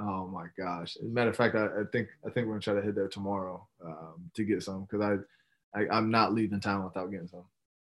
Oh 0.00 0.26
my 0.26 0.46
gosh! 0.58 0.96
As 0.96 1.08
a 1.08 1.12
matter 1.12 1.30
of 1.30 1.36
fact, 1.36 1.54
I, 1.54 1.66
I 1.66 1.84
think 1.92 2.08
I 2.26 2.30
think 2.30 2.46
we're 2.46 2.54
gonna 2.54 2.60
try 2.60 2.74
to 2.74 2.82
hit 2.82 2.94
there 2.94 3.08
tomorrow 3.08 3.66
um, 3.84 4.30
to 4.34 4.44
get 4.44 4.62
some 4.62 4.86
because 4.90 5.00
I, 5.74 5.78
I 5.78 5.88
I'm 5.90 6.10
not 6.10 6.32
leaving 6.32 6.60
town 6.60 6.84
without 6.84 7.10
getting 7.10 7.28
some. 7.28 7.44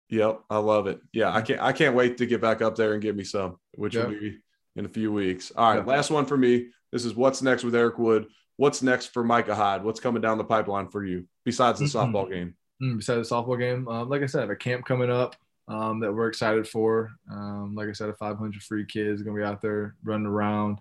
Yep, 0.10 0.42
I 0.50 0.58
love 0.58 0.88
it. 0.88 1.02
Yeah, 1.14 1.32
I 1.32 1.42
can't 1.42 1.62
I 1.62 1.72
can't 1.72 1.96
wait 1.96 2.18
to 2.18 2.26
get 2.26 2.42
back 2.42 2.62
up 2.62 2.76
there 2.76 2.94
and 2.94 3.02
get 3.02 3.16
me 3.16 3.24
some, 3.24 3.60
which 3.74 3.96
yep. 3.96 4.08
will 4.08 4.20
be 4.20 4.40
in 4.76 4.86
a 4.86 4.90
few 4.90 5.12
weeks. 5.12 5.52
All 5.56 5.76
right, 5.76 5.86
last 5.86 6.10
one 6.10 6.26
for 6.26 6.38
me. 6.38 6.68
This 6.92 7.06
is 7.06 7.16
what's 7.16 7.42
next 7.42 7.64
with 7.64 7.76
Eric 7.76 8.00
Wood. 8.00 8.28
What's 8.58 8.82
next 8.82 9.14
for 9.14 9.24
Micah 9.24 9.56
Hyde? 9.56 9.84
What's 9.84 10.00
coming 10.00 10.22
down 10.22 10.38
the 10.38 10.44
pipeline 10.44 10.90
for 10.90 11.06
you 11.06 11.26
besides 11.46 11.80
the 11.80 11.86
mm-hmm. 11.86 12.16
softball 12.16 12.30
game? 12.30 12.56
Mm, 12.82 12.98
besides 12.98 13.30
the 13.30 13.36
softball 13.36 13.60
game, 13.60 13.88
um, 13.88 14.10
like 14.10 14.22
I 14.22 14.26
said, 14.26 14.40
I 14.40 14.42
have 14.44 14.50
a 14.50 14.56
camp 14.56 14.86
coming 14.86 15.10
up 15.10 15.36
um, 15.68 16.00
that 16.00 16.14
we're 16.14 16.28
excited 16.28 16.68
for. 16.68 17.12
Um, 17.32 17.76
like 17.76 17.88
I 17.88 17.94
said, 17.94 18.10
a 18.10 18.14
500 18.14 18.62
free 18.64 18.86
kids 18.86 19.22
gonna 19.22 19.38
be 19.38 19.44
out 19.44 19.62
there 19.62 19.96
running 20.04 20.26
around, 20.26 20.80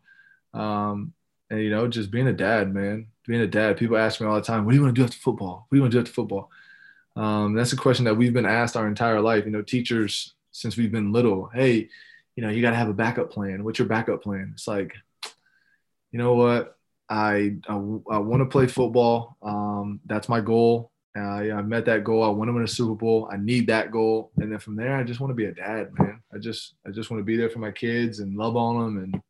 um, 0.54 1.12
and 1.50 1.60
you 1.60 1.70
know, 1.70 1.86
just 1.88 2.10
being 2.10 2.28
a 2.28 2.32
dad, 2.32 2.72
man. 2.74 3.08
Being 3.26 3.42
a 3.42 3.46
dad. 3.46 3.76
People 3.76 3.98
ask 3.98 4.20
me 4.20 4.26
all 4.26 4.36
the 4.36 4.40
time, 4.40 4.64
"What 4.64 4.72
do 4.72 4.76
you 4.76 4.82
want 4.82 4.94
to 4.94 5.00
do 5.00 5.04
after 5.04 5.18
football? 5.18 5.66
What 5.68 5.70
do 5.70 5.76
you 5.76 5.82
want 5.82 5.92
to 5.92 5.96
do 5.96 6.00
after 6.00 6.12
football?" 6.12 6.50
Um, 7.16 7.54
that's 7.54 7.72
a 7.72 7.76
question 7.76 8.04
that 8.06 8.16
we've 8.16 8.32
been 8.32 8.46
asked 8.46 8.76
our 8.76 8.88
entire 8.88 9.20
life. 9.20 9.44
You 9.44 9.50
know, 9.50 9.62
teachers 9.62 10.34
since 10.52 10.76
we've 10.76 10.92
been 10.92 11.12
little. 11.12 11.50
Hey, 11.52 11.90
you 12.38 12.42
know, 12.42 12.50
you 12.50 12.62
got 12.62 12.70
to 12.70 12.76
have 12.76 12.88
a 12.88 12.94
backup 12.94 13.32
plan. 13.32 13.64
What's 13.64 13.80
your 13.80 13.88
backup 13.88 14.22
plan? 14.22 14.52
It's 14.52 14.68
like, 14.68 14.94
you 16.12 16.20
know 16.20 16.34
what? 16.34 16.76
I, 17.08 17.56
I, 17.68 17.74
I 17.74 18.18
want 18.18 18.42
to 18.42 18.46
play 18.46 18.68
football. 18.68 19.36
Um, 19.42 19.98
that's 20.06 20.28
my 20.28 20.40
goal. 20.40 20.92
Uh, 21.16 21.40
yeah, 21.40 21.56
I 21.56 21.62
met 21.62 21.84
that 21.86 22.04
goal. 22.04 22.22
I 22.22 22.28
want 22.28 22.48
to 22.48 22.52
win 22.52 22.62
a 22.62 22.68
Super 22.68 22.94
Bowl. 22.94 23.28
I 23.32 23.38
need 23.38 23.66
that 23.66 23.90
goal. 23.90 24.30
And 24.36 24.52
then 24.52 24.60
from 24.60 24.76
there, 24.76 24.94
I 24.96 25.02
just 25.02 25.18
want 25.18 25.32
to 25.32 25.34
be 25.34 25.46
a 25.46 25.52
dad, 25.52 25.90
man. 25.98 26.22
I 26.32 26.38
just, 26.38 26.76
I 26.86 26.90
just 26.92 27.10
want 27.10 27.18
to 27.18 27.24
be 27.24 27.36
there 27.36 27.50
for 27.50 27.58
my 27.58 27.72
kids 27.72 28.20
and 28.20 28.36
love 28.36 28.56
on 28.56 28.84
them. 28.84 29.02
And 29.02 29.22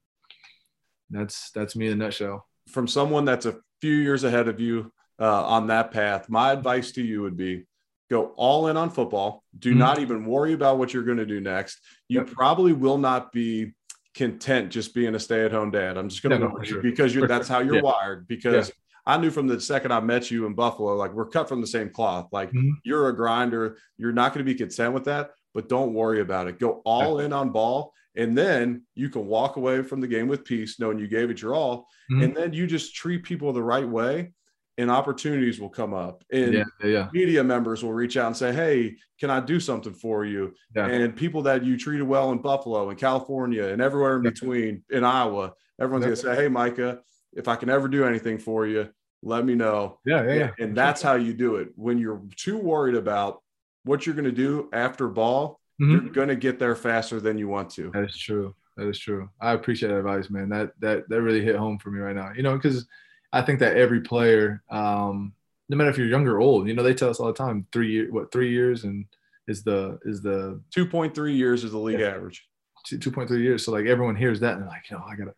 that's, 1.09 1.51
that's 1.53 1.76
me 1.76 1.87
in 1.87 1.95
a 1.95 1.97
nutshell. 1.97 2.47
From 2.68 2.87
someone 2.87 3.24
that's 3.24 3.47
a 3.47 3.57
few 3.80 3.95
years 3.95 4.22
ahead 4.22 4.49
of 4.49 4.61
you 4.61 4.93
uh, 5.18 5.47
on 5.47 5.68
that 5.68 5.93
path, 5.93 6.28
my 6.28 6.53
advice 6.53 6.93
to 6.93 7.03
you 7.03 7.22
would 7.22 7.39
be 7.39 7.64
go 8.11 8.32
all 8.36 8.68
in 8.68 8.76
on 8.76 8.90
football. 8.90 9.44
Do 9.59 9.70
mm-hmm. 9.70 9.78
not 9.78 9.98
even 9.98 10.24
worry 10.24 10.52
about 10.52 10.78
what 10.78 10.94
you're 10.94 11.02
going 11.02 11.18
to 11.18 11.26
do 11.26 11.40
next. 11.40 11.80
You 12.09 12.20
yep. 12.20 12.28
probably 12.28 12.72
will 12.72 12.98
not 12.98 13.32
be 13.32 13.74
content 14.14 14.70
just 14.70 14.94
being 14.94 15.14
a 15.14 15.20
stay-at-home 15.20 15.70
dad. 15.70 15.96
I'm 15.96 16.09
just 16.09 16.22
going 16.22 16.40
to 16.40 16.48
no, 16.48 16.62
sure. 16.62 16.82
because 16.82 17.14
you're, 17.14 17.28
that's 17.28 17.48
how 17.48 17.61
you're 17.61 17.76
yeah. 17.76 17.82
wired. 17.82 18.26
Because 18.26 18.68
yeah. 18.68 18.74
I 19.06 19.16
knew 19.18 19.30
from 19.30 19.46
the 19.46 19.61
second 19.61 19.92
I 19.92 20.00
met 20.00 20.30
you 20.30 20.46
in 20.46 20.54
Buffalo, 20.54 20.96
like 20.96 21.12
we're 21.12 21.28
cut 21.28 21.48
from 21.48 21.61
the 21.61 21.66
same 21.66 21.90
cloth. 21.90 22.28
Like 22.32 22.48
mm-hmm. 22.48 22.70
you're 22.84 23.09
a 23.09 23.16
grinder. 23.16 23.78
You're 23.96 24.12
not 24.12 24.34
going 24.34 24.44
to 24.44 24.52
be 24.52 24.59
content 24.59 24.94
with 24.94 25.04
that, 25.04 25.30
but 25.54 25.68
don't 25.68 25.94
worry 25.94 26.20
about 26.20 26.48
it. 26.48 26.59
Go 26.59 26.82
all 26.84 27.20
in 27.20 27.32
on 27.32 27.50
ball. 27.50 27.92
And 28.16 28.36
then 28.36 28.82
you 28.96 29.11
can 29.11 29.26
walk 29.26 29.56
away 29.56 29.82
from 29.82 30.00
the 30.00 30.09
game 30.09 30.26
with 30.26 30.44
peace, 30.44 30.80
knowing 30.80 30.98
you 30.98 31.06
gave 31.06 31.30
it 31.30 31.40
your 31.40 31.54
all. 31.54 31.86
Mm-hmm. 32.11 32.22
And 32.22 32.36
then 32.36 32.52
you 32.52 32.66
just 32.66 32.94
treat 32.94 33.22
people 33.22 33.52
the 33.52 33.62
right 33.62 33.88
way 33.88 34.32
and 34.79 34.91
opportunities 34.91 35.61
will 35.61 35.68
come 35.68 35.93
up 35.93 36.24
and 36.33 36.55
Yeah, 36.55 36.64
yeah, 36.85 37.09
media 37.12 37.43
members 37.45 37.83
will 37.83 37.93
reach 37.93 38.16
out 38.16 38.29
and 38.29 38.37
say 38.37 38.53
hey 38.53 38.97
can 39.20 39.29
i 39.29 39.41
do 39.41 39.59
something 39.61 39.93
for 39.93 40.24
you 40.24 40.55
Yeah. 40.74 40.87
and 40.87 41.14
people 41.14 41.43
that 41.43 41.64
you 41.64 41.76
treated 41.76 42.05
well 42.05 42.31
in 42.33 42.39
buffalo 42.39 42.89
and 42.89 42.99
california 42.99 43.64
and 43.68 43.83
everywhere 43.83 44.16
in 44.16 44.22
between 44.22 44.83
in 44.91 45.05
iowa 45.05 45.53
everyone's 45.81 46.05
going 46.07 46.16
to 46.16 46.22
say 46.22 46.35
hey 46.37 46.49
micah 46.49 47.01
if 47.35 47.49
i 47.49 47.57
can 47.57 47.68
ever 47.68 47.89
do 47.89 48.05
anything 48.05 48.39
for 48.39 48.66
you 48.66 48.89
let 49.22 49.45
me 49.45 49.55
know 49.57 49.99
Yeah, 50.07 50.22
yeah, 50.24 50.35
yeah. 50.35 50.51
and 50.61 50.76
that's 50.76 51.03
how 51.03 51.14
you 51.16 51.35
do 51.35 51.57
it 51.57 51.68
when 51.74 51.99
you're 51.99 52.22
too 52.37 52.57
worried 52.57 52.95
about 52.95 53.43
what 53.85 54.07
you're 54.07 54.14
going 54.14 54.24
to 54.37 54.43
do 54.47 54.68
after 54.72 55.09
ball 55.09 55.61
Mhm. 55.81 55.91
you're 55.91 56.12
going 56.12 56.29
to 56.29 56.37
get 56.37 56.59
there 56.59 56.74
faster 56.76 57.20
than 57.20 57.37
you 57.39 57.47
want 57.49 57.70
to 57.70 57.91
That 57.93 58.05
is 58.05 58.16
true. 58.16 58.55
That 58.76 58.89
is 58.89 58.99
true. 58.99 59.29
I 59.41 59.53
appreciate 59.53 59.89
that 59.91 59.99
advice, 59.99 60.29
man. 60.31 60.49
That 60.49 60.70
that 60.81 61.09
that 61.09 61.20
really 61.22 61.41
hit 61.45 61.57
home 61.57 61.79
for 61.79 61.91
me 61.91 61.99
right 62.01 62.14
now. 62.14 62.31
You 62.37 62.43
know, 62.45 62.55
because 62.57 62.87
I 63.33 63.43
think 63.43 63.61
that 63.61 63.76
every 63.76 64.01
player, 64.01 64.62
um, 64.70 65.35
no 65.68 65.76
matter 65.76 65.91
if 65.91 65.99
you're 65.99 66.07
young 66.07 66.26
or 66.26 66.41
old, 66.41 66.66
you 66.66 66.74
know, 66.74 66.83
they 66.83 66.95
tell 66.95 67.11
us 67.11 67.20
all 67.20 67.26
the 67.26 67.33
time 67.35 67.66
three 67.72 67.91
year, 67.93 68.11
what 68.11 68.33
three 68.33 68.51
years, 68.51 68.85
and 68.85 69.05
is 69.47 69.62
the 69.62 69.99
is 70.05 70.22
the 70.22 70.61
2.3 70.76 71.37
years 71.37 71.64
is 71.64 71.72
the 71.72 71.79
league 71.79 72.01
average 72.01 72.49
two 72.97 73.11
point 73.11 73.29
three 73.29 73.43
years. 73.43 73.64
So 73.64 73.72
like 73.72 73.87
everyone 73.87 74.16
hears 74.16 74.41
that 74.41 74.55
and 74.55 74.62
they're 74.62 74.68
like, 74.68 74.89
you 74.91 74.97
know, 74.97 75.05
I 75.07 75.16
gotta 75.16 75.35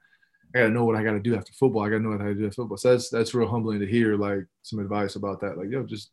I 0.55 0.59
gotta 0.61 0.70
know 0.70 0.84
what 0.84 0.97
I 0.97 1.03
gotta 1.03 1.20
do 1.20 1.34
after 1.34 1.53
football. 1.53 1.84
I 1.84 1.88
gotta 1.88 2.03
know 2.03 2.11
what 2.11 2.20
I 2.20 2.24
gotta 2.24 2.34
do 2.34 2.47
after 2.47 2.62
football. 2.62 2.76
So 2.76 2.93
that's 2.93 3.09
that's 3.09 3.34
real 3.34 3.49
humbling 3.49 3.80
to 3.80 3.86
hear 3.86 4.16
like 4.16 4.47
some 4.62 4.78
advice 4.78 5.16
about 5.16 5.41
that. 5.41 5.59
Like, 5.59 5.70
yo, 5.70 5.84
just 5.84 6.11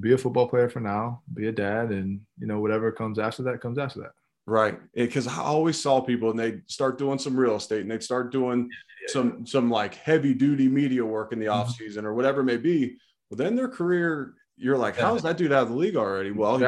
be 0.00 0.12
a 0.12 0.18
football 0.18 0.48
player 0.48 0.68
for 0.68 0.80
now, 0.80 1.22
be 1.32 1.46
a 1.48 1.52
dad, 1.52 1.90
and 1.90 2.20
you 2.38 2.46
know 2.46 2.60
whatever 2.60 2.90
comes 2.90 3.18
after 3.18 3.42
that 3.44 3.60
comes 3.60 3.78
after 3.78 4.00
that. 4.00 4.12
Right. 4.46 4.78
Because 4.94 5.26
I 5.26 5.38
always 5.38 5.80
saw 5.80 6.00
people 6.00 6.30
and 6.30 6.38
they'd 6.38 6.62
start 6.70 6.98
doing 6.98 7.18
some 7.18 7.34
real 7.36 7.56
estate 7.56 7.80
and 7.82 7.90
they'd 7.90 8.02
start 8.02 8.30
doing 8.30 8.68
some 9.08 9.46
some 9.46 9.70
like 9.70 9.94
heavy 9.94 10.34
duty 10.34 10.68
media 10.68 11.04
work 11.04 11.32
in 11.32 11.38
the 11.38 11.46
Mhm. 11.46 11.52
off 11.54 11.70
season 11.74 12.04
or 12.04 12.14
whatever 12.14 12.40
it 12.40 12.44
may 12.44 12.56
be. 12.58 12.96
But 13.30 13.38
then 13.38 13.56
their 13.56 13.68
career, 13.68 14.34
you're 14.56 14.76
like, 14.78 14.96
how's 14.96 15.22
that 15.22 15.36
dude 15.38 15.52
out 15.52 15.64
of 15.64 15.68
the 15.70 15.74
league 15.76 15.96
already? 15.96 16.30
Well, 16.30 16.58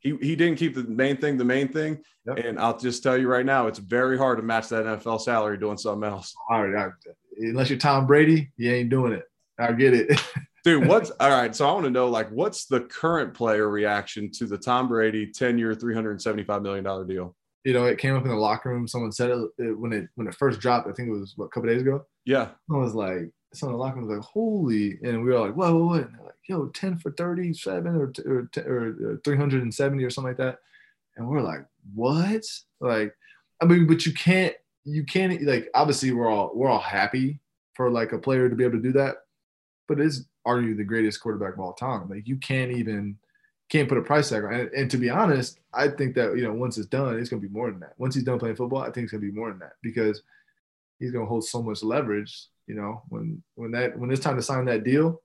he, 0.00 0.16
he, 0.20 0.36
didn't 0.36 0.56
keep 0.58 0.74
the 0.74 0.84
main 0.84 1.16
thing 1.16 1.36
the 1.36 1.44
main 1.44 1.68
thing. 1.68 2.02
Yep. 2.26 2.38
And 2.38 2.58
I'll 2.58 2.78
just 2.78 3.02
tell 3.02 3.16
you 3.18 3.26
right 3.28 3.44
now, 3.44 3.66
it's 3.66 3.78
very 3.78 4.16
hard 4.16 4.38
to 4.38 4.42
match 4.44 4.68
that 4.68 4.84
NFL 4.86 5.20
salary 5.20 5.58
doing 5.58 5.76
something 5.76 6.08
else. 6.08 6.34
All 6.50 6.66
right, 6.66 6.86
I- 6.86 7.10
unless 7.38 7.68
you're 7.70 7.78
Tom 7.78 8.06
Brady, 8.06 8.50
you 8.56 8.70
ain't 8.72 8.90
doing 8.90 9.12
it. 9.12 9.24
I 9.58 9.72
get 9.72 9.92
it. 9.94 10.08
Dude, 10.64 10.86
what's 10.86 11.10
all 11.20 11.30
right? 11.30 11.54
So 11.54 11.68
I 11.68 11.72
want 11.72 11.84
to 11.84 11.90
know, 11.90 12.08
like, 12.08 12.30
what's 12.30 12.64
the 12.64 12.80
current 12.80 13.34
player 13.34 13.68
reaction 13.68 14.30
to 14.32 14.46
the 14.46 14.56
Tom 14.56 14.88
Brady 14.88 15.26
10 15.26 15.58
year, 15.58 15.74
$375 15.74 16.62
million 16.62 17.06
deal? 17.06 17.36
you 17.64 17.72
know, 17.72 17.86
it 17.86 17.98
came 17.98 18.14
up 18.14 18.22
in 18.22 18.28
the 18.28 18.36
locker 18.36 18.68
room. 18.68 18.86
Someone 18.86 19.10
said 19.10 19.30
it, 19.30 19.38
it 19.58 19.78
when 19.78 19.92
it 19.92 20.08
when 20.14 20.26
it 20.26 20.34
first 20.34 20.60
dropped. 20.60 20.86
I 20.86 20.92
think 20.92 21.08
it 21.08 21.12
was 21.12 21.32
what 21.36 21.46
a 21.46 21.48
couple 21.48 21.70
days 21.70 21.80
ago. 21.80 22.04
Yeah. 22.26 22.50
I 22.70 22.76
was 22.76 22.94
like, 22.94 23.30
someone 23.54 23.74
in 23.74 23.78
the 23.78 23.84
locker 23.84 23.96
room 23.96 24.08
was 24.08 24.16
like, 24.16 24.26
"Holy!" 24.26 24.98
And 25.02 25.24
we 25.24 25.30
were 25.32 25.40
like, 25.40 25.54
"Whoa, 25.54 25.74
whoa, 25.74 25.86
whoa!" 25.86 25.94
And 25.94 26.14
they're 26.14 26.26
like, 26.26 26.34
"Yo, 26.46 26.66
ten 26.68 26.98
for 26.98 27.10
thirty-seven 27.12 27.96
or 27.96 28.12
or, 28.26 28.48
or 28.66 29.20
three 29.24 29.36
hundred 29.36 29.62
and 29.62 29.74
seventy 29.74 30.04
or 30.04 30.10
something 30.10 30.30
like 30.30 30.36
that." 30.36 30.58
And 31.16 31.26
we're 31.26 31.40
like, 31.40 31.64
"What?" 31.94 32.44
Like, 32.80 33.14
I 33.62 33.64
mean, 33.64 33.86
but 33.86 34.04
you 34.04 34.12
can't, 34.12 34.54
you 34.84 35.04
can't 35.04 35.42
like. 35.42 35.70
Obviously, 35.74 36.12
we're 36.12 36.28
all 36.28 36.52
we're 36.54 36.68
all 36.68 36.78
happy 36.78 37.40
for 37.74 37.90
like 37.90 38.12
a 38.12 38.18
player 38.18 38.50
to 38.50 38.56
be 38.56 38.64
able 38.64 38.76
to 38.76 38.82
do 38.82 38.92
that, 38.92 39.16
but 39.88 40.00
is 40.00 40.26
are 40.44 40.60
you 40.60 40.74
the 40.74 40.84
greatest 40.84 41.20
quarterback 41.20 41.54
of 41.54 41.60
all 41.60 41.72
time? 41.72 42.08
Like, 42.08 42.26
you 42.28 42.36
can't 42.36 42.72
even 42.72 43.16
can't 43.70 43.88
put 43.88 43.98
a 43.98 44.02
price 44.02 44.28
tag 44.28 44.44
on. 44.44 44.54
it. 44.54 44.60
And, 44.60 44.70
and 44.72 44.90
to 44.90 44.96
be 44.98 45.10
honest, 45.10 45.58
I 45.72 45.88
think 45.88 46.14
that 46.16 46.36
you 46.36 46.42
know 46.42 46.52
once 46.52 46.78
it's 46.78 46.86
done, 46.86 47.18
it's 47.18 47.28
gonna 47.28 47.42
be 47.42 47.48
more 47.48 47.70
than 47.70 47.80
that. 47.80 47.94
Once 47.98 48.14
he's 48.14 48.24
done 48.24 48.38
playing 48.38 48.56
football, 48.56 48.82
I 48.82 48.90
think 48.90 49.04
it's 49.04 49.12
gonna 49.12 49.22
be 49.22 49.32
more 49.32 49.50
than 49.50 49.58
that 49.60 49.74
because 49.82 50.22
he's 50.98 51.10
gonna 51.10 51.26
hold 51.26 51.44
so 51.44 51.62
much 51.62 51.82
leverage. 51.82 52.46
You 52.66 52.74
know, 52.74 53.02
when 53.08 53.42
when 53.54 53.72
that 53.72 53.98
when 53.98 54.10
it's 54.10 54.22
time 54.22 54.36
to 54.36 54.42
sign 54.42 54.66
that 54.66 54.84
deal, 54.84 55.22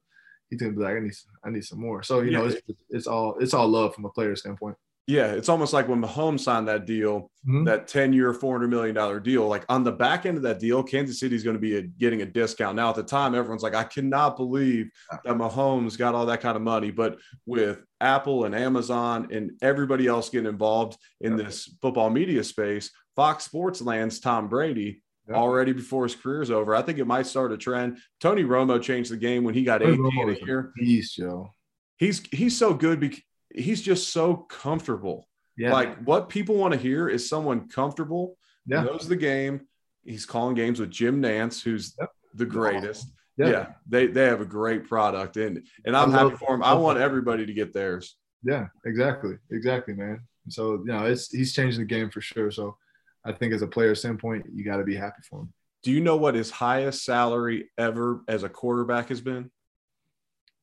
he's 0.49 0.59
gonna 0.59 0.73
be 0.73 0.81
like, 0.81 0.95
I 0.95 0.99
need 0.99 1.13
I 1.43 1.49
need 1.49 1.65
some 1.65 1.79
more. 1.79 2.03
So 2.03 2.21
you 2.21 2.31
know, 2.31 2.45
it's 2.45 2.61
it's 2.89 3.07
all 3.07 3.37
it's 3.39 3.53
all 3.53 3.67
love 3.67 3.93
from 3.93 4.05
a 4.05 4.09
player 4.09 4.35
standpoint. 4.35 4.77
Yeah. 5.09 5.31
It's 5.31 5.49
almost 5.49 5.73
like 5.73 5.87
when 5.87 5.99
Mahomes 6.01 6.41
signed 6.41 6.67
that 6.67 6.85
deal, 6.85 7.31
Mhm. 7.47 7.65
that 7.65 7.87
10 7.87 8.13
year, 8.13 8.31
$400 8.31 8.69
million 8.69 9.23
deal. 9.23 9.47
Like 9.47 9.65
on 9.67 9.83
the 9.83 9.91
back 9.91 10.27
end 10.27 10.37
of 10.37 10.43
that 10.43 10.59
deal, 10.59 10.83
Kansas 10.83 11.19
City 11.19 11.35
is 11.35 11.43
going 11.43 11.55
to 11.55 11.59
be 11.59 11.77
a, 11.77 11.81
getting 11.81 12.21
a 12.21 12.25
discount. 12.27 12.75
Now, 12.75 12.89
at 12.91 12.95
the 12.95 13.01
time, 13.03 13.33
everyone's 13.33 13.63
like, 13.63 13.73
I 13.73 13.85
cannot 13.85 14.37
believe 14.37 14.91
that 15.25 15.33
Mahomes 15.35 15.97
got 15.97 16.13
all 16.13 16.27
that 16.27 16.41
kind 16.41 16.55
of 16.55 16.61
money. 16.61 16.91
But 16.91 17.17
with 17.47 17.79
Apple 17.99 18.45
and 18.45 18.53
Amazon 18.53 19.29
and 19.31 19.51
everybody 19.63 20.05
else 20.05 20.29
getting 20.29 20.47
involved 20.47 20.97
in 21.21 21.37
Yeah. 21.37 21.45
this 21.45 21.75
football 21.81 22.11
media 22.11 22.43
space, 22.43 22.91
Fox 23.15 23.45
Sports 23.45 23.81
lands 23.81 24.19
Tom 24.19 24.47
Brady. 24.47 25.01
Yeah. 25.27 25.35
Already 25.35 25.73
before 25.73 26.03
his 26.05 26.15
career's 26.15 26.51
over, 26.51 26.75
I 26.75 26.81
think 26.83 26.97
it 26.99 27.05
might 27.05 27.25
start 27.25 27.51
a 27.51 27.57
trend. 27.57 27.97
Tony 28.19 28.43
Romo 28.43 28.81
changed 28.81 29.11
the 29.11 29.17
game 29.17 29.43
when 29.43 29.53
he 29.53 29.63
got 29.63 29.79
Tony 29.81 29.93
18 29.93 30.03
Romo 30.05 30.35
a 30.41 30.45
year. 30.45 30.71
beast, 30.75 31.17
yo. 31.17 31.51
He's 31.97 32.21
he's 32.31 32.57
so 32.57 32.73
good 32.73 32.99
because 32.99 33.21
he's 33.53 33.81
just 33.81 34.11
so 34.13 34.35
comfortable. 34.35 35.27
Yeah, 35.57 35.73
Like 35.73 35.97
what 36.03 36.29
people 36.29 36.55
want 36.55 36.73
to 36.73 36.79
hear 36.79 37.09
is 37.09 37.27
someone 37.27 37.67
comfortable, 37.67 38.37
yeah, 38.65 38.83
knows 38.83 39.07
the 39.07 39.15
game. 39.17 39.67
He's 40.03 40.25
calling 40.25 40.55
games 40.55 40.79
with 40.79 40.89
Jim 40.89 41.21
Nantz, 41.21 41.61
who's 41.61 41.95
Yep. 41.99 42.11
the 42.35 42.45
greatest. 42.45 43.11
yeah, 43.37 43.47
Yeah. 43.49 43.73
they 43.87 44.07
they 44.07 44.25
have 44.25 44.39
a 44.41 44.45
great 44.45 44.87
product, 44.87 45.35
and 45.37 45.65
and 45.85 45.97
I'm 45.97 46.11
happy 46.11 46.35
for 46.37 46.53
him. 46.55 46.63
I 46.63 46.73
want 46.73 46.99
everybody 46.99 47.45
to 47.45 47.53
get 47.53 47.73
theirs. 47.73 48.15
yeah, 48.43 48.67
exactly, 48.85 49.37
exactly, 49.51 49.93
man. 49.95 50.21
So 50.47 50.75
you 50.75 50.85
know, 50.85 51.05
it's 51.05 51.29
he's 51.31 51.53
changing 51.53 51.81
the 51.81 51.85
game 51.85 52.09
for 52.09 52.21
sure. 52.21 52.51
So 52.51 52.77
I 53.25 53.33
think 53.33 53.53
as 53.53 53.61
a 53.61 53.67
player 53.67 53.95
standpoint, 53.95 54.45
you 54.53 54.63
got 54.63 54.77
to 54.77 54.83
be 54.85 54.95
happy 54.95 55.21
for 55.29 55.41
him. 55.41 55.53
Do 55.83 55.91
you 55.91 55.99
know 55.99 56.15
what 56.15 56.35
his 56.35 56.49
highest 56.51 57.03
salary 57.03 57.69
ever 57.77 58.21
as 58.29 58.43
a 58.43 58.49
quarterback 58.49 59.09
has 59.09 59.19
been? 59.19 59.51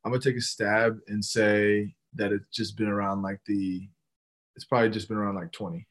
I'm 0.05 0.13
gonna 0.13 0.21
take 0.23 0.37
a 0.37 0.41
stab 0.41 0.99
and 1.09 1.23
say 1.25 1.95
that 2.17 2.33
it's 2.33 2.49
just 2.53 2.77
been 2.77 2.89
around 2.89 3.23
like 3.23 3.41
the, 3.47 3.89
it's 4.55 4.65
probably 4.65 4.91
just 4.91 5.09
been 5.09 5.17
around 5.17 5.35
like 5.35 5.53
20. 5.53 5.87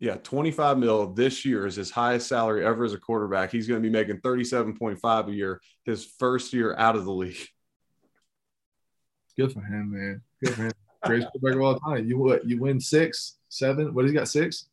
Yeah, 0.00 0.16
25 0.16 0.78
mil 0.78 1.06
this 1.12 1.44
year 1.44 1.66
is 1.66 1.76
his 1.76 1.90
highest 1.90 2.28
salary 2.28 2.64
ever 2.64 2.84
as 2.84 2.92
a 2.92 2.98
quarterback. 2.98 3.50
He's 3.50 3.66
going 3.66 3.82
to 3.82 3.88
be 3.88 3.92
making 3.92 4.18
37.5 4.18 5.28
a 5.28 5.32
year 5.32 5.60
his 5.84 6.04
first 6.04 6.52
year 6.52 6.74
out 6.76 6.96
of 6.96 7.04
the 7.04 7.12
league. 7.12 7.48
Good 9.36 9.52
for 9.52 9.60
him, 9.60 9.92
man. 9.92 10.22
Good 10.42 10.54
for 10.54 10.62
him. 10.64 10.72
Greatest 11.04 11.28
quarterback 11.32 11.56
of 11.56 11.62
all 11.62 11.80
time. 11.80 12.06
You 12.06 12.18
what? 12.18 12.44
You 12.44 12.60
win 12.60 12.80
six, 12.80 13.38
seven. 13.48 13.94
What 13.94 14.04
has 14.04 14.12
he 14.12 14.16
got? 14.16 14.28
Six? 14.28 14.66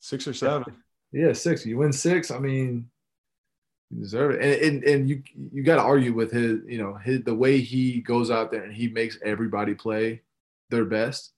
Six 0.00 0.26
or 0.26 0.32
seven. 0.32 0.76
Yeah, 1.12 1.32
six. 1.32 1.64
You 1.64 1.78
win 1.78 1.92
six. 1.92 2.30
I 2.30 2.38
mean, 2.38 2.90
you 3.90 4.00
deserve 4.00 4.32
it. 4.32 4.42
And 4.42 4.62
and, 4.62 4.84
and 4.84 5.08
you 5.08 5.22
you 5.52 5.62
got 5.62 5.76
to 5.76 5.82
argue 5.82 6.12
with 6.12 6.32
his, 6.32 6.60
you 6.66 6.78
know, 6.78 6.94
his 6.94 7.22
the 7.22 7.34
way 7.34 7.60
he 7.60 8.00
goes 8.00 8.30
out 8.30 8.50
there 8.50 8.62
and 8.62 8.72
he 8.72 8.88
makes 8.88 9.18
everybody 9.24 9.74
play 9.74 10.22
their 10.70 10.84
best. 10.84 11.32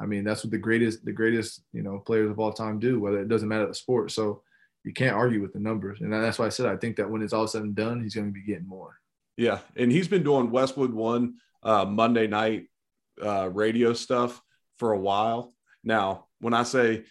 I 0.00 0.06
mean, 0.06 0.24
that's 0.24 0.44
what 0.44 0.50
the 0.50 0.58
greatest 0.58 1.04
the 1.04 1.12
greatest 1.12 1.62
you 1.72 1.82
know 1.82 1.98
players 1.98 2.30
of 2.30 2.38
all 2.38 2.52
time 2.52 2.78
do. 2.78 3.00
Whether 3.00 3.20
it 3.20 3.28
doesn't 3.28 3.48
matter 3.48 3.66
the 3.66 3.74
sport, 3.74 4.10
so 4.10 4.42
you 4.84 4.92
can't 4.92 5.16
argue 5.16 5.40
with 5.40 5.52
the 5.52 5.60
numbers. 5.60 6.00
And 6.00 6.12
that's 6.12 6.38
why 6.38 6.46
I 6.46 6.50
said 6.50 6.66
I 6.66 6.76
think 6.76 6.96
that 6.96 7.10
when 7.10 7.22
it's 7.22 7.32
all 7.32 7.46
said 7.46 7.62
and 7.62 7.74
done, 7.74 8.02
he's 8.02 8.14
going 8.14 8.28
to 8.28 8.32
be 8.32 8.42
getting 8.42 8.66
more. 8.66 8.98
Yeah, 9.36 9.58
and 9.76 9.90
he's 9.90 10.08
been 10.08 10.22
doing 10.22 10.50
Westwood 10.50 10.92
One 10.92 11.34
uh, 11.62 11.84
Monday 11.84 12.26
night 12.26 12.66
uh, 13.24 13.48
radio 13.50 13.92
stuff 13.92 14.42
for 14.78 14.92
a 14.92 14.98
while 14.98 15.52
now. 15.84 16.26
When 16.40 16.54
I 16.54 16.64
say 16.64 17.04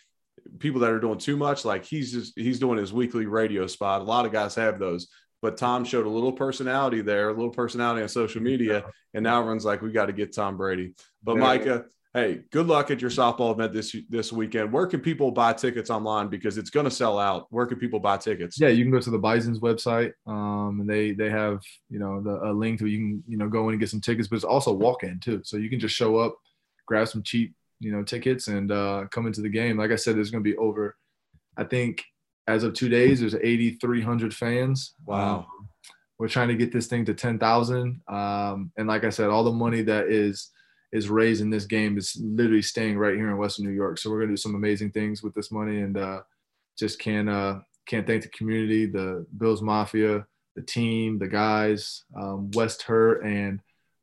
people 0.59 0.81
that 0.81 0.91
are 0.91 0.99
doing 0.99 1.17
too 1.17 1.37
much, 1.37 1.65
like 1.65 1.85
he's 1.85 2.11
just 2.11 2.33
he's 2.35 2.59
doing 2.59 2.77
his 2.77 2.93
weekly 2.93 3.25
radio 3.25 3.67
spot. 3.67 4.01
A 4.01 4.03
lot 4.03 4.25
of 4.25 4.31
guys 4.31 4.55
have 4.55 4.79
those, 4.79 5.07
but 5.41 5.57
Tom 5.57 5.83
showed 5.83 6.05
a 6.05 6.09
little 6.09 6.31
personality 6.31 7.01
there, 7.01 7.29
a 7.29 7.33
little 7.33 7.49
personality 7.49 8.01
on 8.01 8.09
social 8.09 8.41
media, 8.41 8.85
and 9.13 9.23
now 9.23 9.39
everyone's 9.39 9.65
like, 9.65 9.81
we 9.81 9.91
got 9.91 10.05
to 10.05 10.13
get 10.13 10.35
Tom 10.35 10.57
Brady. 10.57 10.93
But 11.23 11.35
Yeah. 11.35 11.41
Micah, 11.41 11.85
hey, 12.13 12.41
good 12.51 12.67
luck 12.67 12.91
at 12.91 13.01
your 13.01 13.09
softball 13.09 13.53
event 13.53 13.73
this 13.73 13.95
this 14.09 14.31
weekend. 14.31 14.71
Where 14.71 14.85
can 14.85 14.99
people 14.99 15.31
buy 15.31 15.53
tickets 15.53 15.89
online 15.89 16.27
because 16.27 16.57
it's 16.57 16.69
going 16.69 16.83
to 16.83 16.91
sell 16.91 17.17
out? 17.17 17.47
Where 17.49 17.65
can 17.65 17.79
people 17.79 17.99
buy 17.99 18.17
tickets? 18.17 18.59
Yeah, 18.59 18.69
you 18.69 18.83
can 18.83 18.91
go 18.91 18.99
to 18.99 19.09
the 19.09 19.17
Bison's 19.17 19.59
website, 19.59 20.11
um, 20.27 20.81
and 20.81 20.89
they 20.89 21.13
they 21.13 21.29
have 21.29 21.61
you 21.89 21.99
know 21.99 22.21
the, 22.21 22.49
a 22.49 22.51
link 22.51 22.79
to 22.79 22.87
you 22.87 22.97
can 22.97 23.23
you 23.27 23.37
know 23.37 23.49
go 23.49 23.67
in 23.67 23.73
and 23.73 23.79
get 23.79 23.89
some 23.89 24.01
tickets, 24.01 24.27
but 24.27 24.35
it's 24.35 24.45
also 24.45 24.73
walk 24.73 25.03
in 25.03 25.19
too, 25.19 25.41
so 25.43 25.57
you 25.57 25.69
can 25.69 25.79
just 25.79 25.95
show 25.95 26.17
up, 26.17 26.35
grab 26.85 27.07
some 27.07 27.23
cheap 27.23 27.55
you 27.81 27.91
know 27.91 28.03
tickets, 28.03 28.47
and 28.47 28.71
uh, 28.71 29.05
come 29.11 29.27
into 29.27 29.41
the 29.41 29.49
game. 29.49 29.77
Like 29.77 29.91
I 29.91 29.95
said, 29.95 30.15
there's 30.15 30.31
going 30.31 30.43
to 30.43 30.49
be 30.49 30.57
over, 30.57 30.95
I 31.57 31.65
think 31.65 32.03
as 32.47 32.63
of 32.63 32.73
two 32.73 32.89
days, 32.89 33.19
there's 33.19 33.35
8,300 33.35 34.33
fans. 34.33 34.93
Wow. 35.05 35.39
Um, 35.39 35.67
we're 36.19 36.27
trying 36.27 36.49
to 36.49 36.55
get 36.55 36.71
this 36.71 36.87
thing 36.87 37.03
to 37.05 37.15
10,000, 37.15 38.01
um, 38.07 38.71
and 38.77 38.87
like 38.87 39.03
I 39.03 39.09
said, 39.09 39.29
all 39.29 39.43
the 39.43 39.51
money 39.51 39.81
that 39.81 40.07
is 40.07 40.51
is 40.93 41.09
raised 41.09 41.41
in 41.41 41.49
this 41.49 41.65
game 41.65 41.97
is 41.97 42.17
literally 42.21 42.61
staying 42.61 42.97
right 42.97 43.15
here 43.15 43.29
in 43.29 43.37
Western 43.37 43.65
New 43.65 43.71
York. 43.71 43.97
So 43.97 44.09
we're 44.09 44.19
gonna 44.19 44.33
do 44.33 44.37
some 44.37 44.55
amazing 44.55 44.91
things 44.91 45.23
with 45.23 45.33
this 45.33 45.51
money, 45.51 45.81
and 45.81 45.97
uh, 45.97 46.21
just 46.77 46.99
can't 46.99 47.27
uh, 47.27 47.59
can't 47.87 48.05
thank 48.05 48.21
the 48.21 48.29
community, 48.29 48.85
the 48.85 49.25
Bills 49.37 49.63
Mafia, 49.63 50.27
the 50.55 50.61
team, 50.61 51.17
the 51.17 51.27
guys, 51.27 52.03
um, 52.15 52.51
West 52.51 52.83
Herr, 52.83 53.21
and 53.21 53.59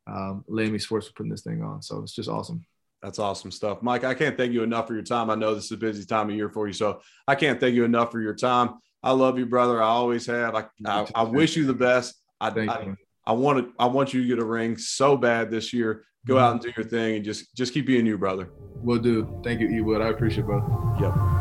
um, 0.07 0.43
Lamy 0.47 0.79
Sports 0.79 1.07
for 1.07 1.13
putting 1.13 1.31
this 1.31 1.43
thing 1.43 1.63
on. 1.63 1.81
So 1.81 2.01
it's 2.01 2.13
just 2.13 2.29
awesome. 2.29 2.65
That's 3.01 3.19
awesome 3.19 3.51
stuff. 3.51 3.81
Mike, 3.81 4.03
I 4.03 4.13
can't 4.13 4.37
thank 4.37 4.51
you 4.51 4.63
enough 4.63 4.87
for 4.87 4.93
your 4.93 5.03
time. 5.03 5.29
I 5.29 5.35
know 5.35 5.55
this 5.55 5.65
is 5.65 5.71
a 5.71 5.77
busy 5.77 6.05
time 6.05 6.29
of 6.29 6.35
year 6.35 6.49
for 6.49 6.67
you, 6.67 6.73
so 6.73 7.01
I 7.27 7.35
can't 7.35 7.59
thank 7.59 7.75
you 7.75 7.85
enough 7.85 8.11
for 8.11 8.19
your 8.21 8.35
time. 8.35 8.75
I 9.01 9.11
love 9.11 9.39
you, 9.39 9.45
brother. 9.45 9.81
I 9.81 9.87
always 9.87 10.25
have. 10.25 10.55
I, 10.55 10.65
I, 10.85 11.07
I 11.15 11.23
wish 11.23 11.55
you 11.55 11.65
the 11.65 11.73
best. 11.73 12.15
I, 12.41 12.49
Thank 12.49 12.69
I, 12.69 12.81
you. 12.81 12.97
I 13.25 13.33
want 13.33 13.59
to, 13.59 13.73
I 13.79 13.85
want 13.85 14.13
you 14.13 14.21
to 14.21 14.27
get 14.27 14.39
a 14.39 14.45
ring 14.45 14.77
so 14.77 15.15
bad 15.15 15.49
this 15.49 15.71
year. 15.71 16.03
Go 16.27 16.35
mm-hmm. 16.35 16.43
out 16.43 16.51
and 16.53 16.61
do 16.61 16.73
your 16.75 16.85
thing 16.85 17.15
and 17.15 17.25
just 17.25 17.55
just 17.55 17.73
keep 17.73 17.85
being 17.85 18.05
you, 18.05 18.17
brother. 18.17 18.49
Will 18.81 18.99
do. 18.99 19.39
Thank 19.43 19.61
you, 19.61 19.69
Ewood. 19.69 20.01
I 20.01 20.09
appreciate 20.09 20.43
it, 20.43 20.47
brother. 20.47 20.67
Yep. 20.99 21.38